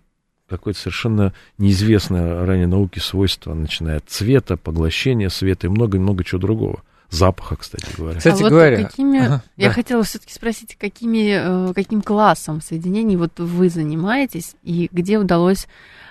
какое-то 0.49 0.79
совершенно 0.79 1.33
неизвестное 1.59 2.45
ранее 2.45 2.67
науке 2.67 3.01
свойство, 3.01 3.55
начиная 3.55 3.99
от 3.99 4.09
цвета, 4.09 4.57
поглощения 4.57 5.29
света 5.29 5.67
и 5.67 5.71
много-много 5.71 6.25
чего 6.25 6.41
другого. 6.41 6.83
Запаха, 7.15 7.57
кстати 7.57 7.87
говоря. 7.97 8.19
Кстати 8.19 8.43
а 8.43 8.49
говоря, 8.49 8.77
вот 8.79 8.87
какими, 8.87 9.19
ага, 9.21 9.43
я 9.57 9.69
да. 9.69 9.75
хотела 9.75 10.03
все-таки 10.03 10.33
спросить, 10.33 10.77
какими, 10.77 11.71
э, 11.71 11.73
каким 11.75 12.03
классом 12.03 12.61
соединений 12.61 13.17
вот 13.17 13.39
вы 13.39 13.69
занимаетесь 13.69 14.55
и 14.63 14.89
где 14.93 15.19
удалось, 15.19 15.67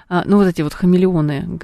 а, 0.10 0.24
ну 0.26 0.38
вот 0.38 0.48
эти 0.48 0.62
вот 0.62 0.74
хамелеоны, 0.74 1.60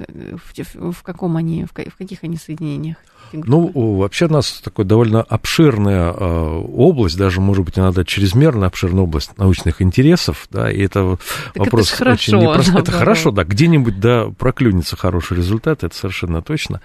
в, 0.54 0.92
в 0.92 1.02
каком 1.02 1.36
они, 1.36 1.64
в 1.64 1.72
каких 1.72 2.22
они 2.22 2.36
соединениях? 2.36 2.96
Ну, 3.32 3.70
вообще 3.96 4.26
у 4.26 4.30
нас 4.30 4.60
такая 4.62 4.84
довольно 4.84 5.22
обширная 5.22 6.12
э, 6.12 6.62
область, 6.74 7.16
даже, 7.16 7.40
может 7.40 7.64
быть, 7.64 7.78
иногда 7.78 8.04
чрезмерно 8.04 8.66
обширная 8.66 9.04
область 9.04 9.38
научных 9.38 9.80
интересов, 9.82 10.48
да, 10.50 10.70
и 10.70 10.82
это 10.82 11.18
так 11.54 11.64
вопрос 11.66 11.92
это 11.92 12.12
очень 12.12 12.38
непростой. 12.38 12.82
Это 12.82 12.92
хорошо, 12.92 13.30
да, 13.30 13.44
где-нибудь, 13.44 14.00
да, 14.00 14.30
проклюнется 14.36 14.96
хороший 14.96 15.36
результат, 15.36 15.84
это 15.84 15.94
совершенно 15.94 16.42
точно. 16.42 16.80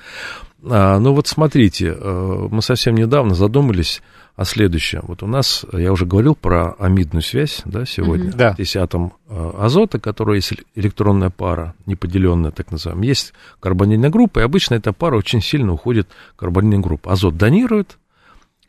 А, 0.67 0.99
ну 0.99 1.13
вот 1.13 1.27
смотрите, 1.27 1.95
э, 1.97 2.47
мы 2.49 2.61
совсем 2.61 2.95
недавно 2.95 3.35
задумались 3.35 4.01
о 4.35 4.45
следующем. 4.45 5.01
Вот 5.03 5.23
у 5.23 5.27
нас, 5.27 5.65
я 5.71 5.91
уже 5.91 6.05
говорил 6.05 6.35
про 6.35 6.73
амидную 6.73 7.21
связь, 7.21 7.61
да, 7.65 7.85
сегодня. 7.85 8.31
Mm-hmm. 8.31 8.35
Да. 8.35 8.53
Здесь 8.53 8.75
атом 8.75 9.13
э, 9.29 9.51
азота, 9.59 9.99
который 9.99 10.37
есть 10.37 10.53
электронная 10.73 11.29
пара, 11.29 11.75
неподеленная, 11.85 12.51
так 12.51 12.71
называемая. 12.71 13.07
Есть 13.07 13.33
карбонильная 13.59 14.09
группа, 14.09 14.39
и 14.39 14.43
обычно 14.43 14.75
эта 14.75 14.91
пара 14.91 15.17
очень 15.17 15.41
сильно 15.41 15.71
уходит 15.71 16.09
в 16.33 16.37
карбонильную 16.37 16.81
группу. 16.81 17.09
Азот 17.09 17.37
донирует, 17.37 17.97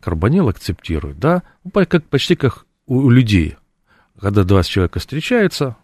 карбонил 0.01 0.49
акцептирует, 0.49 1.19
да, 1.19 1.43
ну, 1.65 1.71
как, 1.71 2.05
почти 2.05 2.37
как 2.37 2.67
у 2.87 3.11
людей. 3.11 3.57
Когда 4.21 4.45
два 4.45 4.63
человека 4.63 5.01
встречаются, 5.01 5.77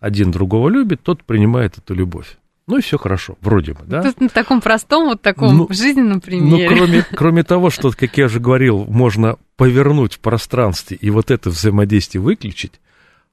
один 0.00 0.30
другого 0.30 0.68
любит, 0.68 1.02
тот 1.02 1.24
принимает 1.24 1.78
эту 1.78 1.94
любовь. 1.94 2.36
Ну 2.70 2.78
и 2.78 2.82
все 2.82 2.98
хорошо, 2.98 3.36
вроде 3.40 3.72
бы, 3.72 3.80
да? 3.84 4.00
Тут 4.02 4.20
на 4.20 4.28
таком 4.28 4.60
простом, 4.60 5.08
вот 5.08 5.20
таком 5.22 5.56
ну, 5.56 5.66
жизненном 5.70 6.14
ну, 6.14 6.20
примере. 6.20 6.70
Ну, 6.70 6.76
кроме, 6.76 7.02
кроме 7.16 7.42
того, 7.42 7.68
что, 7.68 7.90
как 7.90 8.16
я 8.16 8.26
уже 8.26 8.38
говорил, 8.38 8.84
можно 8.84 9.36
повернуть 9.56 10.14
в 10.14 10.20
пространстве 10.20 10.96
и 10.96 11.10
вот 11.10 11.32
это 11.32 11.50
взаимодействие 11.50 12.22
выключить, 12.22 12.80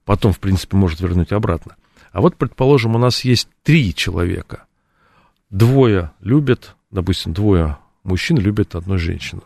потом, 0.04 0.32
в 0.32 0.40
принципе, 0.40 0.76
может 0.76 1.00
вернуть 1.00 1.30
обратно. 1.30 1.76
А 2.10 2.20
вот, 2.20 2.34
предположим, 2.34 2.96
у 2.96 2.98
нас 2.98 3.24
есть 3.24 3.48
три 3.62 3.94
человека. 3.94 4.64
Двое 5.50 6.10
любят, 6.20 6.74
допустим, 6.90 7.32
двое 7.32 7.78
мужчин 8.02 8.38
любят 8.38 8.74
одну 8.74 8.98
женщину. 8.98 9.44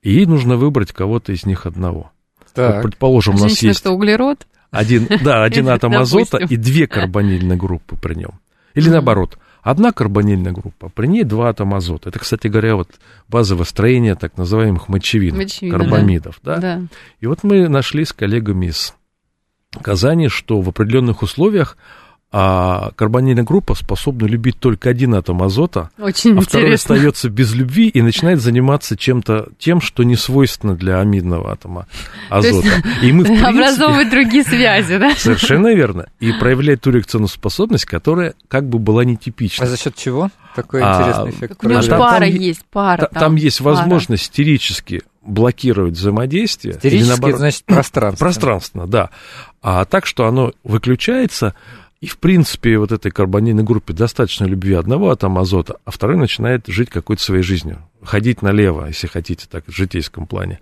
И 0.00 0.10
ей 0.14 0.24
нужно 0.24 0.56
выбрать 0.56 0.92
кого-то 0.92 1.32
из 1.32 1.44
них 1.44 1.66
одного. 1.66 2.12
Так. 2.54 2.76
Вот, 2.76 2.82
предположим, 2.82 3.34
у 3.34 3.38
нас 3.38 3.48
Женщина, 3.48 3.68
есть... 3.68 3.80
что, 3.80 3.90
углерод? 3.90 4.46
Один, 4.70 5.06
да, 5.22 5.44
один 5.44 5.68
атом 5.68 5.96
азота 5.96 6.38
и 6.38 6.56
две 6.56 6.86
карбонильные 6.86 7.58
группы 7.58 7.96
при 7.96 8.14
нем. 8.14 8.40
Или 8.74 8.88
наоборот, 8.88 9.38
одна 9.62 9.92
карбонильная 9.92 10.52
группа, 10.52 10.88
при 10.88 11.06
ней 11.06 11.24
два 11.24 11.50
атома 11.50 11.78
азота. 11.78 12.08
Это, 12.08 12.18
кстати 12.18 12.48
говоря, 12.48 12.76
вот 12.76 12.88
базовое 13.28 13.64
строение 13.64 14.14
так 14.14 14.36
называемых 14.36 14.88
мочевин, 14.88 15.36
Мочевина, 15.36 15.78
карбамидов. 15.78 16.40
Да. 16.42 16.56
Да? 16.56 16.76
Да. 16.76 16.82
И 17.20 17.26
вот 17.26 17.42
мы 17.42 17.68
нашли 17.68 18.04
с 18.04 18.12
коллегами 18.12 18.66
из 18.66 18.94
Казани, 19.80 20.28
что 20.28 20.60
в 20.60 20.68
определенных 20.68 21.22
условиях 21.22 21.76
а 22.34 22.92
карбонильная 22.96 23.44
группа 23.44 23.74
способна 23.74 24.24
любить 24.26 24.58
только 24.58 24.88
один 24.88 25.14
атом 25.14 25.42
азота, 25.42 25.90
Очень 25.98 26.30
а 26.30 26.40
интересно. 26.40 26.42
второй 26.42 26.74
остается 26.74 27.28
без 27.28 27.54
любви 27.54 27.88
и 27.88 28.00
начинает 28.00 28.40
заниматься 28.40 28.96
чем-то 28.96 29.50
тем, 29.58 29.82
что 29.82 30.02
не 30.02 30.16
свойственно 30.16 30.74
для 30.74 30.98
амидного 31.00 31.52
атома 31.52 31.86
азота. 32.30 32.68
И 33.02 33.12
мы, 33.12 33.24
в 33.24 33.26
принципе, 33.26 33.48
Образовывать 33.48 34.10
другие 34.10 34.44
связи, 34.44 34.96
да? 34.96 35.14
Совершенно 35.14 35.74
верно. 35.74 36.06
И 36.20 36.32
проявляет 36.32 36.80
ту 36.80 36.90
реакционную 36.90 37.28
способность, 37.28 37.84
которая 37.84 38.32
как 38.48 38.66
бы 38.66 38.78
была 38.78 39.04
нетипична. 39.04 39.66
А 39.66 39.68
за 39.68 39.76
счет 39.76 39.94
чего? 39.94 40.30
Такой 40.56 40.80
а, 40.82 40.94
интересный 40.94 41.30
эффект. 41.32 41.58
У 41.62 41.68
него 41.68 41.82
там, 41.82 41.98
пара 41.98 42.20
там, 42.20 42.34
есть, 42.34 42.64
пара. 42.70 43.08
Там, 43.12 43.20
там 43.20 43.36
есть 43.36 43.58
пара. 43.58 43.74
возможность 43.74 44.24
стерически 44.24 45.02
блокировать 45.22 45.94
взаимодействие. 45.94 46.74
Стерически, 46.74 47.08
наоборот, 47.10 47.38
значит, 47.38 47.64
пространственно. 47.64 48.26
Пространственно, 48.26 48.86
да. 48.86 49.10
А 49.62 49.84
так, 49.84 50.06
что 50.06 50.26
оно 50.26 50.52
выключается, 50.64 51.54
и, 52.02 52.08
в 52.08 52.18
принципе, 52.18 52.78
вот 52.78 52.90
этой 52.90 53.12
карбонильной 53.12 53.62
группе 53.62 53.92
достаточно 53.92 54.44
любви 54.44 54.74
одного 54.74 55.10
атома 55.10 55.42
азота, 55.42 55.76
а 55.84 55.92
второй 55.92 56.16
начинает 56.16 56.66
жить 56.66 56.90
какой-то 56.90 57.22
своей 57.22 57.44
жизнью. 57.44 57.78
Ходить 58.02 58.42
налево, 58.42 58.86
если 58.86 59.06
хотите, 59.06 59.46
так, 59.48 59.68
в 59.68 59.70
житейском 59.70 60.26
плане. 60.26 60.58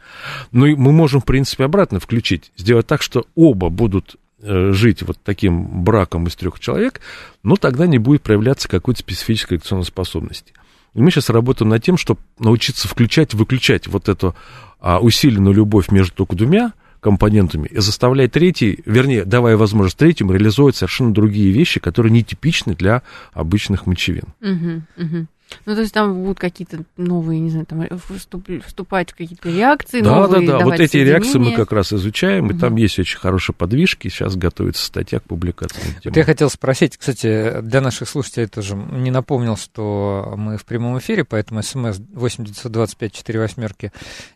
Ну 0.52 0.66
и 0.66 0.74
мы 0.74 0.92
можем, 0.92 1.22
в 1.22 1.24
принципе, 1.24 1.64
обратно 1.64 1.98
включить, 1.98 2.52
сделать 2.58 2.86
так, 2.86 3.00
что 3.00 3.24
оба 3.34 3.70
будут 3.70 4.16
э, 4.42 4.72
жить 4.72 5.00
вот 5.00 5.16
таким 5.24 5.82
браком 5.82 6.26
из 6.26 6.36
трех 6.36 6.60
человек, 6.60 7.00
но 7.42 7.56
тогда 7.56 7.86
не 7.86 7.96
будет 7.96 8.20
проявляться 8.20 8.68
какой-то 8.68 9.00
специфической 9.00 9.54
реакционной 9.54 9.86
способности. 9.86 10.52
И 10.92 11.00
мы 11.00 11.10
сейчас 11.10 11.30
работаем 11.30 11.70
над 11.70 11.82
тем, 11.82 11.96
чтобы 11.96 12.20
научиться 12.38 12.86
включать 12.86 13.32
выключать 13.32 13.86
вот 13.86 14.10
эту 14.10 14.36
а, 14.78 15.00
усиленную 15.00 15.54
любовь 15.54 15.90
между 15.90 16.12
только 16.12 16.36
двумя, 16.36 16.74
компонентами 17.00 17.66
и 17.68 17.78
заставляет 17.78 18.32
третий, 18.32 18.80
вернее, 18.84 19.24
давая 19.24 19.56
возможность 19.56 19.96
третьим 19.96 20.30
реализовывать 20.30 20.76
совершенно 20.76 21.12
другие 21.12 21.50
вещи, 21.50 21.80
которые 21.80 22.12
нетипичны 22.12 22.74
для 22.74 23.02
обычных 23.32 23.86
мочевин. 23.86 24.24
Угу, 24.40 24.82
угу. 25.04 25.26
Ну, 25.66 25.74
то 25.74 25.80
есть 25.80 25.92
там 25.92 26.22
будут 26.22 26.38
какие-то 26.38 26.84
новые, 26.96 27.40
не 27.40 27.50
знаю, 27.50 27.66
там 27.66 27.86
вступ, 28.16 28.48
вступать 28.66 29.12
в 29.12 29.16
какие-то 29.16 29.48
реакции, 29.50 30.00
да, 30.00 30.16
новые 30.16 30.46
Да, 30.46 30.58
да, 30.58 30.64
Вот 30.64 30.80
эти 30.80 30.96
реакции 30.98 31.38
мы 31.38 31.52
как 31.52 31.72
раз 31.72 31.92
изучаем, 31.92 32.46
и 32.46 32.50
Мгм. 32.50 32.58
там 32.58 32.76
есть 32.76 32.98
очень 32.98 33.18
хорошие 33.18 33.54
подвижки. 33.54 34.08
Сейчас 34.08 34.36
готовится 34.36 34.84
статья 34.84 35.20
к 35.20 35.24
публикации. 35.24 35.80
Вот 36.04 36.16
я 36.16 36.24
хотел 36.24 36.50
спросить, 36.50 36.96
кстати, 36.96 37.60
для 37.62 37.80
наших 37.80 38.08
слушателей 38.08 38.46
тоже 38.46 38.76
не 38.76 39.10
напомнил, 39.10 39.56
что 39.56 40.34
мы 40.36 40.56
в 40.56 40.64
прямом 40.64 40.98
эфире, 40.98 41.24
поэтому 41.24 41.62
смс 41.62 41.98
8925 42.12 43.12
4 43.12 43.38
восьмерки 43.40 43.92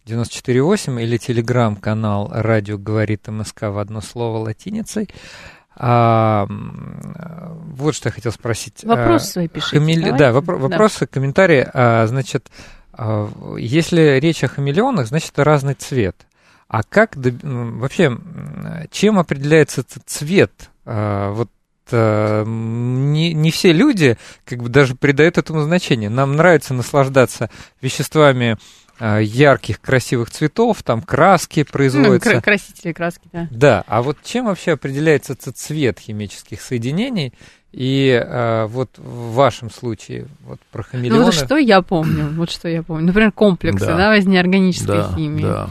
94,8 0.07 1.03
или 1.03 1.17
телеграм-канал 1.17 2.31
«Радио 2.33 2.79
говорит 2.79 3.27
МСК» 3.29 3.63
в 3.63 3.79
одно 3.79 4.01
слово 4.01 4.39
латиницей. 4.39 5.09
А, 5.77 6.47
м, 6.49 7.75
вот 7.77 7.95
что 7.95 8.09
я 8.09 8.13
хотел 8.13 8.33
спросить. 8.33 8.85
Вопросы 8.85 9.25
А, 9.25 9.33
свои 9.33 9.49
пишите. 9.49 9.79
хамеле- 9.79 10.05
давайте. 10.13 10.19
Да, 10.19 10.31
вопро- 10.31 10.57
Да. 10.61 10.69
вопросы, 10.69 11.07
комментарии. 11.07 11.67
А, 11.73 12.07
значит, 12.07 12.49
а, 12.93 13.29
если 13.59 14.19
речь 14.21 14.45
о 14.45 14.49
хамелеонах, 14.49 15.07
значит, 15.09 15.33
это 15.33 15.45
разный 15.45 15.75
цвет. 15.75 16.17
А 16.69 16.83
как 16.83 17.17
доб- 17.17 17.79
вообще, 17.79 18.17
чем 18.91 19.19
определяется 19.19 19.83
этот 19.83 20.03
цвет? 20.07 20.71
А, 20.87 21.31
Вот 21.33 21.51
м, 21.97 23.13
не, 23.13 23.33
не 23.35 23.51
все 23.51 23.73
люди 23.73 24.17
как 24.45 24.63
бы 24.63 24.69
даже 24.69 24.95
придают 24.95 25.39
этому 25.39 25.63
значение. 25.63 26.11
Нам 26.11 26.37
нравится 26.37 26.75
наслаждаться 26.75 27.51
веществами 27.81 28.57
а, 29.01 29.19
ярких, 29.19 29.81
красивых 29.81 30.31
цветов, 30.31 30.83
там 30.83 31.03
краски 31.03 31.61
Ну, 31.61 31.67
производятся. 31.73 32.31
кра- 32.31 32.41
красители, 32.41 32.93
краски, 32.93 33.29
да. 33.33 33.49
Да, 33.51 33.85
а 33.89 34.03
вот 34.03 34.19
чем 34.23 34.47
вообще 34.47 34.73
определяется 34.73 35.33
этот 35.33 35.57
цвет 35.59 35.99
химических 35.99 36.61
соединений? 36.61 37.33
И 37.73 38.13
а, 38.25 38.69
вот 38.69 38.91
в 38.99 39.33
вашем 39.35 39.69
случае, 39.69 40.29
вот 40.47 40.61
про 40.71 40.83
Ну 40.83 40.89
хамелеоны... 40.93 41.25
вот 41.25 41.35
что 41.35 41.57
я 41.57 41.83
помню, 41.83 42.29
вот 42.37 42.49
что 42.51 42.69
я 42.69 42.85
помню. 42.85 43.07
Например, 43.07 43.33
комплексы, 43.33 43.85
Да. 43.87 43.97
да, 43.97 44.11
вознеорганической 44.11 44.99
да, 44.99 45.13
химии. 45.17 45.43
да. 45.43 45.69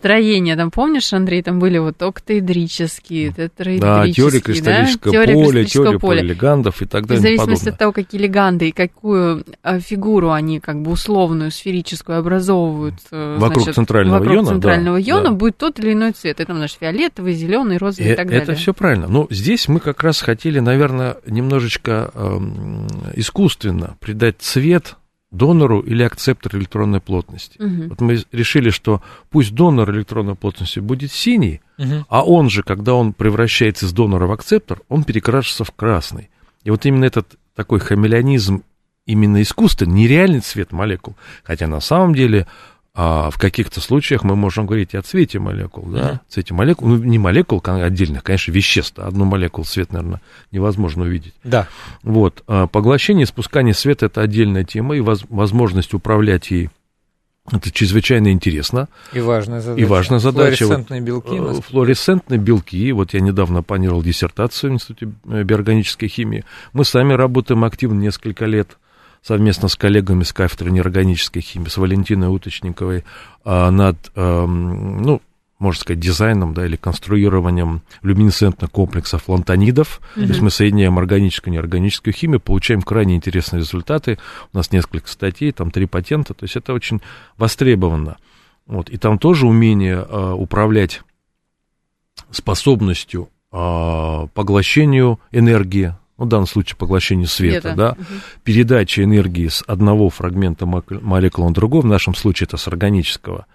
Строение, 0.00 0.56
там, 0.56 0.70
помнишь, 0.70 1.12
Андрей, 1.12 1.42
там 1.42 1.58
были 1.58 1.76
вот 1.78 2.00
октаэдрические, 2.02 3.30
Да, 3.36 3.48
тетраэдрические, 3.48 4.12
теория 4.14 4.40
кристаллического 4.40 5.12
Теория 5.12 5.34
поля, 5.34 5.64
теория 5.64 5.98
поля. 5.98 6.18
полилегандов 6.20 6.82
и 6.82 6.86
так 6.86 7.02
И 7.02 7.04
в 7.04 7.08
далее. 7.08 7.20
и 7.20 7.22
тому 7.22 7.36
зависимости 7.46 7.64
подобное. 7.66 7.72
от 7.74 7.78
того, 7.78 7.92
какие 7.92 8.20
леганды 8.20 8.68
и 8.68 8.72
какую 8.72 9.44
э, 9.62 9.80
фигуру 9.80 10.30
они 10.32 10.58
как 10.58 10.80
бы 10.82 10.90
условную, 10.92 11.50
сферическую 11.50 12.18
образовывают 12.18 12.94
э, 13.10 13.36
Вокруг 13.38 13.62
значит, 13.64 13.74
центрального 13.74 14.18
вокруг 14.18 14.34
иона, 14.36 14.46
да, 14.48 14.52
центрального 14.54 15.02
иона, 15.02 15.24
да. 15.24 15.30
будет 15.32 15.56
тот 15.58 15.78
или 15.80 15.92
иной 15.92 16.12
цвет. 16.12 16.40
Это, 16.40 16.54
значит, 16.54 16.78
фиолетовый, 16.80 17.34
зеленый, 17.34 17.76
розовый 17.76 18.10
и, 18.10 18.12
Э, 18.12 18.16
так 18.16 18.26
Это 18.28 18.38
далее. 18.46 18.54
все 18.56 18.72
правильно. 18.72 19.06
Но 19.06 19.26
здесь 19.30 19.68
мы 19.68 19.80
как 19.80 20.02
раз 20.02 20.22
хотели, 20.22 20.60
наверное, 20.60 21.18
немножечко 21.26 22.10
эм, 22.14 22.86
искусственно 23.14 23.96
придать 24.00 24.36
цвет 24.38 24.96
донору 25.30 25.80
или 25.80 26.02
акцептору 26.02 26.58
электронной 26.58 27.00
плотности. 27.00 27.60
Мгм. 27.62 27.88
Вот 27.90 28.00
мы 28.00 28.22
решили, 28.32 28.70
что 28.70 29.02
пусть 29.30 29.54
донор 29.54 29.90
электронной 29.90 30.34
плотности 30.34 30.80
будет 30.80 31.12
синий, 31.12 31.60
Мгм. 31.78 32.04
а 32.08 32.24
он 32.24 32.50
же, 32.50 32.62
когда 32.62 32.94
он 32.94 33.12
превращается 33.12 33.86
из 33.86 33.92
донора 33.92 34.26
в 34.26 34.32
акцептор, 34.32 34.80
он 34.88 35.04
перекрашивается 35.04 35.64
в 35.64 35.70
красный. 35.72 36.30
И 36.64 36.70
вот 36.70 36.84
именно 36.84 37.04
этот 37.04 37.36
такой 37.54 37.78
хамелеонизм 37.80 38.62
именно 39.06 39.42
искусственный, 39.42 39.94
нереальный 39.94 40.40
цвет 40.40 40.72
молекул. 40.72 41.16
Хотя 41.42 41.66
на 41.66 41.80
самом 41.80 42.14
деле 42.14 42.46
а, 42.94 43.30
в 43.30 43.38
каких-то 43.38 43.80
случаях 43.80 44.24
мы 44.24 44.34
можем 44.36 44.66
говорить 44.66 44.94
и 44.94 44.96
о 44.96 45.02
цвете 45.02 45.38
молекул, 45.38 45.84
да, 45.86 46.08
Мгм. 46.08 46.20
цвете 46.28 46.54
молекул, 46.54 46.88
ну 46.88 46.96
не 46.96 47.18
молекул 47.18 47.62
отдельных, 47.64 48.24
конечно, 48.24 48.50
веществ, 48.52 48.98
а 48.98 49.06
одну 49.06 49.24
молекулу 49.24 49.64
цвет, 49.64 49.92
наверное, 49.92 50.20
невозможно 50.50 51.04
увидеть. 51.04 51.34
Да. 51.44 51.68
Вот, 52.02 52.42
а, 52.46 52.66
поглощение 52.66 53.22
и 53.24 53.26
спускание 53.26 53.74
света 53.74 54.06
это 54.06 54.20
отдельная 54.22 54.64
тема, 54.64 54.96
и 54.96 55.00
воз- 55.00 55.24
возможность 55.28 55.94
управлять 55.94 56.50
ей 56.50 56.70
это 57.50 57.70
чрезвычайно 57.72 58.30
интересно. 58.30 58.88
И 59.12 59.20
важная 59.20 59.60
задача. 59.60 59.80
И 59.82 59.84
важная 59.84 60.18
задача, 60.18 60.66
вот, 60.66 60.74
Флуоресцентные 60.74 61.00
белки. 61.00 61.34
Э, 61.36 61.40
нас- 61.40 61.60
Флуоресцентные 61.60 62.38
белки, 62.38 62.92
вот 62.92 63.14
я 63.14 63.20
недавно 63.20 63.62
планировал 63.62 64.02
диссертацию 64.02 64.70
в 64.70 64.74
Институте 64.74 65.12
э, 65.26 65.42
биорганической 65.42 66.08
химии. 66.08 66.44
Мы 66.74 66.84
сами 66.84 67.12
работаем 67.14 67.64
активно 67.64 67.98
несколько 68.00 68.44
лет 68.44 68.76
совместно 69.22 69.68
с 69.68 69.76
коллегами 69.76 70.22
с 70.22 70.32
кафедры 70.32 70.70
неорганической 70.70 71.42
химии, 71.42 71.68
с 71.68 71.76
Валентиной 71.76 72.34
Уточниковой, 72.34 73.04
а, 73.44 73.70
над, 73.70 74.10
эм, 74.14 75.02
ну, 75.02 75.20
можно 75.60 75.80
сказать, 75.80 76.00
дизайном, 76.00 76.54
да, 76.54 76.64
или 76.64 76.76
конструированием 76.76 77.82
люминесцентных 78.02 78.70
комплексов 78.70 79.28
лантонидов. 79.28 80.00
То 80.14 80.22
есть 80.22 80.40
мы 80.40 80.50
соединяем 80.50 80.98
органическую 80.98 81.52
и 81.52 81.56
неорганическую 81.56 82.14
химию, 82.14 82.40
получаем 82.40 82.80
крайне 82.80 83.14
интересные 83.14 83.60
результаты. 83.60 84.18
У 84.54 84.56
нас 84.56 84.72
несколько 84.72 85.08
статей, 85.08 85.52
там 85.52 85.70
три 85.70 85.84
патента, 85.84 86.32
то 86.32 86.44
есть 86.44 86.56
это 86.56 86.72
очень 86.72 87.02
востребовано. 87.36 88.16
Вот. 88.66 88.88
И 88.88 88.96
там 88.96 89.18
тоже 89.18 89.46
умение 89.46 89.96
э, 90.08 90.32
управлять 90.32 91.02
способностью 92.30 93.28
э, 93.52 94.26
поглощению 94.32 95.20
энергии, 95.30 95.94
ну, 96.20 96.26
в 96.26 96.28
данном 96.28 96.46
случае 96.46 96.76
поглощению 96.76 97.26
света, 97.26 97.62
Света. 97.62 97.76
да, 97.76 97.94
Мгм. 97.98 98.20
передача 98.44 99.02
энергии 99.02 99.48
с 99.48 99.64
одного 99.66 100.10
фрагмента 100.10 100.66
молекулы 100.66 101.48
на 101.48 101.54
другой, 101.54 101.80
в 101.80 101.86
нашем 101.86 102.14
случае 102.14 102.46
это 102.46 102.56
с 102.56 102.68
органического 102.68 103.46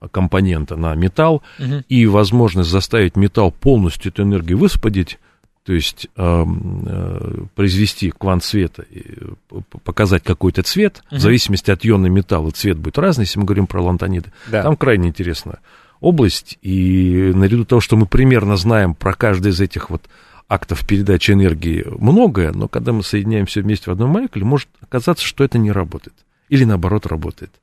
э, 0.00 0.08
компонента 0.10 0.76
на 0.76 0.94
металл, 0.94 1.42
Мгм. 1.58 1.84
и 1.88 2.06
возможность 2.06 2.70
заставить 2.70 3.16
металл 3.16 3.50
полностью 3.52 4.10
эту 4.12 4.22
энергию 4.22 4.56
высвободить, 4.58 5.18
то 5.64 5.72
есть 5.72 6.08
эм, 6.16 6.82
э, 6.86 7.44
произвести 7.54 8.10
квант 8.10 8.42
света, 8.44 8.82
и, 8.90 9.04
э, 9.50 9.60
показать 9.84 10.22
какой-то 10.24 10.62
цвет, 10.62 11.02
Мгм. 11.10 11.18
в 11.18 11.22
зависимости 11.22 11.70
от 11.70 11.84
ионы 11.86 12.08
металла 12.08 12.50
цвет 12.50 12.78
будет 12.78 12.98
разный, 12.98 13.24
если 13.24 13.38
мы 13.38 13.44
говорим 13.44 13.66
про 13.66 13.82
лантониды. 13.82 14.32
Да. 14.48 14.62
Там 14.62 14.76
крайне 14.76 15.08
интересная 15.08 15.58
область, 16.00 16.58
и 16.62 17.30
наряду 17.32 17.64
того, 17.64 17.80
что 17.80 17.96
мы 17.96 18.06
примерно 18.06 18.56
знаем 18.56 18.94
про 18.96 19.12
каждый 19.14 19.52
из 19.52 19.60
этих 19.60 19.88
вот 19.88 20.02
актов 20.48 20.86
передачи 20.86 21.30
энергии 21.30 21.84
многое, 21.86 22.52
но 22.52 22.68
когда 22.68 22.92
мы 22.92 23.02
соединяем 23.02 23.46
все 23.46 23.62
вместе 23.62 23.90
в 23.90 23.92
одной 23.92 24.08
молекуле, 24.08 24.44
может 24.44 24.68
оказаться, 24.80 25.24
что 25.24 25.44
это 25.44 25.58
не 25.58 25.72
работает. 25.72 26.14
Или 26.48 26.64
наоборот 26.64 27.06
работает. 27.06 27.61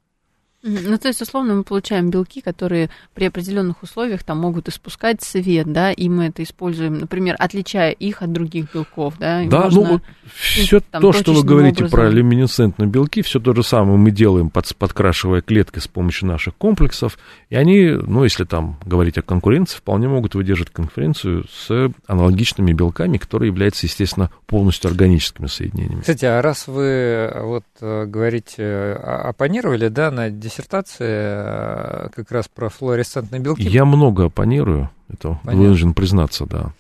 Ну, 0.62 0.98
то 0.98 1.08
есть, 1.08 1.22
условно, 1.22 1.56
мы 1.56 1.64
получаем 1.64 2.10
белки, 2.10 2.42
которые 2.42 2.90
при 3.14 3.26
определенных 3.26 3.82
условиях 3.82 4.24
там 4.24 4.40
могут 4.40 4.68
испускать 4.68 5.22
свет, 5.24 5.72
да, 5.72 5.92
и 5.94 6.10
мы 6.10 6.26
это 6.28 6.44
используем, 6.44 7.00
например, 7.00 7.36
отличая 7.40 7.92
их 7.92 8.22
от 8.22 8.34
других 8.34 8.74
белков, 8.74 9.14
да. 9.18 9.44
и 9.44 9.48
Да, 9.48 9.64
можно- 9.70 9.90
ну 9.90 10.02
все 10.36 10.82
там 10.82 11.02
то, 11.02 11.14
что 11.14 11.34
вы 11.34 11.44
говорите 11.44 11.86
про 11.86 12.02
образом. 12.02 12.18
люминесцентные 12.18 12.90
белки, 12.90 13.22
все 13.22 13.40
то 13.40 13.54
же 13.56 13.64
самое 13.64 13.98
мы 13.98 14.12
делаем, 14.12 14.50
под, 14.50 14.76
подкрашивая 14.76 15.42
клетки 15.42 15.80
с 15.80 15.88
помощью 15.88 16.28
наших 16.28 16.56
комплексов, 16.56 17.18
и 17.50 17.56
они, 17.56 17.92
ну, 17.92 18.26
если 18.26 18.44
там 18.44 18.78
говорить 18.86 19.18
о 19.18 19.22
конкуренции, 19.22 19.78
вполне 19.78 20.10
могут 20.10 20.36
выдержать 20.36 20.72
конкуренцию 20.72 21.46
с 21.50 21.90
аналогичными 22.06 22.74
белками, 22.74 23.18
которые 23.18 23.48
являются, 23.48 23.86
естественно, 23.86 24.30
полностью 24.46 24.90
органическими 24.90 25.48
соединениями. 25.48 26.02
Кстати, 26.02 26.26
а 26.26 26.42
раз 26.42 26.68
вы 26.68 26.84
э, 26.84 27.44
вот 27.44 27.64
э, 27.80 28.06
говорите, 28.06 28.56
э, 28.62 28.94
оппонировали, 28.94 29.88
да, 29.88 30.12
на 30.12 30.30
диссертации 30.50 31.08
э, 31.08 32.10
как 32.14 32.32
раз 32.32 32.48
про 32.48 32.70
флуоресцентные 32.70 33.40
белки, 33.40 33.62
Я 33.64 33.86
много 33.86 34.26
оппонирую, 34.26 34.90
это 35.08 35.40
Понятно. 35.44 35.62
вынужден 35.62 35.94
признаться, 35.94 36.46
да. 36.46 36.74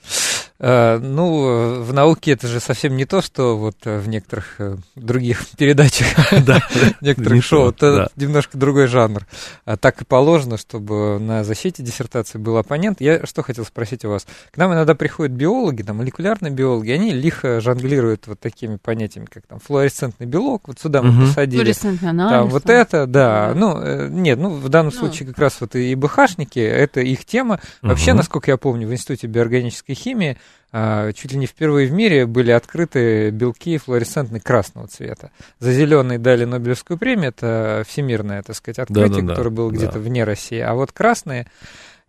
Э, 0.62 0.97
Ну, 1.01 1.49
э, 1.49 1.80
в 1.82 1.93
науке 1.93 2.34
это 2.34 2.47
же 2.47 2.60
совсем 2.60 2.97
не 2.97 3.05
то, 3.05 3.22
что 3.22 3.57
вот 3.57 3.78
э, 3.86 3.97
в 3.99 4.10
некоторых 4.10 4.57
других 4.95 5.47
передачах, 5.57 6.07
Да, 6.45 6.60
некоторых 7.01 7.36
не 7.36 7.41
шоу. 7.41 7.72
то, 7.72 8.03
Это 8.03 8.12
немножко 8.18 8.57
другой 8.57 8.88
жанр. 8.88 9.26
А 9.66 9.78
Так 9.78 10.01
и 10.01 10.05
положено, 10.05 10.57
чтобы 10.57 11.18
на 11.20 11.43
защите 11.45 11.82
диссертации 11.82 12.38
был 12.39 12.57
оппонент. 12.57 12.99
Я 12.99 13.26
что 13.26 13.41
хотел 13.41 13.64
спросить 13.66 14.03
у 14.03 14.10
вас. 14.10 14.28
К 14.51 14.57
нам 14.57 14.74
иногда 14.74 14.95
приходят 14.95 15.32
биологи, 15.34 15.82
там, 15.84 15.97
молекулярные 15.97 16.51
биологи, 16.51 16.91
они 16.91 17.12
лихо 17.14 17.62
жонглируют 17.62 18.28
вот 18.28 18.39
такими 18.41 18.76
понятиями, 18.76 19.28
как 19.32 19.47
там 19.47 19.60
флуоресцентный 19.60 20.26
белок, 20.28 20.68
вот 20.68 20.80
сюда 20.80 21.01
мы 21.01 21.26
посадили. 21.28 21.62
Флуоресцентный 21.62 22.10
Там 22.10 22.20
анализ. 22.20 22.51
вот 22.51 22.70
это, 22.70 23.07
да. 23.07 23.53
Ну, 23.55 24.07
нет, 24.10 24.38
ну, 24.38 24.49
в 24.49 24.68
данном 24.68 24.91
Ну. 24.93 24.99
случае 24.99 25.28
как 25.30 25.38
раз 25.39 25.57
вот 25.62 25.76
и 25.76 25.95
БХшники, 25.95 26.60
это 26.60 26.99
их 26.99 27.24
тема. 27.24 27.60
Вообще, 27.82 28.14
насколько 28.14 28.51
я 28.51 28.57
помню, 28.57 28.88
в 28.88 28.91
Институте 28.91 29.28
биорганической 29.28 29.95
химии 29.95 30.38
чуть 30.72 31.32
ли 31.32 31.38
не 31.38 31.47
впервые 31.47 31.88
в 31.88 31.91
мире 31.91 32.28
были 32.28 32.52
открыты 32.52 33.32
белки 33.32 33.78
флуоресцентные 33.80 34.39
красного 34.39 34.88
цвета. 34.88 35.32
За 35.60 35.74
зеленый 35.74 36.20
дали 36.20 36.45
Нобелевскую 36.45 37.00
премию, 37.00 37.30
это 37.30 37.84
всемирное, 37.88 38.43
так 38.43 38.56
сказать, 38.56 38.78
открытие, 38.78 39.10
Да-да-да, 39.10 39.34
которое 39.34 39.50
было 39.50 39.72
да. 39.72 39.78
где-то 39.78 40.00
вне 40.00 40.24
России. 40.24 40.60
А 40.60 40.76
вот 40.76 40.91
красные, 40.91 41.47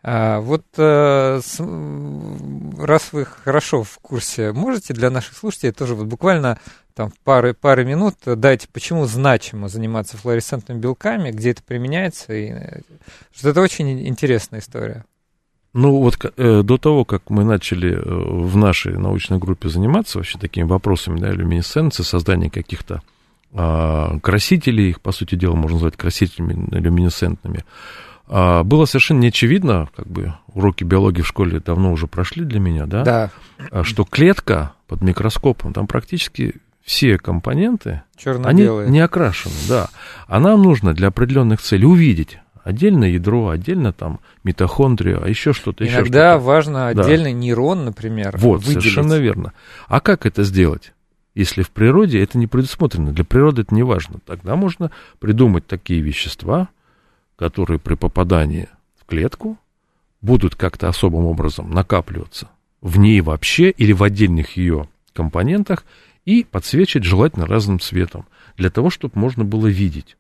а, 0.02 0.40
вот 0.40 0.64
э, 0.78 1.40
раз 2.78 3.12
вы 3.12 3.24
хорошо 3.26 3.82
в 3.82 3.98
курсе, 3.98 4.52
можете 4.52 4.94
для 4.94 5.10
наших 5.10 5.36
слушателей 5.36 5.72
тоже 5.72 5.94
вот 5.94 6.06
буквально 6.06 6.58
там 6.94 7.12
пары, 7.22 7.52
пары 7.52 7.84
минут 7.84 8.16
дайте, 8.24 8.66
почему 8.72 9.04
значимо 9.04 9.68
заниматься 9.68 10.16
флуоресцентными 10.16 10.78
белками, 10.78 11.30
где 11.30 11.50
это 11.50 11.62
применяется, 11.62 12.32
и, 12.32 12.50
э, 12.50 12.80
что 13.34 13.50
это 13.50 13.60
очень 13.60 14.06
интересная 14.08 14.60
история. 14.60 15.04
Ну 15.72 15.98
вот 15.98 16.18
э, 16.36 16.62
до 16.62 16.78
того, 16.78 17.04
как 17.04 17.30
мы 17.30 17.44
начали 17.44 17.92
э, 17.92 18.00
в 18.02 18.56
нашей 18.56 18.98
научной 18.98 19.38
группе 19.38 19.68
заниматься 19.68 20.18
вообще 20.18 20.38
такими 20.38 20.64
вопросами, 20.64 21.20
да, 21.20 21.30
люминесценции, 21.30 22.02
создания 22.02 22.50
каких-то 22.50 23.02
а, 23.52 24.18
красителей, 24.20 24.90
их, 24.90 25.00
по 25.00 25.10
сути 25.12 25.34
дела, 25.34 25.54
можно 25.54 25.76
назвать 25.76 25.96
красителями 25.96 26.68
люминесцентными, 26.70 27.64
а, 28.28 28.62
было 28.62 28.84
совершенно 28.84 29.18
неочевидно, 29.18 29.88
как 29.96 30.06
бы 30.06 30.34
уроки 30.54 30.84
биологии 30.84 31.22
в 31.22 31.26
школе 31.26 31.58
давно 31.58 31.92
уже 31.92 32.06
прошли 32.06 32.44
для 32.44 32.60
меня, 32.60 32.86
да, 32.86 33.02
Да, 33.02 33.30
а, 33.72 33.82
что 33.82 34.04
клетка 34.04 34.74
под 34.86 35.02
микроскопом, 35.02 35.72
там 35.72 35.88
практически 35.88 36.54
все 36.84 37.18
компоненты, 37.18 38.02
они 38.24 38.62
не 38.90 39.00
окрашены, 39.00 39.54
да. 39.68 39.88
А 40.26 40.38
нам 40.40 40.62
нужно 40.62 40.94
для 40.94 41.08
определенных 41.08 41.60
целей. 41.60 41.86
Увидеть 41.86 42.38
отдельно 42.70 43.04
ядро, 43.04 43.48
отдельно 43.50 43.92
там 43.92 44.20
митохондрию, 44.44 45.22
а 45.22 45.28
еще 45.28 45.52
что-то, 45.52 45.84
еще 45.84 45.96
Иногда 45.96 46.32
что-то. 46.34 46.44
важно 46.44 46.92
Да. 46.94 47.02
отдельный 47.02 47.32
нейрон, 47.32 47.84
например, 47.84 48.36
Вот, 48.38 48.62
выделить. 48.62 48.82
совершенно 48.82 49.14
верно. 49.18 49.52
А 49.88 50.00
как 50.00 50.24
это 50.26 50.42
сделать? 50.44 50.92
Если 51.34 51.62
в 51.62 51.70
природе 51.70 52.22
это 52.22 52.38
не 52.38 52.46
предусмотрено, 52.46 53.12
для 53.12 53.24
природы 53.24 53.62
это 53.62 53.74
не 53.74 53.82
важно, 53.82 54.18
тогда 54.26 54.56
можно 54.56 54.90
придумать 55.20 55.66
такие 55.66 56.00
вещества, 56.00 56.68
которые 57.36 57.78
при 57.78 57.94
попадании 57.94 58.68
в 59.00 59.04
клетку 59.06 59.56
будут 60.20 60.54
как-то 60.54 60.88
особым 60.88 61.24
образом 61.26 61.70
накапливаться 61.70 62.48
в 62.80 62.98
ней 62.98 63.20
вообще 63.20 63.70
или 63.70 63.92
в 63.92 64.02
отдельных 64.02 64.56
ее 64.56 64.88
компонентах 65.12 65.84
и 66.24 66.44
подсвечивать 66.44 67.04
желательно 67.04 67.46
разным 67.46 67.78
цветом, 67.80 68.26
для 68.56 68.70
того, 68.70 68.90
чтобы 68.90 69.18
можно 69.18 69.44
было 69.44 69.66
видеть. 69.66 70.16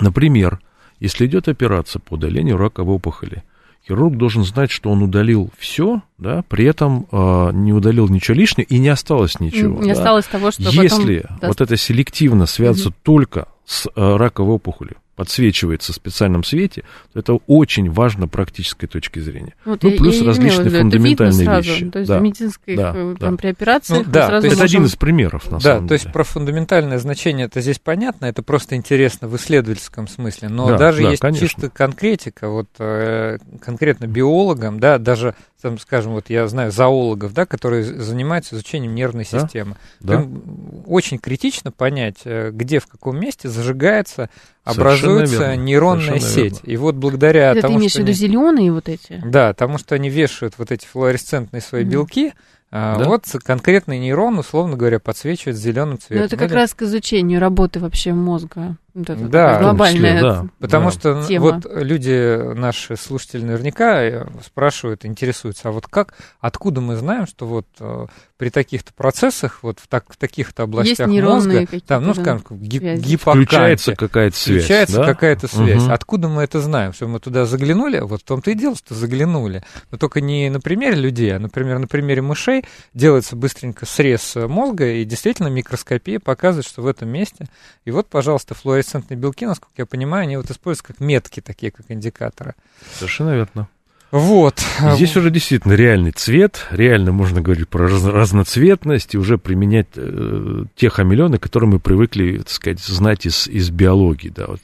Например, 0.00 0.60
если 1.00 1.26
идет 1.26 1.48
операция 1.48 2.00
по 2.00 2.14
удалению 2.14 2.56
раковой 2.56 2.96
опухоли, 2.96 3.42
хирург 3.86 4.16
должен 4.16 4.44
знать, 4.44 4.70
что 4.70 4.90
он 4.90 5.02
удалил 5.02 5.50
все, 5.58 6.02
да, 6.18 6.42
при 6.48 6.64
этом 6.64 7.06
э, 7.10 7.50
не 7.52 7.72
удалил 7.72 8.08
ничего 8.08 8.36
лишнего 8.36 8.66
и 8.66 8.78
не 8.78 8.88
осталось 8.88 9.40
ничего. 9.40 9.80
Не 9.82 9.92
да. 9.92 9.98
осталось 9.98 10.26
того, 10.26 10.50
что 10.50 10.62
Если 10.62 11.20
потом... 11.20 11.48
вот 11.48 11.60
это 11.60 11.76
селективно 11.76 12.46
связывается 12.46 12.92
только 13.02 13.48
с 13.64 13.86
э, 13.86 14.16
раковой 14.16 14.56
опухолью, 14.56 14.96
подсвечивается 15.18 15.92
в 15.92 15.96
специальном 15.96 16.44
свете, 16.44 16.84
то 17.12 17.18
это 17.18 17.34
очень 17.48 17.90
важно 17.90 18.28
практической 18.28 18.86
точки 18.86 19.18
зрения. 19.18 19.54
Вот 19.64 19.82
ну, 19.82 19.90
я- 19.90 19.96
плюс 19.98 20.14
имела 20.16 20.28
различные 20.28 20.68
это 20.68 20.78
фундаментальные 20.78 21.38
видно 21.40 21.52
сразу. 21.54 21.68
вещи. 21.70 21.90
То 21.90 21.98
есть 21.98 22.08
Да, 22.08 22.18
в 22.18 22.22
медицинской, 22.22 22.76
да, 22.76 22.92
э, 22.94 23.14
да. 23.18 23.26
там, 23.26 23.36
при 23.36 23.48
операции 23.48 23.94
Ну, 23.94 24.04
да, 24.06 24.28
сразу 24.28 24.40
то 24.42 24.46
есть 24.46 24.54
Это 24.56 24.62
можем- 24.62 24.76
один 24.78 24.86
из 24.86 24.96
примеров, 24.96 25.44
на 25.50 25.58
да, 25.58 25.60
самом 25.60 25.88
то 25.88 25.94
есть 25.94 26.04
деле. 26.04 26.12
про 26.12 26.22
фундаментальное 26.24 26.98
значение 26.98 27.46
это 27.46 27.60
здесь 27.60 27.80
понятно, 27.80 28.26
это 28.26 28.42
просто 28.44 28.76
интересно 28.76 29.26
в 29.26 29.34
исследовательском 29.36 30.06
смысле, 30.06 30.48
но 30.50 30.68
Да, 30.68 30.78
даже 30.78 31.02
да, 31.02 31.10
есть 31.10 31.20
конечно. 31.20 31.48
чисто 31.48 31.68
конкретика, 31.68 32.48
вот 32.48 32.68
э, 32.78 33.38
конкретно 33.60 34.06
биологам, 34.06 34.78
да, 34.78 34.98
даже, 34.98 35.34
там, 35.60 35.78
скажем, 35.78 36.12
вот 36.12 36.30
я 36.30 36.46
знаю 36.48 36.70
зоологов, 36.70 37.32
да, 37.34 37.44
которые 37.46 37.82
занимаются 37.84 38.54
изучением 38.54 38.94
нервной 38.94 39.26
Да, 39.30 39.40
системы. 39.40 39.76
Да. 40.00 40.14
Им 40.14 40.84
очень 40.86 41.18
критично 41.18 41.72
понять, 41.72 42.18
э, 42.24 42.50
где, 42.52 42.78
в 42.78 42.86
каком 42.86 43.18
месте 43.18 43.48
зажигается, 43.48 44.30
Совершенно 44.64 44.90
образуется 44.92 45.38
верно, 45.50 45.56
нейронная 45.56 46.04
совершенно 46.20 46.50
сеть. 46.50 46.60
И 46.62 46.76
вот 46.76 46.94
благодаря 46.94 47.50
Это 47.52 47.54
ты 47.56 47.62
тому, 47.62 47.78
имеешь 47.78 47.90
в 47.90 47.94
что 47.94 48.02
виду 48.02 48.10
они- 48.10 48.18
зеленые 48.18 48.72
вот 48.72 48.88
эти? 48.88 49.20
Да, 49.24 49.48
потому 49.48 49.78
что 49.78 49.94
они 49.94 50.10
вешают 50.10 50.54
вот 50.58 50.70
эти 50.70 50.86
флуоресцентные 50.86 51.60
свои 51.60 51.82
Мгм. 51.82 51.90
белки, 51.92 52.32
а, 52.70 52.98
Да. 52.98 53.04
вот 53.06 53.24
конкретный 53.44 53.98
нейрон, 53.98 54.38
условно 54.38 54.76
говоря, 54.76 54.98
подсвечивает 55.00 55.56
зеленым 55.56 55.94
Ну, 55.94 55.96
цветом. 56.06 56.26
это 56.26 56.36
как 56.36 56.48
Или- 56.50 56.54
раз 56.56 56.74
к 56.74 56.82
изучению 56.82 57.40
работы 57.40 57.80
вообще 57.80 58.12
мозга. 58.12 58.76
Вот 58.94 59.10
это 59.10 59.28
Да, 59.28 59.58
глобальная. 59.60 60.16
числе, 60.16 60.20
да. 60.22 60.46
Потому 60.58 60.86
Да. 60.86 60.90
что 60.92 61.24
Тема. 61.26 61.44
вот 61.52 61.66
люди, 61.72 62.54
наши 62.54 62.96
слушатели 62.96 63.42
наверняка 63.44 64.02
э, 64.02 64.26
спрашивают, 64.44 65.04
интересуются, 65.04 65.68
а 65.68 65.72
вот 65.72 65.86
как, 65.86 66.14
откуда 66.40 66.80
мы 66.80 66.96
знаем, 66.96 67.26
что 67.26 67.46
вот 67.46 67.66
э, 67.80 68.06
при 68.38 68.50
таких-то 68.50 68.92
процессах, 68.94 69.58
вот 69.62 69.78
в, 69.78 69.86
так, 69.88 70.04
в 70.12 70.16
таких-то 70.16 70.62
областях 70.64 71.06
нейронные 71.08 71.34
мозга, 71.34 71.60
какие-то, 71.66 71.86
там, 71.86 72.04
ну, 72.06 72.14
скажем, 72.14 72.42
в 72.48 72.62
ги- 72.62 72.78
связи. 72.78 73.02
гиппокампе, 73.02 73.44
Включается 73.46 73.94
какая-то 73.96 74.36
связь. 74.36 74.62
Включается 74.64 74.96
да? 74.96 75.04
какая-то 75.06 75.48
связь. 75.48 75.82
Мгм. 75.82 75.92
Откуда 75.92 76.28
мы 76.28 76.42
это 76.42 76.60
знаем? 76.60 76.92
Что 76.92 77.06
мы 77.08 77.20
туда 77.20 77.44
заглянули? 77.44 78.00
Вот 78.00 78.22
в 78.22 78.24
том-то 78.24 78.50
и 78.50 78.54
дело, 78.54 78.74
что 78.74 78.94
заглянули. 78.94 79.62
Но 79.90 79.98
только 79.98 80.20
не 80.20 80.48
на 80.50 80.60
примере 80.60 80.96
людей, 80.96 81.36
а, 81.36 81.38
например, 81.38 81.78
на 81.78 81.86
примере 81.88 82.22
мышей 82.22 82.64
делается 82.94 83.36
быстренько 83.36 83.86
срез 83.86 84.34
мозга, 84.36 84.86
и 84.92 85.04
действительно 85.04 85.48
микроскопия 85.48 86.18
показывает, 86.20 86.66
что 86.66 86.82
в 86.82 86.86
этом 86.86 87.08
месте. 87.10 87.46
И 87.84 87.90
вот, 87.90 88.08
пожалуйста, 88.08 88.54
флуоресцентные 88.88 89.18
белки, 89.18 89.46
насколько 89.46 89.74
я 89.78 89.86
понимаю, 89.86 90.22
они 90.24 90.36
вот 90.36 90.50
используются 90.50 90.84
как 90.92 91.00
метки, 91.00 91.40
такие 91.40 91.70
как 91.70 91.86
индикаторы. 91.90 92.54
Совершенно 92.94 93.34
верно. 93.34 93.68
Вот. 94.10 94.58
Здесь 94.94 95.14
уже 95.18 95.30
действительно 95.30 95.74
реальный 95.74 96.12
цвет, 96.12 96.66
реально 96.70 97.12
можно 97.12 97.42
говорить 97.42 97.68
про 97.68 97.88
раз- 97.88 98.04
разноцветность 98.04 99.14
и 99.14 99.18
уже 99.18 99.36
применять 99.36 99.88
э, 99.96 100.64
те 100.76 100.88
хамелеоны, 100.88 101.36
которые 101.38 101.68
мы 101.68 101.78
привыкли, 101.78 102.38
так 102.38 102.48
сказать, 102.48 102.80
знать 102.80 103.26
из, 103.26 103.46
из 103.48 103.68
биологии, 103.70 104.30
да, 104.30 104.46
вот, 104.46 104.60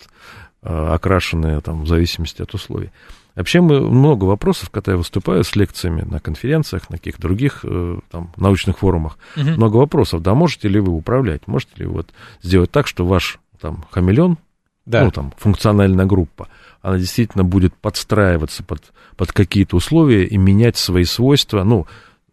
э, 0.62 0.88
окрашенные 0.94 1.60
там 1.60 1.82
в 1.82 1.86
зависимости 1.88 2.40
от 2.40 2.54
условий. 2.54 2.90
Вообще 3.34 3.60
мы 3.60 3.80
много 3.80 4.24
вопросов, 4.24 4.70
когда 4.70 4.92
я 4.92 4.96
выступаю 4.98 5.44
с 5.44 5.54
лекциями 5.56 6.02
на 6.02 6.20
конференциях, 6.20 6.88
на 6.88 6.96
каких-то 6.96 7.20
других 7.20 7.60
э, 7.64 7.98
там, 8.10 8.32
научных 8.38 8.78
форумах, 8.78 9.18
Мгм. 9.36 9.54
много 9.56 9.76
вопросов, 9.76 10.22
да, 10.22 10.32
можете 10.34 10.68
ли 10.68 10.80
вы 10.80 10.92
управлять, 10.92 11.46
можете 11.48 11.72
ли 11.76 11.84
вот 11.86 12.08
сделать 12.42 12.70
так, 12.70 12.86
что 12.86 13.04
ваш 13.04 13.40
там 13.60 13.84
хамелеон, 13.90 14.38
Да. 14.86 15.04
ну, 15.04 15.10
там, 15.10 15.32
функциональная 15.36 16.06
группа, 16.06 16.48
она 16.82 16.98
действительно 16.98 17.44
будет 17.44 17.74
подстраиваться 17.74 18.62
под, 18.62 18.92
под 19.16 19.32
какие-то 19.32 19.76
условия 19.76 20.24
и 20.26 20.36
менять 20.36 20.76
свои 20.76 21.04
свойства, 21.04 21.64
ну, 21.64 21.86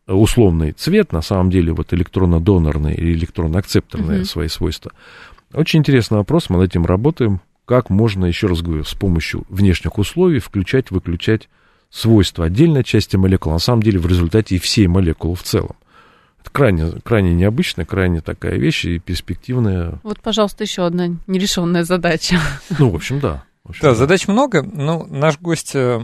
условный 0.07 0.71
цвет, 0.73 1.13
на 1.13 1.21
самом 1.21 1.49
деле, 1.49 1.71
вот 1.73 1.93
электронно-донорные 1.93 2.95
или 2.95 3.13
электронно-акцепторные 3.13 4.19
Мгм. 4.19 4.25
свои 4.25 4.47
свойства. 4.47 4.91
Очень 5.53 5.79
интересный 5.79 6.17
вопрос, 6.17 6.49
мы 6.49 6.57
над 6.57 6.69
этим 6.69 6.85
работаем. 6.85 7.39
Как 7.65 7.89
можно, 7.89 8.25
еще 8.25 8.47
раз 8.47 8.61
говорю, 8.61 8.83
с 8.83 8.93
помощью 8.93 9.43
внешних 9.47 9.97
условий 9.97 10.39
включать, 10.39 10.91
выключать 10.91 11.47
свойства 11.89 12.45
отдельной 12.45 12.83
части 12.83 13.15
молекул, 13.15 13.51
на 13.53 13.59
самом 13.59 13.83
деле 13.83 13.99
в 13.99 14.07
результате 14.07 14.55
и 14.55 14.59
всей 14.59 14.87
молекулы 14.87 15.35
в 15.35 15.43
целом. 15.43 15.75
Это 16.41 16.49
крайне, 16.51 16.91
крайне 17.03 17.33
необычная, 17.33 17.85
крайне 17.85 18.21
такая 18.21 18.55
вещь 18.57 18.85
и 18.85 18.99
перспективная. 18.99 19.99
Вот, 20.03 20.19
пожалуйста, 20.21 20.63
еще 20.63 20.85
одна 20.85 21.07
нерешенная 21.27 21.83
задача. 21.83 22.39
Ну, 22.79 22.89
в 22.89 22.95
общем, 22.95 23.19
да. 23.19 23.43
В 23.63 23.69
общем, 23.69 23.81
Да, 23.83 23.93
задач 23.95 24.27
много. 24.27 24.63
Ну, 24.63 25.05
наш 25.07 25.37
гость 25.39 25.71
э, 25.75 26.01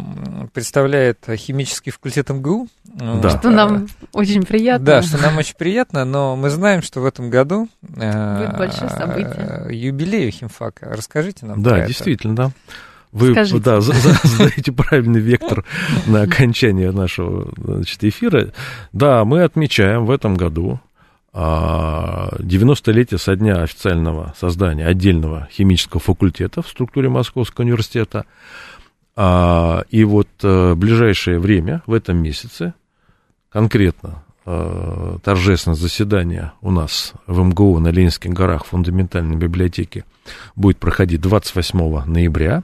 представляет 0.54 1.26
химический 1.38 1.92
факультет 1.92 2.30
МГУ. 2.30 2.68
Э, 3.00 3.20
Да. 3.22 3.40
Что 3.40 3.50
нам 3.50 3.88
очень 4.14 4.44
приятно. 4.46 4.86
Да, 4.86 5.02
что 5.02 5.18
нам 5.18 5.38
очень 5.38 5.56
приятно, 5.58 6.06
но 6.06 6.36
мы 6.36 6.52
знаем, 6.52 6.84
что 6.84 7.02
в 7.02 7.06
этом 7.06 7.32
году 7.32 7.68
э, 7.96 8.38
Будет 8.46 8.58
большое 8.60 8.90
событие. 8.92 9.66
э, 9.70 9.74
юбилей 9.74 10.30
химфака. 10.30 10.88
Расскажите 10.96 11.48
нам. 11.48 11.64
Да, 11.64 11.72
про 11.72 11.80
это. 11.80 11.88
действительно, 11.88 12.36
да. 12.36 12.52
Вы 13.18 13.32
Скажите. 13.32 13.60
да, 13.64 13.82
за- 13.82 13.94
за- 13.94 14.20
задаете 14.28 14.72
правильный 14.72 15.20
вектор 15.20 15.66
на 16.06 16.22
окончание 16.22 16.92
нашего 16.92 17.52
значит, 17.58 18.04
эфира. 18.04 18.52
Да, 18.94 19.24
мы 19.26 19.44
отмечаем 19.44 20.06
в 20.06 20.12
этом 20.12 20.36
году 20.36 20.80
а, 21.34 22.30
90-летие 22.40 23.18
со 23.20 23.36
дня 23.36 23.62
официального 23.62 24.34
создания 24.40 24.86
отдельного 24.86 25.48
химического 25.52 26.00
факультета 26.02 26.62
в 26.62 26.68
структуре 26.68 27.10
Московского 27.10 27.64
университета. 27.66 28.26
А, 29.16 29.84
И 29.90 30.04
вот 30.04 30.28
э, 30.44 30.72
в 30.74 30.78
ближайшее 30.78 31.40
время, 31.40 31.82
в 31.88 31.94
этом 31.94 32.18
месяце, 32.22 32.74
конкретно 33.50 34.24
э, 34.46 35.18
торжественное 35.24 35.76
заседание 35.76 36.52
у 36.62 36.72
нас 36.72 37.14
в 37.26 37.40
МГУ 37.44 37.80
на 37.80 37.90
Ленинских 37.90 38.32
горах 38.32 38.66
в 38.66 38.70
фундаментальной 38.70 39.36
библиотеке 39.36 40.06
будет 40.56 40.78
проходить 40.78 41.22
28 41.22 42.06
ноября, 42.06 42.64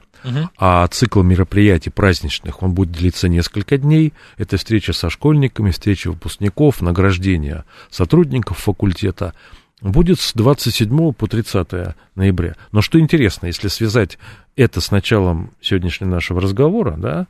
А 0.56 0.86
цикл 0.88 1.22
мероприятий 1.22 1.90
праздничных, 1.90 2.62
он 2.62 2.72
будет 2.72 2.92
длиться 2.92 3.28
несколько 3.28 3.76
дней. 3.78 4.12
Это 4.36 4.56
встреча 4.56 4.92
со 4.92 5.10
школьниками, 5.10 5.70
встреча 5.70 6.10
выпускников, 6.10 6.80
награждение 6.80 7.64
сотрудников 7.90 8.58
факультета. 8.58 9.34
Будет 9.80 10.18
с 10.20 10.32
27 10.32 11.12
по 11.12 11.26
30 11.26 11.94
ноября. 12.14 12.56
Но 12.72 12.80
что 12.80 12.98
интересно, 12.98 13.46
если 13.46 13.68
связать 13.68 14.18
это 14.56 14.80
с 14.80 14.90
началом 14.90 15.50
сегодняшнего 15.60 16.08
нашего 16.08 16.40
разговора, 16.40 16.96
да, 16.96 17.26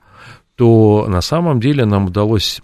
то 0.55 1.07
на 1.09 1.21
самом 1.21 1.59
деле 1.59 1.85
нам 1.85 2.07
удалось 2.07 2.61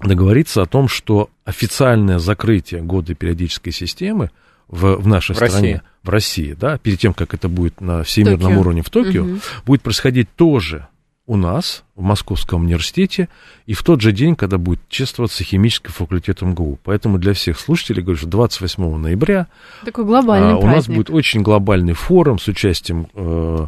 договориться 0.00 0.62
о 0.62 0.66
том, 0.66 0.88
что 0.88 1.30
официальное 1.44 2.18
закрытие 2.18 2.82
года 2.82 3.14
периодической 3.14 3.72
системы 3.72 4.30
в, 4.72 4.96
в 4.96 5.06
нашей 5.06 5.34
В 5.34 5.36
стране, 5.36 5.52
России. 5.54 5.80
в 6.02 6.08
России, 6.08 6.52
да, 6.58 6.78
перед 6.78 6.98
тем, 6.98 7.14
как 7.14 7.34
это 7.34 7.48
будет 7.48 7.80
на 7.80 8.02
всемирном 8.02 8.40
Токио. 8.40 8.60
уровне 8.60 8.82
в 8.82 8.90
Токио, 8.90 9.22
Мгм. 9.24 9.40
будет 9.64 9.82
происходить 9.82 10.28
тоже 10.34 10.88
у 11.26 11.36
нас, 11.36 11.84
в 11.94 12.02
Московском 12.02 12.62
университете, 12.64 13.28
и 13.66 13.74
в 13.74 13.82
тот 13.84 14.00
же 14.00 14.10
день, 14.10 14.34
когда 14.34 14.58
будет 14.58 14.80
чествоваться 14.88 15.44
химический 15.44 15.92
факультет 15.92 16.42
МГУ. 16.42 16.80
Поэтому 16.82 17.18
для 17.18 17.32
всех 17.32 17.60
слушателей 17.60 18.02
говорю, 18.02 18.18
что 18.18 18.26
28 18.26 18.96
ноября 18.96 19.46
Такой 19.84 20.04
глобальный 20.04 20.54
а, 20.54 20.56
у 20.56 20.64
нас 20.66 20.72
праздник. 20.86 20.96
будет 20.96 21.10
очень 21.10 21.42
глобальный 21.42 21.92
форум 21.92 22.40
с 22.40 22.48
участием 22.48 23.06
э, 23.14 23.66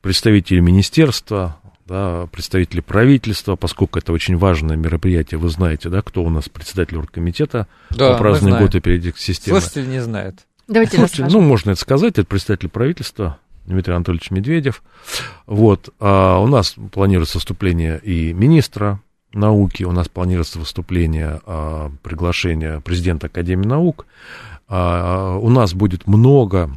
представителей 0.00 0.60
министерства, 0.62 1.56
да, 1.86 2.26
представителей 2.32 2.82
правительства, 2.82 3.56
поскольку 3.56 3.98
это 3.98 4.12
очень 4.12 4.36
важное 4.36 4.76
мероприятие, 4.76 5.38
вы 5.38 5.48
знаете, 5.48 5.88
да, 5.88 6.02
кто 6.02 6.24
у 6.24 6.30
нас 6.30 6.48
председатель 6.48 6.96
оргкомитета 6.98 7.66
Да, 7.90 8.12
по 8.12 8.18
празднованию 8.18 8.42
мы 8.42 8.50
знаем. 8.50 8.66
года 8.66 8.80
периодической 8.80 9.22
системы. 9.34 9.60
Слушатели 9.60 9.86
не 9.86 10.00
знают. 10.00 10.40
Давайте 10.66 10.96
Слушайте, 10.96 11.22
расскажем. 11.22 11.40
ну, 11.42 11.46
можно 11.48 11.70
это 11.70 11.80
сказать, 11.80 12.18
это 12.18 12.24
представитель 12.26 12.68
правительства 12.68 13.38
Дмитрий 13.66 13.94
Анатольевич 13.94 14.30
Медведев. 14.32 14.82
Вот, 15.46 15.90
а 16.00 16.38
у 16.40 16.48
нас 16.48 16.74
планируется 16.92 17.38
выступление 17.38 18.00
и 18.02 18.32
министра 18.32 19.00
науки, 19.32 19.84
у 19.84 19.92
нас 19.92 20.08
планируется 20.08 20.58
выступление, 20.58 21.40
а, 21.46 21.90
приглашение 22.02 22.80
президента 22.80 23.26
Академии 23.28 23.66
наук. 23.66 24.06
А, 24.68 25.36
у 25.36 25.50
нас 25.50 25.72
будет 25.74 26.06
много 26.08 26.70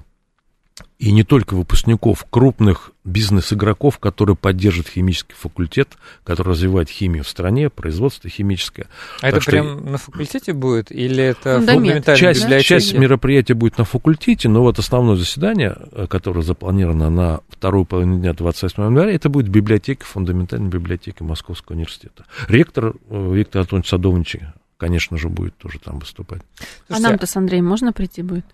и 1.00 1.14
не 1.14 1.24
только 1.24 1.54
выпускников, 1.56 2.26
крупных 2.30 2.92
бизнес-игроков, 3.06 4.00
которые 4.00 4.36
поддержат 4.36 4.90
химический 4.90 5.34
факультет, 5.34 5.98
который 6.26 6.50
развивает 6.50 6.90
химию 6.90 7.24
в 7.24 7.30
стране, 7.30 7.70
производство 7.70 8.30
химическое. 8.30 8.88
А 9.22 9.28
это 9.30 9.36
Так 9.38 9.44
что- 9.44 9.52
прям 9.52 9.92
на 9.92 9.98
факультете 9.98 10.52
будет 10.52 10.92
или 10.92 11.24
это 11.24 11.56
Фундамент. 11.60 11.72
фундаментальная 11.84 12.20
Часть, 12.20 12.42
библиотека? 12.44 12.68
часть 12.68 12.94
мероприятия 12.94 13.54
будет 13.54 13.78
на 13.78 13.86
факультете, 13.86 14.50
но 14.50 14.62
вот 14.62 14.78
основное 14.78 15.16
заседание, 15.16 15.78
э, 15.94 16.06
которое 16.08 16.42
запланировано 16.42 17.10
на 17.10 17.40
вторую 17.48 17.86
половину 17.86 18.20
дня 18.20 18.34
28 18.34 18.84
января, 18.84 19.12
это 19.14 19.30
будет 19.30 19.48
в 19.48 19.52
библиотеке, 19.52 20.04
фундаментальной 20.04 20.68
библиотеке 20.70 21.24
Московского 21.24 21.76
университета. 21.78 22.26
Ректор 22.50 22.94
э, 23.10 23.34
Виктор 23.34 23.62
Антонович 23.62 23.88
Садовнич, 23.88 24.36
конечно 24.76 25.18
же, 25.18 25.30
будет 25.30 25.56
тоже 25.58 25.80
там 25.80 26.00
выступать. 26.00 26.42
А 26.60 26.64
Слушайте, 26.88 27.08
нам-то 27.10 27.26
с 27.26 27.36
Андреем 27.38 27.66
можно 27.66 27.94
прийти 27.94 28.22
будет? 28.22 28.46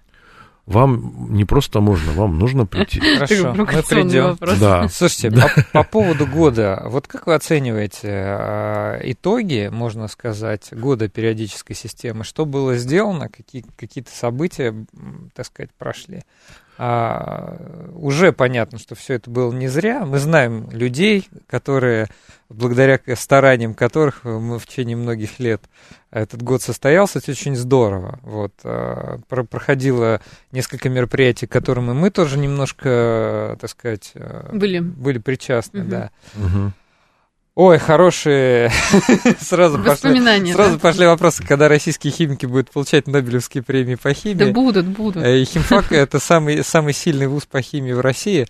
Вам 0.66 1.32
не 1.32 1.46
просто 1.46 1.80
можно, 1.80 2.14
вам 2.14 2.40
нужно 2.40 2.66
прийти. 2.66 3.00
Хорошо, 3.16 3.54
мы 3.54 3.66
придем. 3.66 4.24
вопрос. 4.30 4.58
Да. 4.58 4.88
Слушайте, 4.92 5.30
по, 5.32 5.50
по 5.72 5.84
поводу 5.84 6.26
года, 6.26 6.82
вот 6.86 7.08
как 7.08 7.28
вы 7.28 7.36
оцениваете 7.36 8.10
э, 8.12 9.02
итоги, 9.12 9.70
можно 9.72 10.08
сказать, 10.08 10.70
года 10.72 11.08
периодической 11.08 11.76
системы? 11.76 12.24
Что 12.24 12.46
было 12.46 12.78
сделано, 12.78 13.30
какие, 13.30 13.64
какие-то 13.78 14.10
события, 14.10 14.74
так 15.36 15.46
сказать, 15.46 15.70
прошли? 15.78 16.24
А, 16.78 17.56
уже 17.94 18.32
понятно, 18.32 18.78
что 18.80 18.96
все 18.96 19.14
это 19.16 19.30
было 19.30 19.52
не 19.54 19.68
зря. 19.68 20.06
Мы 20.06 20.20
знаем 20.20 20.70
людей, 20.72 21.28
которые, 21.48 22.08
благодаря 22.50 23.00
стараниям 23.16 23.74
которых 23.74 24.24
мы 24.24 24.60
в 24.60 24.66
течение 24.68 24.98
многих 24.98 25.40
лет 25.40 25.62
этот 26.12 26.42
год 26.42 26.62
состоялся, 26.62 27.20
это 27.20 27.32
очень 27.32 27.56
здорово. 27.56 28.20
Вот, 28.24 28.54
а, 28.64 29.20
про- 29.30 29.44
проходило 29.44 30.22
несколько 30.52 30.90
мероприятий, 30.90 31.48
к 31.48 31.52
которым 31.52 31.92
и 31.92 31.94
мы 31.94 32.10
тоже 32.10 32.38
немножко, 32.38 33.58
так 33.60 33.70
сказать, 33.70 34.12
э, 34.16 34.50
Были. 34.54 34.80
были 34.80 35.18
причастны, 35.18 35.82
Мгм. 35.82 35.90
да. 35.90 36.10
Мгм. 36.36 36.74
Ой, 37.56 37.78
хорошие. 37.78 38.70
Сразу 39.40 39.82
пошли, 39.82 40.20
сразу 40.52 40.74
да? 40.74 40.80
пошли 40.80 41.06
вопросы, 41.06 41.42
когда 41.42 41.70
российские 41.70 42.12
химики 42.12 42.46
будут 42.46 42.70
получать 42.70 43.08
Нобелевские 43.08 43.64
премии 43.64 43.96
по 43.96 44.10
Да 44.10 44.14
химии. 44.14 44.52
будут, 44.52 44.86
будут. 44.88 45.24
Э, 45.24 45.40
И 45.42 45.46
химфак 45.46 45.94
это 45.94 46.20
самый, 46.20 46.66
самый 46.66 46.92
сильный 46.94 47.28
вуз 47.28 47.46
по 47.46 47.62
химии 47.62 47.94
в 47.94 48.02
России. 48.02 48.46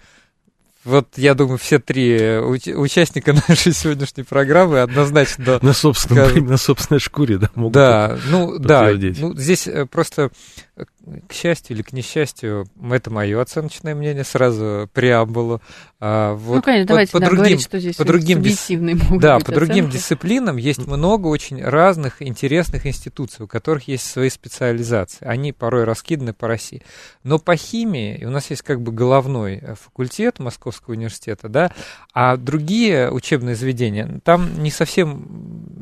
Вот, 0.84 1.08
я 1.18 1.34
думаю, 1.36 1.58
все 1.60 1.78
три 1.80 2.12
э, 2.18 2.40
уч- 2.42 2.74
участника 2.74 3.34
нашей 3.48 3.74
сегодняшней 3.74 4.24
программы 4.24 4.80
однозначно 4.82 5.44
да, 5.46 5.60
На 5.62 5.74
собственном, 5.74 6.26
Скажем. 6.28 6.46
на 6.48 6.58
собственной 6.58 7.00
шкуре, 7.00 7.38
да, 7.38 7.50
могут 7.56 7.74
Да, 7.74 8.18
ну 8.30 8.58
да, 8.60 8.82
подтвердить. 8.82 9.20
ну, 9.20 9.36
здесь 9.36 9.68
э, 9.68 9.86
просто 9.86 10.30
к 11.28 11.34
счастью 11.34 11.76
или 11.76 11.84
к 11.84 11.94
несчастью, 11.94 12.66
это 12.92 13.12
мое 13.12 13.42
оценочное 13.42 13.96
мнение, 13.96 14.24
сразу 14.24 14.90
преамбулу. 14.94 15.62
А, 16.00 16.34
вот 16.34 16.56
ну, 16.58 16.62
конечно, 16.62 16.86
по- 16.86 16.90
давайте 16.90 17.12
по 17.12 17.20
да, 17.20 17.26
другим- 17.28 17.38
говорить, 17.44 17.62
что 17.64 17.80
здесь 17.80 17.96
по 17.96 18.04
другим 18.06 18.42
дис- 18.42 19.20
Да, 19.20 19.38
быть 19.38 19.46
по 19.46 19.52
другим 19.52 19.86
оценки. 19.86 19.94
дисциплинам 19.98 20.58
есть 20.58 20.86
много 20.86 21.28
очень 21.28 21.64
разных 21.64 22.22
интересных 22.22 22.86
институций, 22.86 23.46
у 23.46 23.48
которых 23.48 23.88
есть 23.88 24.06
свои 24.10 24.30
специализации. 24.30 25.26
Они 25.26 25.52
порой 25.54 25.84
раскиданы 25.86 26.34
по 26.34 26.48
России. 26.48 26.82
Но 27.24 27.40
по 27.40 27.56
химии, 27.56 28.24
у 28.26 28.30
нас 28.30 28.50
есть 28.50 28.62
как 28.62 28.82
бы 28.82 28.92
головной 28.92 29.60
э, 29.62 29.76
факультет 29.76 30.40
Московского 30.40 30.94
университета, 30.94 31.50
да, 31.50 31.72
а 32.14 32.38
другие 32.38 33.12
учебные 33.12 33.56
заведения, 33.56 34.20
там 34.24 34.62
не 34.62 34.72
совсем 34.72 35.26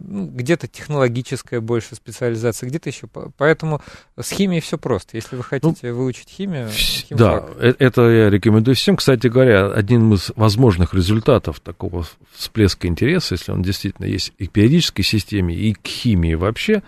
ну, 0.07 0.25
где-то 0.27 0.67
технологическая 0.67 1.59
больше 1.59 1.95
специализация, 1.95 2.67
где-то 2.69 2.89
еще. 2.89 3.07
По- 3.07 3.31
Поэтому 3.37 3.81
с 4.19 4.29
химией 4.31 4.61
все 4.61 4.77
просто. 4.77 5.12
Если 5.13 5.35
вы 5.35 5.43
хотите 5.43 5.93
выучить 5.93 6.27
химию, 6.27 6.69
химфак. 6.69 7.17
Да, 7.17 7.45
э- 7.59 7.75
это 7.77 8.09
я 8.09 8.29
рекомендую 8.31 8.75
всем. 8.75 8.97
Кстати 8.97 9.27
говоря, 9.27 9.71
один 9.71 10.11
из 10.11 10.31
возможных 10.35 10.95
результатов 10.95 11.59
такого 11.59 12.05
всплеска 12.33 12.87
интереса, 12.87 13.35
если 13.35 13.51
он 13.51 13.61
действительно 13.61 14.07
есть 14.07 14.33
и 14.39 14.47
к 14.47 14.51
периодической 14.51 15.05
системе, 15.05 15.55
и 15.55 15.73
к 15.73 15.85
химии 15.85 16.33
вообще, 16.33 16.81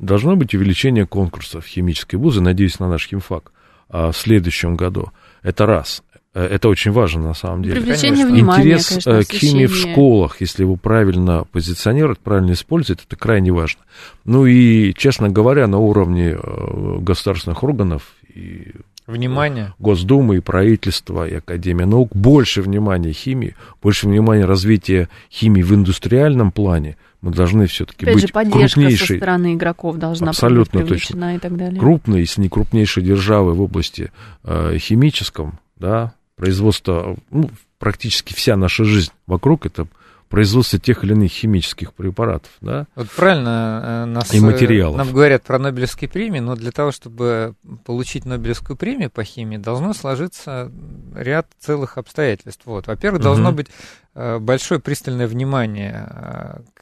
должно 0.00 0.34
быть 0.34 0.54
увеличение 0.54 1.06
конкурсов 1.06 1.64
в 1.64 1.68
химические 1.68 2.18
вузы, 2.18 2.40
надеюсь, 2.40 2.80
на 2.80 2.88
наш 2.88 3.06
химфак 3.06 3.52
а, 3.88 4.10
в 4.10 4.16
следующем 4.16 4.76
году. 4.76 5.12
Это 5.42 5.64
раз. 5.64 6.02
Э, 6.34 6.44
Это 6.44 6.68
очень 6.68 6.92
важно 6.92 7.22
на 7.22 7.34
самом 7.34 7.62
деле. 7.62 7.80
Привлечение 7.80 8.24
Конечно. 8.24 8.34
внимания, 8.34 8.62
Интерес 8.64 8.88
конечно, 8.88 9.10
э, 9.10 9.24
к 9.24 9.32
химии 9.32 9.66
в 9.66 9.76
школах, 9.76 10.40
если 10.40 10.62
его 10.62 10.76
правильно 10.76 11.44
позиционировать, 11.50 12.18
правильно 12.18 12.52
использовать, 12.52 13.04
это 13.06 13.16
крайне 13.16 13.52
важно. 13.52 13.82
Ну 14.24 14.46
и, 14.46 14.94
честно 14.94 15.28
говоря, 15.28 15.66
на 15.66 15.78
уровне 15.78 16.36
э, 16.40 16.96
государственных 17.00 17.62
органов 17.62 18.14
и 18.34 18.72
Внимание. 19.08 19.72
Госдумы, 19.78 20.36
и 20.36 20.40
правительства, 20.40 21.26
и 21.26 21.36
Академия 21.36 21.86
наук 21.86 22.14
больше 22.14 22.60
внимания 22.60 23.12
химии, 23.12 23.56
больше 23.82 24.06
внимания 24.06 24.44
развития 24.44 25.08
химии 25.32 25.62
в 25.62 25.74
индустриальном 25.74 26.52
плане. 26.52 26.98
Мы 27.22 27.32
должны 27.32 27.66
все-таки 27.66 28.04
Опять 28.04 28.14
быть 28.14 28.26
же, 28.26 28.32
поддержка 28.34 28.68
со 28.68 28.74
крупнейшей, 28.74 29.16
стороны 29.16 29.54
игроков 29.54 29.96
должна 29.96 30.28
Абсолютно 30.28 30.80
быть 30.80 30.88
привлечена 30.88 31.36
и 31.36 31.38
так 31.38 31.56
далее. 31.56 31.80
крупной, 31.80 32.20
если 32.20 32.42
не 32.42 32.50
крупнейшей 32.50 33.02
державой 33.02 33.54
в 33.54 33.62
области 33.62 34.12
э, 34.44 34.76
химическом, 34.78 35.58
да, 35.76 36.12
производство, 36.36 37.16
ну, 37.30 37.50
практически 37.78 38.34
вся 38.34 38.56
наша 38.56 38.84
жизнь 38.84 39.12
вокруг 39.26 39.64
это 39.64 39.86
производство 40.28 40.78
тех 40.78 41.04
или 41.04 41.12
иных 41.12 41.30
химических 41.30 41.92
препаратов, 41.94 42.50
да. 42.60 42.86
Вот 42.94 43.08
правильно 43.10 44.04
э, 44.04 44.04
нас, 44.06 44.32
И 44.32 44.38
э, 44.38 44.40
материалов. 44.40 44.96
нам 44.96 45.12
говорят 45.12 45.42
про 45.44 45.58
Нобелевские 45.58 46.08
премии, 46.08 46.40
но 46.40 46.54
для 46.54 46.70
того, 46.70 46.92
чтобы 46.92 47.54
получить 47.84 48.24
Нобелевскую 48.24 48.76
премию 48.76 49.10
по 49.10 49.24
химии, 49.24 49.56
должно 49.56 49.92
сложиться 49.94 50.70
ряд 51.14 51.48
целых 51.58 51.98
обстоятельств. 51.98 52.62
Вот. 52.66 52.86
Во-первых, 52.86 53.22
должно 53.22 53.48
Мгм. 53.48 53.56
быть 53.56 53.68
большое 54.14 54.80
пристальное 54.80 55.26
внимание 55.26 56.08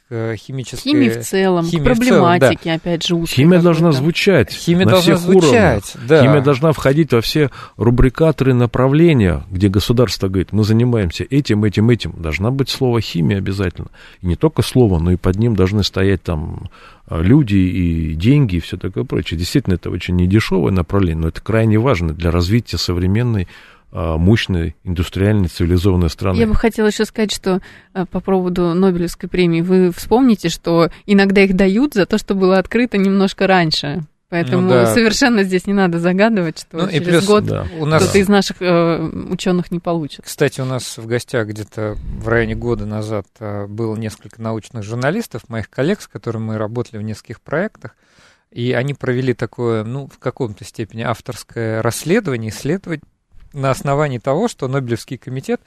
э, 0.09 0.33
к 0.33 0.35
химической... 0.37 0.89
Химии 0.89 1.09
в 1.09 1.23
целом, 1.23 1.65
химии 1.65 1.83
к 1.83 1.93
в 1.93 1.99
целом, 1.99 2.23
да. 2.23 2.37
проблематике, 2.39 2.71
опять 2.73 3.05
же, 3.05 3.15
узкой 3.15 3.35
Химия 3.35 3.61
должна 3.61 3.91
звучать 3.91 4.51
Химия 4.51 4.85
на 4.85 4.91
должна 4.91 5.15
всех 5.15 5.29
уровнях. 5.29 5.43
звучать, 5.43 6.07
да. 6.07 6.21
Химия 6.23 6.41
должна 6.41 6.71
входить 6.71 7.13
во 7.13 7.21
все 7.21 7.51
рубрикаторы 7.75 8.53
направления, 8.53 9.43
где 9.51 9.69
государство 9.69 10.27
говорит, 10.27 10.51
мы 10.51 10.63
занимаемся 10.63 11.25
этим, 11.29 11.63
этим, 11.63 11.89
этим. 11.89 12.13
Должна 12.17 12.51
быть 12.51 12.69
слово 12.69 13.01
химия 13.01 13.37
обязательно. 13.37 13.89
И 14.21 14.27
не 14.27 14.35
только 14.35 14.61
слово, 14.61 14.99
но 14.99 15.11
и 15.11 15.15
под 15.17 15.37
ним 15.37 15.55
должны 15.55 15.83
стоять 15.83 16.23
там 16.23 16.69
э, 17.09 17.21
люди 17.21 17.55
и 17.55 18.13
деньги 18.13 18.55
и 18.55 18.59
все 18.59 18.77
такое 18.77 19.03
прочее. 19.03 19.37
Действительно, 19.37 19.75
это 19.75 19.89
очень 19.89 20.15
недешевое 20.15 20.71
направление, 20.71 21.23
но 21.23 21.27
это 21.27 21.41
крайне 21.41 21.77
важно 21.77 22.13
для 22.13 22.31
развития 22.31 22.77
современной 22.77 23.43
э, 23.43 23.47
мощной 23.91 24.75
индустриальной 24.83 25.47
цивилизованной 25.47 26.09
страны. 26.09 26.37
Я 26.37 26.47
бы 26.47 26.55
хотела 26.55 26.87
еще 26.87 27.05
сказать, 27.05 27.31
что 27.33 27.61
э, 27.93 28.05
по 28.05 28.19
поводу 28.19 28.73
Нобелевской 28.73 29.29
премии, 29.29 29.61
вы 29.61 29.91
вспомните, 29.91 30.49
что 30.49 30.89
иногда 31.05 31.41
их 31.41 31.55
дают 31.55 31.93
за 31.93 32.05
то, 32.05 32.17
что 32.17 32.35
было 32.35 32.57
открыто 32.57 32.97
немножко 32.97 33.47
раньше. 33.47 34.03
Поэтому 34.29 34.63
Ну 34.63 34.69
да. 34.69 34.93
совершенно 34.93 35.43
здесь 35.43 35.67
не 35.67 35.73
надо 35.73 35.99
загадывать, 35.99 36.59
что 36.59 36.79
Ну 36.79 36.87
и 36.87 36.95
через 36.95 37.07
плюс 37.07 37.25
год 37.27 37.45
Да. 37.45 37.65
у 37.79 37.85
нас 37.85 38.03
кто-то 38.03 38.17
из 38.17 38.27
наших 38.27 38.57
э, 38.61 38.99
ученых 39.29 39.71
не 39.71 39.79
получит. 39.79 40.25
Кстати, 40.25 40.59
у 40.59 40.65
нас 40.65 40.97
в 40.97 41.05
гостях 41.05 41.47
где-то 41.47 41.95
в 42.19 42.27
районе 42.27 42.55
года 42.55 42.85
назад 42.85 43.25
э, 43.39 43.67
было 43.67 43.95
несколько 43.95 44.41
научных 44.41 44.83
журналистов, 44.83 45.47
моих 45.47 45.69
коллег, 45.69 46.01
с 46.01 46.07
которыми 46.07 46.43
мы 46.43 46.57
работали 46.57 46.97
в 46.97 47.03
нескольких 47.03 47.39
проектах, 47.39 47.95
и 48.51 48.73
они 48.73 48.93
провели 48.93 49.33
такое, 49.33 49.85
ну, 49.85 50.09
в 50.13 50.19
каком-то 50.19 50.65
степени 50.65 51.03
авторское 51.03 51.81
расследование, 51.81 52.51
исследовать 52.51 52.99
на 53.53 53.71
основании 53.71 54.19
того, 54.19 54.47
что 54.47 54.67
Нобелевский 54.67 55.17
комитет 55.17 55.61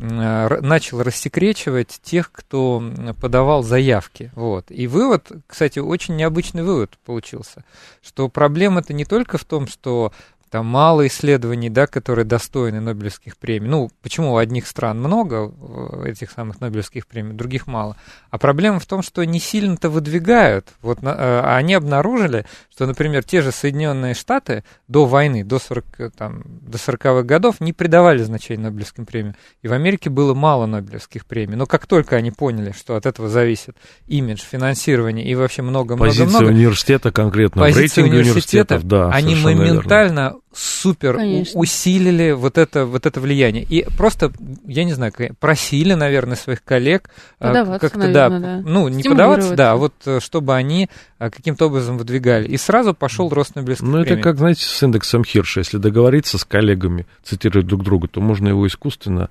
э, 0.00 0.60
начал 0.60 1.02
рассекречивать 1.02 2.00
тех, 2.02 2.32
кто 2.32 2.82
подавал 3.20 3.62
заявки. 3.62 4.30
Вот. 4.34 4.66
И 4.70 4.86
вывод, 4.86 5.30
кстати, 5.46 5.78
очень 5.78 6.16
необычный 6.16 6.62
вывод 6.62 6.98
получился, 7.04 7.64
что 8.02 8.28
проблема-то 8.28 8.92
не 8.92 9.04
только 9.04 9.38
в 9.38 9.44
том, 9.44 9.66
что 9.66 10.12
там 10.50 10.66
мало 10.66 11.06
исследований, 11.06 11.68
да, 11.68 11.86
которые 11.86 12.24
достойны 12.24 12.80
Нобелевских 12.80 13.36
премий. 13.36 13.68
Ну, 13.68 13.90
почему 14.02 14.32
у 14.32 14.36
одних 14.36 14.66
стран 14.66 14.98
много 14.98 15.52
э, 15.52 16.10
этих 16.10 16.30
самых 16.30 16.60
Нобелевских 16.60 17.06
премий, 17.06 17.34
других 17.34 17.66
мало. 17.66 17.96
А 18.30 18.38
проблема 18.38 18.80
в 18.80 18.86
том, 18.86 19.02
что 19.02 19.24
не 19.24 19.40
сильно-то 19.40 19.90
выдвигают. 19.90 20.68
Вот 20.80 20.98
а 21.02 21.56
они 21.56 21.74
обнаружили, 21.74 22.46
что, 22.72 22.86
например, 22.86 23.24
те 23.24 23.42
же 23.42 23.52
Соединенные 23.52 24.14
Штаты 24.14 24.64
до 24.88 25.04
войны, 25.04 25.44
до, 25.44 25.58
40, 25.58 25.84
э, 25.98 26.10
там, 26.16 26.42
до 26.46 26.78
40-х 26.78 27.22
годов 27.24 27.60
не 27.60 27.72
придавали 27.72 28.22
значения 28.22 28.62
Нобелевским 28.64 29.04
премиям. 29.04 29.36
И 29.62 29.68
в 29.68 29.72
Америке 29.72 30.08
было 30.08 30.34
мало 30.34 30.66
Нобелевских 30.66 31.26
премий. 31.26 31.56
Но 31.56 31.66
как 31.66 31.86
только 31.86 32.16
они 32.16 32.30
поняли, 32.30 32.72
что 32.72 32.96
от 32.96 33.04
этого 33.04 33.28
зависит 33.28 33.76
имидж, 34.06 34.42
финансирование 34.42 35.26
и 35.26 35.34
вообще 35.34 35.58
Позиция 35.58 35.70
много-много-много, 35.70 36.46
университета 36.46 37.10
конкретно, 37.10 37.62
в 37.62 37.64
позиции 37.64 38.02
рейтинге 38.02 38.20
университетов, 38.20 38.78
университетов, 38.78 38.84
да, 38.84 39.10
они 39.10 39.34
совершенно 39.34 39.62
верно. 39.62 40.37
Супер 40.52 41.16
Конечно. 41.16 41.58
усилили 41.58 42.32
вот 42.32 42.58
это, 42.58 42.86
вот 42.86 43.06
это 43.06 43.20
влияние. 43.20 43.64
И 43.64 43.84
просто, 43.96 44.32
я 44.66 44.84
не 44.84 44.92
знаю, 44.92 45.12
просили, 45.38 45.94
наверное, 45.94 46.36
своих 46.36 46.64
коллег 46.64 47.10
а, 47.38 47.78
как-то, 47.78 47.98
наверное, 47.98 48.40
да, 48.40 48.56
да. 48.58 48.62
ну, 48.64 48.88
не 48.88 49.02
подаваться, 49.02 49.54
да, 49.54 49.72
а 49.72 49.76
вот 49.76 49.94
э, 50.06 50.20
чтобы 50.20 50.54
они 50.54 50.88
а, 51.18 51.30
каким-то 51.30 51.66
образом 51.66 51.98
выдвигали. 51.98 52.48
И 52.48 52.56
сразу 52.56 52.94
пошел 52.94 53.28
рост 53.28 53.56
Нобелевской 53.56 53.88
Ну, 53.88 53.98
это 53.98 54.16
как, 54.16 54.38
знаете, 54.38 54.64
с 54.64 54.82
индексом 54.82 55.24
Хирша. 55.24 55.60
Если 55.60 55.78
договориться 55.78 56.38
с 56.38 56.44
коллегами, 56.44 57.06
цитировать 57.22 57.66
друг 57.66 57.84
друга, 57.84 58.08
то 58.08 58.20
можно 58.20 58.48
его 58.48 58.66
искусственно 58.66 59.30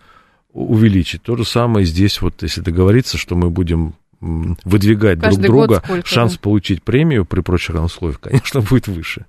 увеличить. 0.54 1.24
То 1.24 1.36
же 1.36 1.46
самое 1.46 1.86
здесь, 1.86 2.22
вот 2.22 2.42
если 2.44 2.62
договориться, 2.62 3.18
что 3.18 3.36
мы 3.36 3.50
будем 3.50 3.94
выдвигать 4.20 5.20
друг 5.20 5.36
Каждый 5.36 5.50
год 5.50 5.68
друга, 5.68 5.82
сколько, 5.84 6.08
шанс 6.08 6.34
да? 6.34 6.40
получить 6.42 6.84
премию 6.84 7.26
при 7.26 7.42
прочих 7.42 7.76
условиях, 7.76 8.20
конечно, 8.22 8.62
будет 8.62 8.88
выше. 8.88 9.26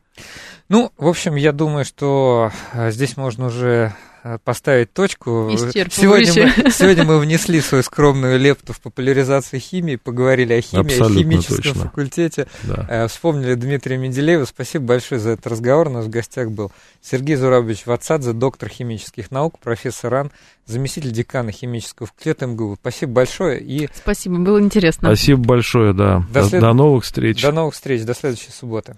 Ну, 0.69 0.93
в 0.99 1.07
общем, 1.09 1.35
я 1.35 1.53
думаю, 1.53 1.85
что 1.87 2.51
а, 2.75 2.91
здесь 2.91 3.17
можно 3.17 3.47
уже 3.47 3.95
а, 4.23 4.37
поставить 4.37 4.93
точку. 4.93 5.51
Сегодня 5.91 6.53
мы, 6.57 6.71
сегодня 6.71 7.05
мы 7.05 7.19
внесли 7.19 7.63
свою 7.63 7.83
скромную 7.83 8.39
лепту 8.39 8.75
в 8.75 8.81
популяризацию 8.83 9.61
химии, 9.61 9.97
поговорили 9.97 10.53
о 10.53 10.61
химии, 10.61 10.83
Абсолютно 10.93 11.21
о 11.21 11.23
химическом 11.23 11.57
точно. 11.57 11.83
факультете, 11.85 12.47
Да. 12.65 12.87
э, 12.87 13.09
вспомнили 13.09 13.55
Дмитрия 13.55 13.97
Менделеева. 13.97 14.45
Спасибо 14.45 14.85
большое 14.85 15.19
за 15.21 15.31
этот 15.31 15.47
разговор. 15.47 15.89
У 15.89 15.93
нас 15.93 16.05
в 16.05 16.11
гостях 16.11 16.51
был 16.51 16.71
Сергей 17.01 17.37
Зурабович 17.37 17.87
Вацадзе, 17.87 18.35
доктор 18.35 18.69
химических 18.69 19.31
наук, 19.31 19.59
профессор 19.61 20.13
РАН, 20.13 20.33
заместитель 20.67 21.13
декана 21.13 21.51
химического 21.51 22.09
факультета 22.09 22.47
МГУ. 22.47 22.77
Спасибо 22.79 23.13
большое 23.13 23.59
и 23.61 23.89
Спасибо, 23.95 24.37
было 24.37 24.61
интересно. 24.61 25.09
Спасибо 25.09 25.41
большое, 25.43 25.95
да. 25.95 26.27
До, 26.31 26.45
след- 26.45 26.61
до 26.61 26.75
новых 26.75 27.05
встреч. 27.05 27.41
до 27.41 27.53
новых 27.53 27.73
встреч, 27.73 28.03
до 28.03 28.13
следующей 28.13 28.51
субботы. 28.51 28.97